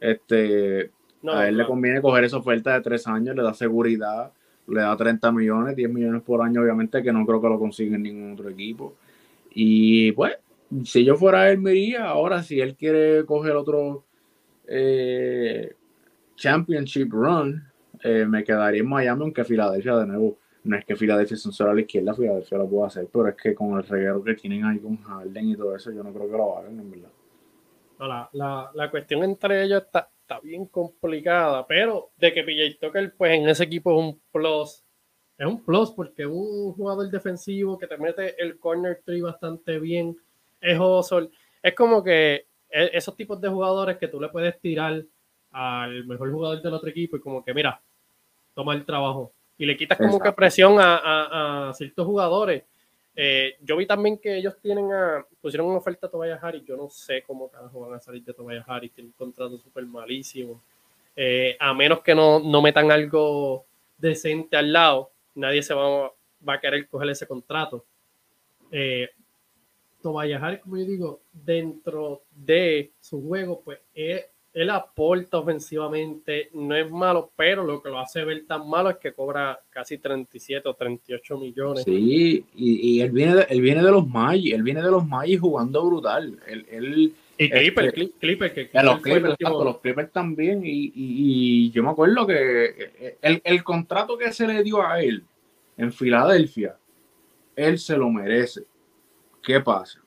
este, 0.00 0.90
No, 1.24 1.32
a 1.32 1.48
él 1.48 1.56
le 1.56 1.64
conviene 1.64 2.02
coger 2.02 2.24
esa 2.24 2.36
oferta 2.36 2.74
de 2.74 2.82
tres 2.82 3.06
años, 3.06 3.34
le 3.34 3.42
da 3.42 3.54
seguridad, 3.54 4.30
le 4.68 4.80
da 4.82 4.94
30 4.94 5.32
millones, 5.32 5.74
10 5.74 5.90
millones 5.90 6.20
por 6.20 6.42
año, 6.42 6.60
obviamente, 6.60 7.02
que 7.02 7.14
no 7.14 7.24
creo 7.24 7.40
que 7.40 7.48
lo 7.48 7.58
consiga 7.58 7.96
en 7.96 8.02
ningún 8.02 8.34
otro 8.34 8.50
equipo. 8.50 8.94
Y 9.54 10.12
pues, 10.12 10.36
si 10.84 11.02
yo 11.02 11.16
fuera 11.16 11.50
él, 11.50 11.62
me 11.62 11.72
iría. 11.72 12.04
Ahora, 12.08 12.42
si 12.42 12.60
él 12.60 12.76
quiere 12.76 13.24
coger 13.24 13.56
otro 13.56 14.04
eh, 14.68 15.74
Championship 16.36 17.10
Run, 17.10 17.62
eh, 18.02 18.26
me 18.28 18.44
quedaría 18.44 18.82
en 18.82 18.88
Miami, 18.90 19.22
aunque 19.22 19.44
Filadelfia, 19.44 19.96
de 19.96 20.06
nuevo, 20.06 20.36
no 20.64 20.76
es 20.76 20.84
que 20.84 20.94
Filadelfia 20.94 21.36
es 21.36 21.46
un 21.46 21.52
solo 21.52 21.70
a 21.70 21.74
la 21.74 21.80
izquierda, 21.80 22.12
Filadelfia 22.12 22.58
lo 22.58 22.68
puede 22.68 22.86
hacer, 22.88 23.08
pero 23.10 23.28
es 23.28 23.34
que 23.34 23.54
con 23.54 23.78
el 23.78 23.84
reguero 23.84 24.22
que 24.22 24.34
tienen 24.34 24.62
ahí 24.66 24.78
con 24.78 24.98
Harden 24.98 25.48
y 25.48 25.56
todo 25.56 25.74
eso, 25.74 25.90
yo 25.90 26.02
no 26.02 26.12
creo 26.12 26.30
que 26.30 26.36
lo 26.36 26.58
hagan, 26.58 26.78
en 26.78 26.90
verdad. 26.90 27.08
No, 27.98 28.08
la, 28.08 28.28
la, 28.32 28.70
la 28.74 28.90
cuestión 28.90 29.24
entre 29.24 29.62
ellos 29.62 29.84
está, 29.84 30.10
está 30.24 30.40
bien 30.40 30.66
complicada, 30.66 31.66
pero 31.66 32.10
de 32.16 32.32
que 32.32 32.42
PJ 32.42 32.78
Tucker, 32.80 33.14
pues 33.16 33.32
en 33.34 33.46
ese 33.48 33.64
equipo 33.64 33.92
es 33.92 33.98
un 33.98 34.22
plus. 34.32 34.82
Es 35.36 35.46
un 35.46 35.62
plus 35.64 35.90
porque 35.90 36.22
es 36.22 36.28
un 36.28 36.72
jugador 36.72 37.10
defensivo 37.10 37.76
que 37.76 37.86
te 37.86 37.98
mete 37.98 38.40
el 38.42 38.58
corner 38.58 39.02
tree 39.04 39.20
bastante 39.20 39.78
bien. 39.78 40.16
Es 40.60 40.78
Hustle. 40.78 41.28
Es 41.62 41.74
como 41.74 42.02
que 42.02 42.46
e- 42.70 42.90
esos 42.94 43.14
tipos 43.16 43.38
de 43.40 43.48
jugadores 43.48 43.98
que 43.98 44.08
tú 44.08 44.20
le 44.20 44.28
puedes 44.30 44.58
tirar 44.60 45.04
al 45.50 46.04
mejor 46.06 46.32
jugador 46.32 46.62
del 46.62 46.72
otro 46.74 46.88
equipo 46.88 47.16
y 47.16 47.20
como 47.20 47.44
que, 47.44 47.52
mira, 47.52 47.82
toma 48.54 48.74
el 48.74 48.84
trabajo. 48.86 49.32
Y 49.58 49.66
le 49.66 49.76
quitas 49.76 49.98
como 49.98 50.18
que 50.18 50.32
presión 50.32 50.78
a, 50.80 50.96
a- 50.96 51.68
a 51.68 51.74
ciertos 51.74 52.06
jugadores. 52.06 52.64
Eh, 53.16 53.56
yo 53.62 53.76
vi 53.76 53.86
también 53.86 54.18
que 54.18 54.36
ellos 54.36 54.56
tienen 54.60 54.88
pusieron 55.40 55.68
una 55.68 55.78
oferta 55.78 56.06
a 56.06 56.10
Tobias 56.10 56.42
Harris. 56.42 56.64
Yo 56.64 56.76
no 56.76 56.90
sé 56.90 57.22
cómo 57.22 57.48
carajo 57.48 57.80
van 57.80 57.94
a 57.94 58.00
salir 58.00 58.24
de 58.24 58.34
Tobias 58.34 58.64
Harris. 58.66 58.92
Tiene 58.92 59.08
un 59.08 59.14
contrato 59.14 59.56
súper 59.58 59.86
malísimo. 59.86 60.60
Eh, 61.16 61.56
a 61.60 61.72
menos 61.74 62.00
que 62.00 62.14
no, 62.14 62.40
no 62.40 62.60
metan 62.60 62.90
algo 62.90 63.64
decente 63.98 64.56
al 64.56 64.72
lado, 64.72 65.12
nadie 65.36 65.62
se 65.62 65.72
va, 65.72 66.12
va 66.46 66.54
a 66.54 66.60
querer 66.60 66.88
coger 66.88 67.10
ese 67.10 67.26
contrato. 67.26 67.84
Eh, 68.70 69.08
Harris, 70.04 70.60
como 70.60 70.76
yo 70.76 70.84
digo, 70.84 71.20
dentro 71.32 72.22
de 72.30 72.92
su 73.00 73.22
juego, 73.26 73.62
pues 73.64 73.78
es 73.94 74.26
él 74.54 74.70
aporta 74.70 75.38
ofensivamente, 75.38 76.48
no 76.54 76.76
es 76.76 76.88
malo, 76.88 77.32
pero 77.34 77.64
lo 77.64 77.82
que 77.82 77.88
lo 77.88 77.98
hace 77.98 78.24
ver 78.24 78.46
tan 78.46 78.68
malo 78.68 78.88
es 78.88 78.98
que 78.98 79.12
cobra 79.12 79.60
casi 79.68 79.98
37 79.98 80.68
o 80.68 80.74
38 80.74 81.38
millones. 81.38 81.82
Sí, 81.84 82.46
y, 82.54 83.00
él, 83.00 83.10
viene 83.10 83.34
de, 83.34 83.46
él 83.50 83.60
viene 83.60 83.82
de 83.82 83.90
los 83.90 84.06
Maggi, 84.06 84.52
él 84.52 84.62
viene 84.62 84.80
de 84.80 84.92
los 84.92 85.04
Maggi 85.04 85.36
jugando 85.36 85.84
brutal. 85.84 86.38
Él, 86.46 87.12
y 87.36 87.50
Clipper, 87.50 87.86
este, 87.86 88.10
Clipper, 88.20 88.54
que, 88.54 88.70
los, 88.80 89.00
Clippers, 89.00 89.34
los 89.40 89.80
Clippers 89.80 90.12
también. 90.12 90.62
Y, 90.64 91.72
yo 91.72 91.82
me 91.82 91.90
acuerdo 91.90 92.24
que 92.24 93.16
el, 93.20 93.42
el 93.42 93.64
contrato 93.64 94.16
que 94.16 94.32
se 94.32 94.46
le 94.46 94.62
dio 94.62 94.86
a 94.86 95.02
él 95.02 95.24
en 95.76 95.92
Filadelfia, 95.92 96.78
él 97.56 97.76
se 97.80 97.96
lo 97.96 98.08
merece. 98.08 98.62
¿Qué 99.42 99.60
pasa? 99.60 100.00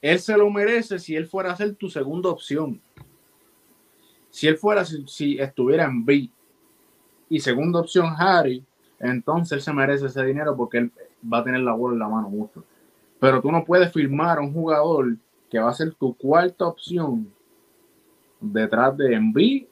Él 0.00 0.18
se 0.20 0.36
lo 0.36 0.50
merece 0.50 0.98
si 0.98 1.16
él 1.16 1.26
fuera 1.26 1.52
a 1.52 1.56
ser 1.56 1.74
tu 1.74 1.88
segunda 1.88 2.28
opción. 2.28 2.80
Si 4.30 4.46
él 4.46 4.56
fuera, 4.56 4.84
si, 4.84 5.38
estuviera 5.38 5.84
en 5.84 6.04
B 6.04 6.30
y 7.28 7.40
segunda 7.40 7.80
opción 7.80 8.14
Harry, 8.16 8.64
entonces 9.00 9.52
él 9.52 9.62
se 9.62 9.72
merece 9.72 10.06
ese 10.06 10.24
dinero 10.24 10.56
porque 10.56 10.78
él 10.78 10.92
va 11.32 11.38
a 11.38 11.44
tener 11.44 11.60
la 11.60 11.72
bola 11.72 11.94
en 11.94 11.98
la 12.00 12.08
mano 12.08 12.28
mucho. 12.28 12.64
Pero 13.18 13.40
tú 13.40 13.50
no 13.50 13.64
puedes 13.64 13.92
firmar 13.92 14.38
a 14.38 14.42
un 14.42 14.52
jugador 14.52 15.16
que 15.50 15.58
va 15.58 15.70
a 15.70 15.74
ser 15.74 15.94
tu 15.94 16.14
cuarta 16.16 16.66
opción 16.66 17.32
detrás 18.40 18.96
de 18.96 19.14
Embiid, 19.14 19.66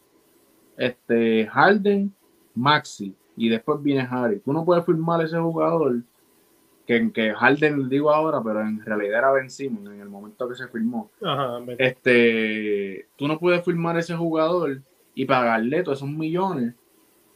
este 0.77 1.47
Harden, 1.47 2.13
Maxi 2.55 3.15
y 3.37 3.49
después 3.49 3.81
viene 3.83 4.07
Harry. 4.11 4.41
Tú 4.41 4.53
no 4.53 4.65
puedes 4.65 4.85
firmar 4.85 5.21
a 5.21 5.25
ese 5.25 5.39
jugador 5.39 6.03
que, 6.87 7.13
que 7.13 7.35
Harden 7.35 7.89
digo 7.89 8.11
ahora, 8.11 8.41
pero 8.43 8.61
en 8.61 8.85
realidad 8.85 9.19
era 9.19 9.33
Ben 9.33 9.51
Simmons 9.51 9.91
en 9.91 10.01
el 10.01 10.09
momento 10.09 10.49
que 10.49 10.55
se 10.55 10.69
firmó. 10.69 11.11
este, 11.79 13.09
tú 13.17 13.27
no 13.29 13.39
puedes 13.39 13.65
firmar 13.65 13.97
a 13.97 14.01
ese 14.01 14.15
jugador 14.15 14.81
y 15.15 15.25
pagarle 15.25 15.83
todos 15.83 15.99
esos 15.99 16.09
millones 16.09 16.75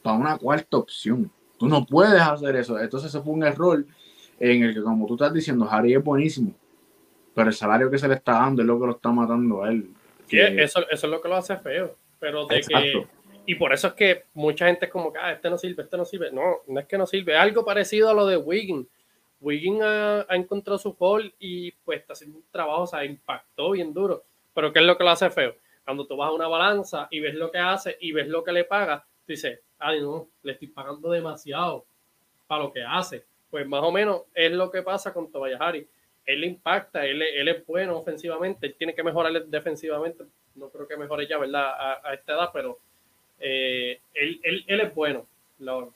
para 0.01 0.17
una 0.17 0.37
cuarta 0.37 0.77
opción. 0.77 1.31
Tú 1.57 1.67
no 1.67 1.85
puedes 1.85 2.21
hacer 2.21 2.55
eso. 2.55 2.79
Entonces 2.79 3.13
ese 3.13 3.23
fue 3.23 3.33
un 3.33 3.43
error 3.43 3.85
en 4.39 4.63
el 4.63 4.73
que, 4.73 4.81
como 4.81 5.05
tú 5.05 5.13
estás 5.13 5.33
diciendo, 5.33 5.67
Harry 5.69 5.93
es 5.93 6.03
buenísimo, 6.03 6.53
pero 7.35 7.49
el 7.49 7.53
salario 7.53 7.91
que 7.91 7.97
se 7.97 8.07
le 8.07 8.15
está 8.15 8.33
dando 8.33 8.61
es 8.61 8.67
lo 8.67 8.79
que 8.79 8.87
lo 8.87 8.93
está 8.93 9.11
matando 9.11 9.63
a 9.63 9.69
él. 9.69 9.89
eso, 10.29 10.79
eso 10.89 11.07
es 11.07 11.11
lo 11.11 11.21
que 11.21 11.29
lo 11.29 11.35
hace 11.35 11.57
feo. 11.57 11.95
Pero 12.19 12.45
de 12.45 12.61
que 12.61 13.05
y 13.45 13.55
por 13.55 13.73
eso 13.73 13.87
es 13.87 13.93
que 13.93 14.25
mucha 14.33 14.67
gente 14.67 14.85
es 14.85 14.91
como 14.91 15.11
que, 15.11 15.19
ah, 15.19 15.33
este 15.33 15.49
no 15.49 15.57
sirve, 15.57 15.83
este 15.83 15.97
no 15.97 16.05
sirve. 16.05 16.31
No, 16.31 16.61
no 16.67 16.79
es 16.79 16.85
que 16.85 16.97
no 16.97 17.05
sirve. 17.05 17.35
Algo 17.35 17.65
parecido 17.65 18.09
a 18.09 18.13
lo 18.13 18.25
de 18.25 18.37
Wiggins. 18.37 18.87
Wiggins 19.41 19.81
ha, 19.81 20.25
encontrado 20.29 20.77
su 20.77 20.93
gol 20.93 21.33
y 21.39 21.71
pues 21.71 21.99
está 21.99 22.13
haciendo 22.13 22.37
un 22.37 22.45
trabajo, 22.51 22.83
o 22.83 22.87
sea, 22.87 23.03
impactó 23.03 23.71
bien 23.71 23.93
duro. 23.93 24.23
Pero 24.53 24.71
¿qué 24.71 24.79
es 24.79 24.85
lo 24.85 24.97
que 24.97 25.03
lo 25.03 25.09
hace 25.09 25.29
feo? 25.31 25.55
Cuando 25.83 26.05
tú 26.05 26.15
vas 26.15 26.29
a 26.29 26.33
una 26.33 26.47
balanza 26.47 27.07
y 27.09 27.19
ves 27.19 27.33
lo 27.33 27.51
que 27.51 27.57
hace 27.57 27.97
y 27.99 28.11
ves 28.11 28.27
lo 28.27 28.43
que 28.43 28.51
le 28.51 28.63
paga, 28.63 29.03
tú 29.25 29.33
dices, 29.33 29.59
ay 29.79 29.99
no, 29.99 30.29
le 30.43 30.53
estoy 30.53 30.67
pagando 30.67 31.09
demasiado 31.09 31.85
para 32.47 32.63
lo 32.63 32.71
que 32.71 32.83
hace. 32.83 33.25
Pues 33.49 33.67
más 33.67 33.83
o 33.83 33.91
menos 33.91 34.21
es 34.33 34.51
lo 34.51 34.69
que 34.69 34.83
pasa 34.83 35.11
con 35.11 35.31
Tobias 35.31 35.59
Harris. 35.59 35.87
Él 36.23 36.43
impacta, 36.43 37.03
él, 37.05 37.21
él, 37.23 37.47
es 37.47 37.65
bueno 37.65 37.97
ofensivamente, 37.97 38.67
él 38.67 38.75
tiene 38.77 38.93
que 38.93 39.03
mejorar 39.03 39.45
defensivamente. 39.47 40.23
No 40.53 40.69
creo 40.69 40.87
que 40.87 40.95
mejore 40.95 41.27
ya, 41.27 41.39
¿verdad? 41.39 41.99
A, 42.03 42.13
esta 42.13 42.33
edad, 42.33 42.49
pero 42.53 42.77
eh, 43.39 43.99
él, 44.13 44.39
él, 44.43 44.63
él, 44.67 44.81
es 44.81 44.93
bueno. 44.93 45.25
Lo, 45.57 45.91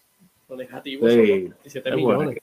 negativo 0.50 1.08
son 1.08 1.24
17 1.24 1.92
millones. 1.96 2.40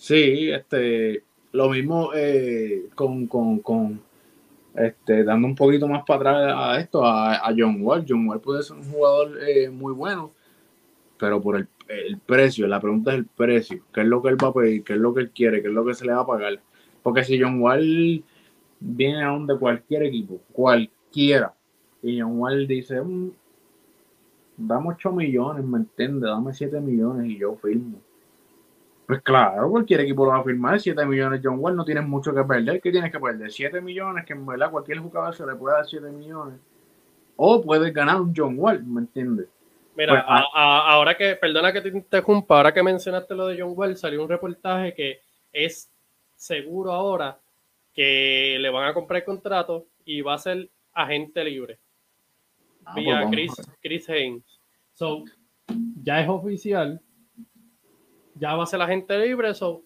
Sí, 0.00 0.50
este, 0.50 1.24
lo 1.52 1.68
mismo 1.68 2.12
eh, 2.14 2.88
con, 2.94 3.26
con, 3.26 4.00
este, 4.74 5.24
dando 5.24 5.46
un 5.46 5.54
poquito 5.54 5.86
más 5.86 6.04
para 6.06 6.20
atrás 6.20 6.54
a 6.56 6.80
esto, 6.80 7.04
a, 7.04 7.52
John 7.56 7.82
Wall. 7.82 8.06
John 8.08 8.26
Wall 8.26 8.40
puede 8.40 8.62
ser 8.62 8.78
un 8.78 8.90
jugador 8.90 9.38
eh, 9.46 9.68
muy 9.68 9.92
bueno, 9.92 10.32
pero 11.18 11.42
por 11.42 11.56
el, 11.56 11.68
precio, 12.24 12.66
la 12.66 12.80
pregunta 12.80 13.12
es 13.12 13.18
el 13.18 13.26
precio, 13.26 13.82
qué 13.92 14.00
es 14.00 14.06
lo 14.06 14.22
que 14.22 14.30
él 14.30 14.42
va 14.42 14.48
a 14.48 14.54
pedir, 14.54 14.84
qué 14.84 14.94
es 14.94 14.98
lo 14.98 15.12
que 15.12 15.20
él 15.20 15.30
quiere, 15.32 15.60
qué 15.60 15.68
es 15.68 15.74
lo 15.74 15.84
que 15.84 15.94
se 15.94 16.06
le 16.06 16.14
va 16.14 16.22
a 16.22 16.26
pagar. 16.26 16.58
Porque 17.02 17.22
si 17.22 17.38
John 17.38 17.60
Wall 17.60 18.24
viene 18.80 19.22
a 19.22 19.38
de 19.38 19.58
cualquier 19.58 20.04
equipo, 20.04 20.40
cualquiera, 20.52 21.52
y 22.02 22.20
John 22.20 22.38
Wall 22.38 22.66
dice, 22.66 23.02
mm, 23.02 23.32
dame 24.56 24.88
8 24.88 25.12
millones, 25.12 25.62
¿me 25.62 25.76
entiendes? 25.76 26.22
Dame 26.22 26.54
7 26.54 26.80
millones 26.80 27.30
y 27.30 27.36
yo 27.36 27.54
firmo 27.56 28.00
pues 29.10 29.22
claro, 29.22 29.68
cualquier 29.68 30.02
equipo 30.02 30.24
lo 30.24 30.30
va 30.30 30.38
a 30.38 30.44
firmar. 30.44 30.78
7 30.78 31.04
millones 31.04 31.40
John 31.42 31.58
Wall 31.58 31.74
no 31.74 31.84
tienes 31.84 32.06
mucho 32.06 32.32
que 32.32 32.44
perder. 32.44 32.80
¿Qué 32.80 32.92
tienes 32.92 33.10
que 33.10 33.18
perder? 33.18 33.50
7 33.50 33.80
millones, 33.80 34.24
que 34.24 34.34
en 34.34 34.46
verdad 34.46 34.70
cualquier 34.70 35.00
jugador 35.00 35.34
se 35.34 35.44
le 35.44 35.56
puede 35.56 35.74
dar 35.74 35.84
7 35.84 36.10
millones. 36.10 36.60
O 37.34 37.60
puedes 37.60 37.92
ganar 37.92 38.20
un 38.20 38.32
John 38.36 38.54
Wall, 38.56 38.84
¿me 38.84 39.00
entiendes? 39.00 39.48
Mira, 39.96 40.12
pues, 40.12 40.44
ahora 40.54 41.16
que, 41.16 41.34
perdona 41.34 41.72
que 41.72 41.80
te 41.80 41.88
interrumpa, 41.88 42.58
ahora 42.58 42.72
que 42.72 42.84
mencionaste 42.84 43.34
lo 43.34 43.48
de 43.48 43.60
John 43.60 43.72
Wall, 43.74 43.96
salió 43.96 44.22
un 44.22 44.28
reportaje 44.28 44.94
que 44.94 45.22
es 45.52 45.90
seguro 46.36 46.92
ahora 46.92 47.36
que 47.92 48.58
le 48.60 48.70
van 48.70 48.86
a 48.86 48.94
comprar 48.94 49.22
el 49.22 49.24
contrato 49.24 49.86
y 50.04 50.20
va 50.20 50.34
a 50.34 50.38
ser 50.38 50.68
agente 50.92 51.42
libre. 51.42 51.80
Ah, 52.84 52.94
vía 52.94 53.22
pues 53.22 53.30
Chris, 53.32 53.72
Chris 53.82 54.08
Haynes. 54.08 54.44
So, 54.92 55.24
ya 56.00 56.20
es 56.20 56.28
oficial 56.28 57.00
ya 58.40 58.56
va 58.56 58.64
a 58.64 58.66
ser 58.66 58.78
la 58.78 58.86
gente 58.86 59.18
libre, 59.18 59.50
eso 59.50 59.82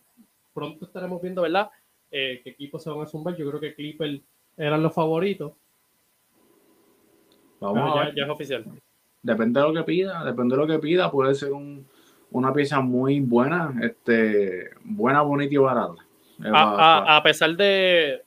pronto 0.53 0.87
estaremos 0.87 1.21
viendo, 1.21 1.43
¿verdad? 1.43 1.71
Eh, 2.11 2.41
qué 2.45 2.51
equipos 2.51 2.83
se 2.83 2.91
van 2.91 3.03
a 3.03 3.07
zumbar. 3.07 3.37
Yo 3.37 3.49
creo 3.49 3.61
que 3.61 3.75
Clipper 3.75 4.21
eran 4.57 4.83
los 4.83 4.95
favoritos. 4.95 5.53
Vamos 7.61 7.97
a 7.97 8.05
ver. 8.05 8.15
Ya, 8.15 8.25
es 8.25 8.31
oficial. 8.31 8.65
Depende 9.23 9.61
de 9.61 9.67
lo 9.67 9.75
que 9.75 9.83
pida, 9.83 10.25
depende 10.25 10.55
de 10.55 10.61
lo 10.61 10.67
que 10.67 10.79
pida, 10.79 11.11
puede 11.11 11.35
ser 11.35 11.51
una 12.31 12.53
pieza 12.53 12.81
muy 12.81 13.21
buena, 13.21 13.75
este, 13.83 14.71
buena, 14.85 15.23
bonita 15.23 15.55
y 15.55 15.57
barata. 15.57 16.07
A, 16.53 17.21
pesar 17.25 17.57
de, 17.57 18.23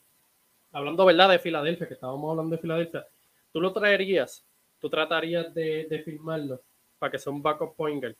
hablando 0.71 1.05
verdad 1.05 1.30
de 1.30 1.39
Filadelfia, 1.39 1.88
que 1.88 1.93
estábamos 1.93 2.32
hablando 2.32 2.55
de 2.55 2.61
Filadelfia, 2.61 3.05
tú 3.53 3.61
lo 3.61 3.71
traerías, 3.71 4.43
tú 4.80 4.89
tratarías 4.89 5.53
de, 5.53 5.86
de 5.88 5.99
firmarlo 5.99 6.61
para 6.97 7.11
que 7.11 7.19
sea 7.19 7.32
un 7.32 7.43
backup 7.43 7.75
point 7.75 8.01
guard. 8.01 8.15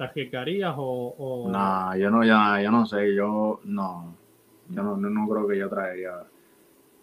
¿Te 0.00 0.04
arriesgarías 0.04 0.74
o, 0.78 1.50
No, 1.52 1.94
yo 1.94 2.10
no, 2.10 2.24
ya, 2.24 2.58
yo 2.62 2.70
no 2.70 2.86
sé, 2.86 3.14
yo 3.14 3.60
no, 3.64 4.16
yo 4.70 4.82
no, 4.82 4.96
no, 4.96 5.28
creo 5.28 5.46
que 5.46 5.58
yo 5.58 5.68
traería 5.68 6.24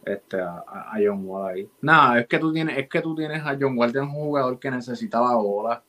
este, 0.03 0.41
a, 0.41 0.93
John 0.93 1.21
Wall 1.23 1.51
ahí. 1.51 1.69
Nada, 1.81 2.21
es 2.21 2.27
que 2.27 2.39
tú 2.39 2.51
tienes, 2.51 2.75
es 2.75 2.89
que 2.89 2.99
tú 2.99 3.13
tienes 3.13 3.43
a 3.45 3.55
John 3.55 3.77
Wall, 3.77 3.91
tienes 3.91 4.09
un 4.09 4.15
jugador 4.15 4.57
que 4.57 4.71
necesita 4.71 5.21
la 5.21 5.35
bola 5.35 5.83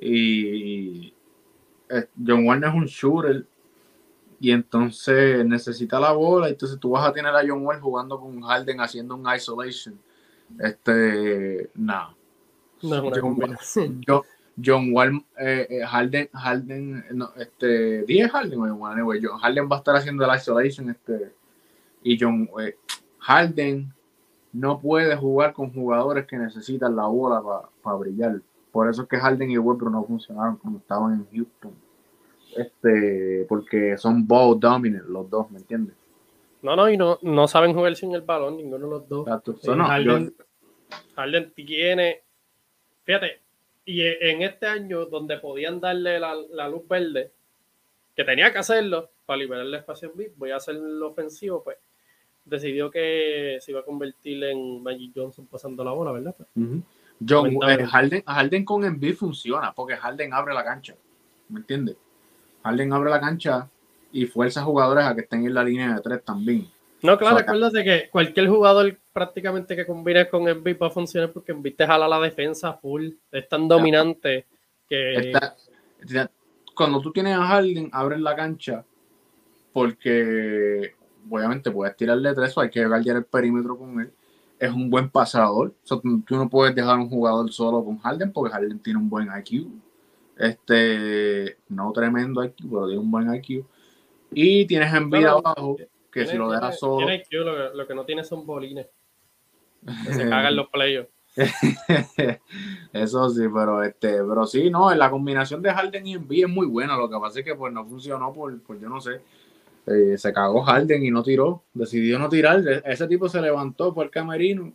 y, 0.00 1.14
John 2.26 2.44
Wall 2.44 2.58
no 2.58 2.66
es 2.66 2.74
un 2.74 2.86
shooter 2.86 3.46
y 4.40 4.50
entonces 4.50 5.46
necesita 5.46 6.00
la 6.00 6.10
bola, 6.10 6.48
entonces 6.48 6.80
tú 6.80 6.90
vas 6.90 7.06
a 7.06 7.12
tener 7.12 7.32
a 7.32 7.46
John 7.46 7.64
Wall 7.64 7.78
jugando 7.78 8.18
con 8.18 8.40
Harden 8.40 8.80
haciendo 8.80 9.14
un 9.14 9.32
isolation. 9.32 9.96
Este, 10.58 11.70
nada. 11.76 12.16
No 12.82 12.96
es 12.96 13.76
yo, 14.04 14.24
John 14.62 14.92
Wall, 14.92 15.24
eh, 15.38 15.66
eh, 15.70 15.80
Harden, 15.84 16.28
Harden, 16.32 17.04
no, 17.12 17.30
este, 17.36 18.02
10 18.02 18.30
Harden, 18.30 18.60
anyway, 18.62 19.20
John, 19.22 19.38
Harden 19.38 19.68
va 19.70 19.76
a 19.76 19.78
estar 19.78 19.96
haciendo 19.96 20.26
la 20.26 20.36
isolation, 20.36 20.90
este, 20.90 21.32
y 22.02 22.18
John, 22.18 22.48
eh, 22.60 22.76
Harden 23.18 23.92
no 24.52 24.80
puede 24.80 25.16
jugar 25.16 25.52
con 25.52 25.72
jugadores 25.72 26.26
que 26.26 26.36
necesitan 26.36 26.96
la 26.96 27.06
bola 27.06 27.42
para 27.82 27.96
brillar. 27.96 28.40
Por 28.72 28.88
eso 28.88 29.02
es 29.02 29.08
que 29.08 29.18
Harden 29.18 29.50
y 29.50 29.58
Westbrook 29.58 29.92
no 29.92 30.04
funcionaron 30.04 30.56
cuando 30.56 30.80
estaban 30.80 31.12
en 31.14 31.26
Houston. 31.32 31.72
Este, 32.56 33.46
porque 33.48 33.96
son 33.96 34.26
ball 34.26 34.58
dominant 34.58 35.06
los 35.06 35.30
dos, 35.30 35.50
¿me 35.50 35.58
entiendes? 35.58 35.94
No, 36.62 36.74
no, 36.76 36.90
y 36.90 36.96
no, 36.96 37.18
no 37.22 37.48
saben 37.48 37.74
jugar 37.74 37.94
sin 37.94 38.12
el 38.12 38.22
balón, 38.22 38.56
ninguno 38.56 38.84
de 38.84 38.90
los 38.90 39.08
dos. 39.08 39.26
Harden, 39.64 40.34
Harden 41.14 41.52
tiene, 41.54 42.22
fíjate, 43.04 43.40
y 43.90 44.06
en 44.06 44.42
este 44.42 44.66
año, 44.66 45.06
donde 45.06 45.38
podían 45.38 45.80
darle 45.80 46.20
la, 46.20 46.68
luz 46.68 46.86
verde, 46.86 47.32
que 48.14 48.22
tenía 48.22 48.52
que 48.52 48.58
hacerlo 48.58 49.10
para 49.26 49.38
liberar 49.38 49.66
el 49.66 49.74
espacio 49.74 50.10
en 50.10 50.16
VIP, 50.16 50.38
voy 50.38 50.52
a 50.52 50.56
hacer 50.56 50.76
lo 50.76 51.08
ofensivo, 51.08 51.64
pues 51.64 51.76
decidió 52.44 52.88
que 52.88 53.58
se 53.60 53.72
iba 53.72 53.80
a 53.80 53.84
convertir 53.84 54.44
en 54.44 54.80
Magic 54.80 55.10
Johnson 55.16 55.44
pasando 55.48 55.82
la 55.82 55.90
bola, 55.90 56.12
¿verdad? 56.12 56.36
John, 57.28 57.50
eh, 57.68 57.84
Harden, 57.84 58.22
Harden 58.22 58.64
con 58.64 58.84
Embiid 58.84 59.16
funciona, 59.16 59.72
porque 59.72 59.96
Harden 59.96 60.32
abre 60.34 60.54
la 60.54 60.62
cancha, 60.62 60.94
¿me 61.48 61.58
entiendes? 61.58 61.96
Harden 62.62 62.92
abre 62.92 63.10
la 63.10 63.18
cancha 63.18 63.68
y 64.12 64.26
fuerza 64.26 64.60
a 64.60 64.64
jugadores 64.64 65.04
a 65.04 65.16
que 65.16 65.22
estén 65.22 65.44
en 65.44 65.54
la 65.54 65.64
línea 65.64 65.96
de 65.96 66.00
tres 66.00 66.24
también. 66.24 66.68
No, 67.02 67.18
claro, 67.18 67.38
acuérdate 67.38 67.84
que 67.84 68.10
cualquier 68.10 68.48
jugador 68.48 68.98
prácticamente 69.12 69.74
que 69.74 69.86
combine 69.86 70.28
con 70.28 70.48
Embiid 70.48 70.76
va 70.80 70.88
a 70.88 70.90
funcionar 70.90 71.32
porque 71.32 71.52
Embiid 71.52 71.76
te 71.76 71.86
jala 71.86 72.06
la 72.06 72.20
defensa 72.20 72.74
full, 72.74 73.10
es 73.32 73.48
tan 73.48 73.66
dominante 73.68 74.46
que... 74.86 75.32
cuando 76.74 77.00
tú 77.00 77.12
tienes 77.12 77.36
a 77.36 77.46
Harden, 77.46 77.88
abres 77.92 78.20
la 78.20 78.36
cancha 78.36 78.84
porque 79.72 80.94
obviamente 81.28 81.70
puedes 81.70 81.96
tirarle 81.96 82.34
tres 82.34 82.56
o 82.56 82.60
hay 82.60 82.70
que 82.70 82.86
guardiar 82.86 83.16
el 83.16 83.24
perímetro 83.24 83.76
con 83.76 84.00
él. 84.00 84.12
Es 84.58 84.70
un 84.70 84.90
buen 84.90 85.08
pasador. 85.08 85.74
tú, 85.86 86.36
no 86.36 86.48
puedes 86.50 86.74
dejar 86.74 86.98
un 86.98 87.08
jugador 87.08 87.50
solo 87.52 87.84
con 87.84 87.98
Harden 87.98 88.32
porque 88.32 88.52
Harden 88.52 88.78
tiene 88.80 88.98
un 88.98 89.08
buen 89.08 89.28
IQ. 89.28 89.68
Este, 90.36 91.56
no 91.68 91.92
tremendo 91.92 92.44
IQ, 92.44 92.56
pero 92.70 92.86
tiene 92.86 93.00
un 93.00 93.10
buen 93.10 93.34
IQ. 93.34 93.64
Y 94.32 94.66
tienes 94.66 94.92
envidia 94.92 95.30
abajo, 95.30 95.76
que 96.12 96.26
si 96.26 96.36
lo 96.36 96.50
dejas 96.50 96.78
solo. 96.78 97.06
Tiene 97.06 97.16
IQ, 97.16 97.44
lo 97.44 97.54
que, 97.54 97.76
lo 97.76 97.86
que 97.86 97.94
no 97.94 98.04
tiene 98.04 98.24
son 98.24 98.46
bolines. 98.46 98.86
Que 100.06 100.12
se 100.12 100.28
cagan 100.28 100.56
los 100.56 100.68
playos. 100.68 101.06
Eso 102.92 103.30
sí, 103.30 103.42
pero 103.54 103.82
este, 103.82 104.22
pero 104.24 104.46
sí, 104.46 104.68
no, 104.68 104.92
la 104.94 105.10
combinación 105.10 105.62
de 105.62 105.72
Harden 105.72 106.06
y 106.06 106.14
Embiid 106.14 106.44
es 106.44 106.50
muy 106.50 106.66
buena. 106.66 106.96
Lo 106.96 107.08
que 107.08 107.18
pasa 107.18 107.38
es 107.38 107.44
que 107.44 107.54
pues 107.54 107.72
no 107.72 107.86
funcionó 107.86 108.32
por, 108.32 108.60
yo 108.80 108.88
no 108.88 109.00
sé. 109.00 109.20
Eh, 109.86 110.18
se 110.18 110.32
cagó 110.32 110.62
Harden 110.62 111.04
y 111.04 111.10
no 111.10 111.22
tiró, 111.22 111.62
decidió 111.72 112.18
no 112.18 112.28
tirar. 112.28 112.60
E, 112.66 112.82
ese 112.84 113.06
tipo 113.06 113.28
se 113.28 113.40
levantó 113.40 113.94
por 113.94 114.04
el 114.04 114.10
camerino 114.10 114.72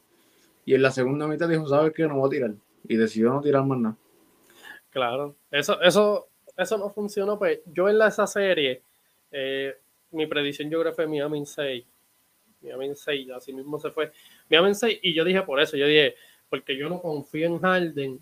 y 0.65 0.73
en 0.73 0.81
la 0.81 0.91
segunda 0.91 1.27
mitad 1.27 1.47
dijo, 1.47 1.67
¿sabes 1.67 1.93
qué? 1.93 2.07
No 2.07 2.15
voy 2.15 2.27
a 2.27 2.31
tirar. 2.31 2.53
Y 2.88 2.95
decidió 2.95 3.31
no 3.31 3.41
tirar 3.41 3.63
más 3.65 3.77
nada. 3.77 3.97
Claro, 4.89 5.36
eso, 5.51 5.81
eso, 5.81 6.29
eso 6.57 6.77
no 6.77 6.89
funcionó. 6.89 7.38
Pues 7.38 7.59
yo 7.65 7.89
en 7.89 7.97
la, 7.97 8.07
esa 8.07 8.25
serie, 8.25 8.81
eh, 9.29 9.75
mi 10.12 10.28
predicción 10.28 10.70
yo 10.70 10.80
creo 10.82 10.93
fue 10.93 11.08
Miami 11.08 11.45
6. 11.45 11.84
Miami 12.62 12.95
6, 12.95 13.30
así 13.32 13.53
mismo 13.53 13.80
se 13.80 13.91
fue. 13.91 14.12
Miami 14.49 14.74
6, 14.74 14.99
y 15.01 15.14
yo 15.14 15.24
dije 15.24 15.41
por 15.43 15.60
eso, 15.60 15.78
yo 15.78 15.88
dije, 15.88 16.16
porque 16.49 16.78
yo 16.78 16.89
no 16.89 17.01
confío 17.01 17.47
en 17.47 17.60
Harden 17.60 18.20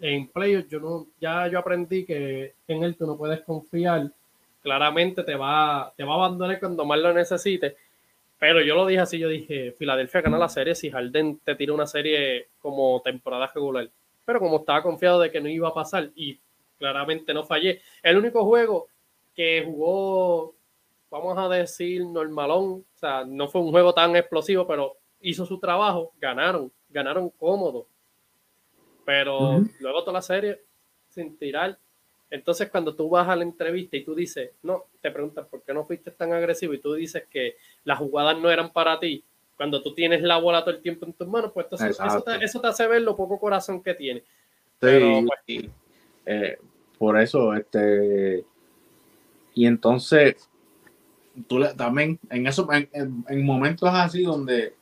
en 0.00 0.28
playoffs, 0.28 0.68
yo 0.68 0.80
no, 0.80 1.06
ya 1.20 1.46
yo 1.48 1.58
aprendí 1.58 2.04
que 2.04 2.54
en 2.66 2.82
él 2.82 2.96
tú 2.96 3.06
no 3.06 3.16
puedes 3.16 3.42
confiar, 3.42 4.10
claramente 4.62 5.22
te 5.22 5.34
va, 5.34 5.92
te 5.96 6.04
va 6.04 6.12
a 6.12 6.16
abandonar 6.16 6.58
cuando 6.58 6.84
más 6.84 6.98
lo 6.98 7.12
necesites, 7.12 7.74
pero 8.38 8.62
yo 8.62 8.74
lo 8.74 8.86
dije 8.86 9.00
así, 9.00 9.18
yo 9.18 9.28
dije, 9.28 9.72
Filadelfia 9.72 10.22
gana 10.22 10.38
la 10.38 10.48
serie 10.48 10.74
si 10.74 10.90
Harden 10.90 11.40
te 11.44 11.54
tira 11.54 11.74
una 11.74 11.86
serie 11.86 12.48
como 12.60 13.00
temporada 13.02 13.50
regular, 13.54 13.90
pero 14.24 14.40
como 14.40 14.58
estaba 14.58 14.82
confiado 14.82 15.20
de 15.20 15.30
que 15.30 15.40
no 15.40 15.48
iba 15.48 15.68
a 15.68 15.74
pasar 15.74 16.10
y 16.14 16.38
claramente 16.78 17.34
no 17.34 17.44
fallé, 17.44 17.82
el 18.02 18.16
único 18.16 18.44
juego 18.44 18.88
que 19.34 19.62
jugó, 19.66 20.54
vamos 21.10 21.36
a 21.36 21.48
decir, 21.48 22.04
normalón, 22.06 22.84
o 22.94 22.98
sea, 22.98 23.24
no 23.24 23.48
fue 23.48 23.60
un 23.60 23.70
juego 23.70 23.92
tan 23.92 24.16
explosivo, 24.16 24.66
pero 24.66 24.96
hizo 25.20 25.44
su 25.44 25.58
trabajo, 25.58 26.12
ganaron 26.20 26.72
ganaron 26.90 27.30
cómodo. 27.30 27.86
Pero 29.04 29.62
luego 29.80 30.00
toda 30.00 30.14
la 30.14 30.22
serie 30.22 30.60
sin 31.08 31.36
tirar. 31.36 31.78
Entonces, 32.30 32.70
cuando 32.70 32.94
tú 32.94 33.08
vas 33.08 33.28
a 33.28 33.34
la 33.34 33.42
entrevista 33.42 33.96
y 33.96 34.04
tú 34.04 34.14
dices, 34.14 34.50
no, 34.62 34.84
te 35.00 35.10
preguntan 35.10 35.46
por 35.50 35.62
qué 35.62 35.74
no 35.74 35.84
fuiste 35.84 36.12
tan 36.12 36.32
agresivo 36.32 36.74
y 36.74 36.78
tú 36.78 36.94
dices 36.94 37.24
que 37.28 37.56
las 37.84 37.98
jugadas 37.98 38.38
no 38.38 38.50
eran 38.50 38.72
para 38.72 39.00
ti, 39.00 39.24
cuando 39.56 39.82
tú 39.82 39.94
tienes 39.94 40.22
la 40.22 40.38
bola 40.38 40.62
todo 40.62 40.74
el 40.74 40.80
tiempo 40.80 41.06
en 41.06 41.12
tus 41.12 41.26
manos, 41.26 41.50
pues 41.52 41.66
entonces 41.66 41.98
eso 41.98 42.22
te, 42.22 42.44
eso 42.44 42.60
te, 42.60 42.68
hace 42.68 42.86
ver 42.86 43.02
lo 43.02 43.16
poco 43.16 43.38
corazón 43.38 43.82
que 43.82 43.94
tiene. 43.94 44.22
Pero, 44.78 45.22
pues, 45.26 45.68
eh, 46.26 46.56
por 46.96 47.20
eso, 47.20 47.52
este, 47.52 48.44
y 49.54 49.66
entonces, 49.66 50.48
tú 51.46 51.60
también, 51.76 52.18
en, 52.28 52.46
eso, 52.46 52.68
en 52.72 53.44
momentos 53.44 53.88
así 53.92 54.22
donde 54.22 54.74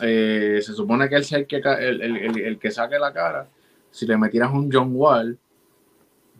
eh, 0.00 0.60
se 0.62 0.72
supone 0.72 1.08
que 1.08 1.16
él 1.16 1.22
es 1.22 1.32
el 1.32 1.46
que, 1.46 1.56
el, 1.56 2.58
que 2.58 2.70
saque 2.70 2.98
la 2.98 3.12
cara. 3.12 3.48
Si 3.90 4.06
le 4.06 4.16
metieras 4.16 4.52
un 4.52 4.70
John 4.72 4.90
Wall, 4.94 5.38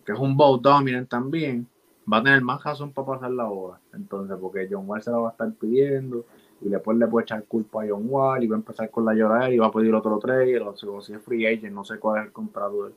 que 0.05 0.13
es 0.13 0.19
un 0.19 0.37
bow 0.37 0.59
dominant 0.59 1.09
también, 1.09 1.67
va 2.11 2.19
a 2.19 2.23
tener 2.23 2.41
más 2.41 2.63
razón 2.63 2.93
para 2.93 3.07
pasar 3.07 3.31
la 3.31 3.49
hora. 3.49 3.79
Entonces, 3.93 4.37
porque 4.41 4.69
John 4.71 4.89
Wall 4.89 5.03
se 5.03 5.11
la 5.11 5.19
va 5.19 5.29
a 5.29 5.33
estar 5.33 5.53
pidiendo 5.53 6.25
y 6.61 6.69
después 6.69 6.97
le 6.97 7.07
puede 7.07 7.25
echar 7.25 7.45
culpa 7.45 7.83
a 7.83 7.87
John 7.89 8.07
Wall 8.09 8.43
y 8.43 8.47
va 8.47 8.57
a 8.57 8.59
empezar 8.59 8.91
con 8.91 9.05
la 9.05 9.15
llorar 9.15 9.53
y 9.53 9.59
va 9.59 9.67
a 9.67 9.73
pedir 9.73 9.95
otro 9.95 10.19
trade. 10.19 10.59
O 10.61 11.03
si 11.03 11.13
es 11.13 11.23
free 11.23 11.47
agent, 11.47 11.73
no 11.73 11.85
sé 11.85 11.99
cuál 11.99 12.21
es 12.21 12.27
el 12.27 12.33
contrato. 12.33 12.91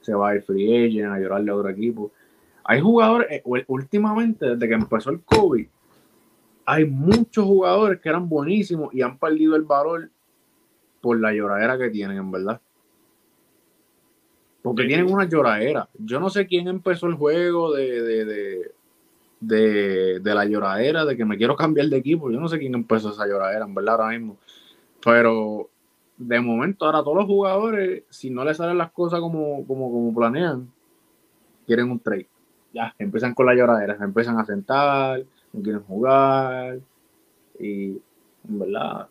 Se 0.00 0.14
va 0.14 0.30
a 0.30 0.36
ir 0.36 0.42
free 0.42 0.86
agent 0.86 1.12
a 1.12 1.18
llorarle 1.18 1.50
a 1.50 1.54
otro 1.54 1.68
equipo. 1.68 2.10
Hay 2.64 2.80
jugadores, 2.80 3.28
eh, 3.30 3.42
últimamente, 3.66 4.46
desde 4.46 4.68
que 4.68 4.74
empezó 4.74 5.10
el 5.10 5.20
COVID, 5.20 5.66
hay 6.70 6.84
muchos 6.84 7.46
jugadores 7.46 7.98
que 7.98 8.10
eran 8.10 8.28
buenísimos 8.28 8.92
y 8.92 9.00
han 9.00 9.18
perdido 9.18 9.56
el 9.56 9.62
valor 9.62 10.10
por 11.00 11.18
la 11.18 11.32
lloradera 11.32 11.78
que 11.78 11.88
tienen, 11.88 12.18
en 12.18 12.30
verdad. 12.30 12.60
Porque 14.60 14.84
tienen 14.84 15.10
una 15.10 15.24
lloradera. 15.24 15.88
Yo 15.94 16.20
no 16.20 16.28
sé 16.28 16.46
quién 16.46 16.68
empezó 16.68 17.06
el 17.06 17.14
juego 17.14 17.72
de, 17.72 18.02
de, 18.02 18.74
de, 19.40 20.20
de, 20.20 20.34
la 20.34 20.44
lloradera, 20.44 21.06
de 21.06 21.16
que 21.16 21.24
me 21.24 21.38
quiero 21.38 21.56
cambiar 21.56 21.86
de 21.86 21.96
equipo. 21.96 22.30
Yo 22.30 22.38
no 22.38 22.48
sé 22.48 22.58
quién 22.58 22.74
empezó 22.74 23.12
esa 23.12 23.26
lloradera, 23.26 23.64
en 23.64 23.74
verdad, 23.74 24.02
ahora 24.02 24.18
mismo. 24.18 24.36
Pero 25.02 25.70
de 26.18 26.38
momento, 26.38 26.84
ahora 26.84 27.02
todos 27.02 27.16
los 27.16 27.24
jugadores, 27.24 28.02
si 28.10 28.28
no 28.28 28.44
les 28.44 28.58
salen 28.58 28.76
las 28.76 28.90
cosas 28.90 29.20
como, 29.20 29.66
como, 29.66 29.90
como 29.90 30.14
planean, 30.14 30.70
quieren 31.66 31.90
un 31.90 31.98
trade. 31.98 32.28
Ya, 32.74 32.94
empiezan 32.98 33.32
con 33.32 33.46
la 33.46 33.54
lloradera, 33.54 33.96
se 33.96 34.04
empiezan 34.04 34.38
a 34.38 34.44
sentar, 34.44 35.24
no 35.52 35.62
quieren 35.62 35.82
jugar 35.82 36.80
y 37.58 38.00
en 38.48 38.58
verdad. 38.58 39.08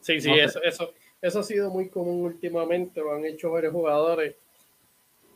Sí, 0.00 0.20
sí, 0.20 0.30
eso, 0.32 0.62
eso, 0.62 0.92
eso 1.20 1.40
ha 1.40 1.42
sido 1.42 1.70
muy 1.70 1.88
común 1.88 2.24
últimamente, 2.24 3.00
lo 3.00 3.14
han 3.14 3.24
hecho 3.24 3.50
varios 3.50 3.72
jugadores. 3.72 4.36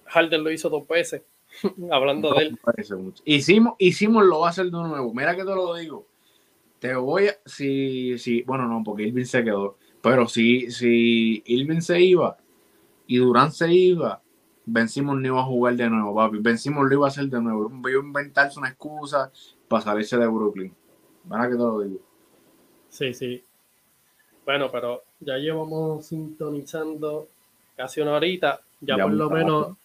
Harden 0.06 0.44
lo 0.44 0.50
hizo 0.50 0.68
dos 0.68 0.86
veces, 0.86 1.22
hablando 1.90 2.32
de 2.34 2.44
él. 2.44 2.58
Hicimos, 3.24 3.74
hicimos, 3.78 4.24
lo 4.24 4.40
va 4.40 4.48
a 4.48 4.50
hacer 4.50 4.66
de 4.66 4.70
nuevo. 4.72 5.12
Mira 5.12 5.34
que 5.34 5.44
te 5.44 5.54
lo 5.54 5.74
digo. 5.74 6.06
Te 6.78 6.94
voy 6.94 7.28
a, 7.28 7.36
si, 7.46 8.18
si, 8.18 8.42
bueno, 8.42 8.66
no, 8.66 8.82
porque 8.84 9.04
Irving 9.04 9.24
se 9.24 9.44
quedó, 9.44 9.76
pero 10.00 10.26
si, 10.26 10.70
si 10.70 11.42
Irving 11.46 11.80
se 11.80 12.00
iba 12.00 12.36
y 13.06 13.18
Durán 13.18 13.52
se 13.52 13.72
iba, 13.72 14.20
vencimos 14.64 15.16
no 15.20 15.26
iba 15.26 15.40
a 15.40 15.44
jugar 15.44 15.76
de 15.76 15.88
nuevo, 15.88 16.14
papi. 16.14 16.38
Vencimos 16.38 16.88
lo 16.88 16.94
iba 16.94 17.06
a 17.06 17.10
hacer 17.10 17.26
de 17.26 17.40
nuevo. 17.40 17.68
Voy 17.70 17.92
a 17.92 17.98
inventarse 17.98 18.58
una 18.58 18.68
excusa 18.68 19.30
para 19.72 19.84
salirse 19.84 20.18
de 20.18 20.26
Brooklyn. 20.26 20.74
Van 21.24 21.50
que 21.50 21.56
te 21.56 21.62
lo 21.62 21.80
digo. 21.80 22.00
Sí, 22.90 23.14
sí. 23.14 23.42
Bueno, 24.44 24.70
pero 24.70 25.02
ya 25.18 25.38
llevamos 25.38 26.04
sintonizando 26.04 27.28
casi 27.74 28.02
una 28.02 28.12
horita. 28.12 28.60
Ya, 28.82 28.98
por 28.98 29.12
lo 29.12 29.30
menos 29.30 29.76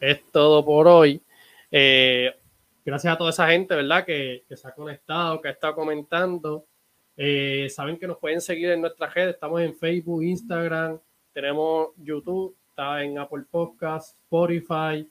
es 0.00 0.24
todo 0.32 0.64
por 0.64 0.88
hoy. 0.88 1.20
Eh, 1.70 2.34
gracias 2.82 3.12
a 3.12 3.18
toda 3.18 3.28
esa 3.28 3.48
gente, 3.48 3.74
¿verdad? 3.74 4.06
Que, 4.06 4.44
se 4.48 4.66
ha 4.66 4.72
conectado, 4.72 5.42
que 5.42 5.48
ha 5.48 5.52
estado 5.52 5.74
comentando. 5.74 6.64
Eh, 7.14 7.68
saben 7.68 7.98
que 7.98 8.06
nos 8.06 8.16
pueden 8.16 8.40
seguir 8.40 8.70
en 8.70 8.80
nuestra 8.80 9.10
redes. 9.10 9.34
Estamos 9.34 9.60
en 9.60 9.76
Facebook, 9.76 10.22
Instagram, 10.22 10.98
tenemos 11.34 11.88
YouTube, 11.98 12.56
está 12.70 13.04
en 13.04 13.18
Apple 13.18 13.44
Podcast, 13.50 14.16
Spotify. 14.22 15.06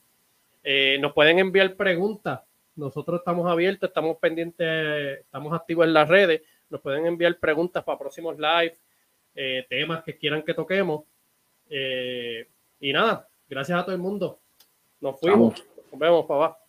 Eh, 0.63 0.97
nos 0.99 1.13
pueden 1.13 1.38
enviar 1.38 1.76
preguntas 1.76 2.39
nosotros 2.76 3.19
estamos 3.19 3.49
abiertos, 3.49 3.89
estamos 3.89 4.17
pendientes, 4.17 5.19
estamos 5.19 5.53
activos 5.53 5.86
en 5.86 5.93
las 5.93 6.07
redes. 6.07 6.41
Nos 6.69 6.82
pueden 6.82 7.05
enviar 7.05 7.38
preguntas 7.39 7.84
para 7.84 7.97
próximos 7.97 8.38
live, 8.38 8.76
eh, 9.36 9.65
temas 9.69 10.03
que 10.03 10.17
quieran 10.17 10.43
que 10.43 10.53
toquemos. 10.53 11.03
Eh, 11.69 12.47
y 12.80 12.93
nada, 12.93 13.28
gracias 13.47 13.80
a 13.80 13.84
todo 13.84 13.95
el 13.95 14.01
mundo. 14.01 14.39
Nos 14.99 15.19
fuimos. 15.19 15.63
Nos 15.91 15.99
vemos, 15.99 16.26
papá. 16.26 16.64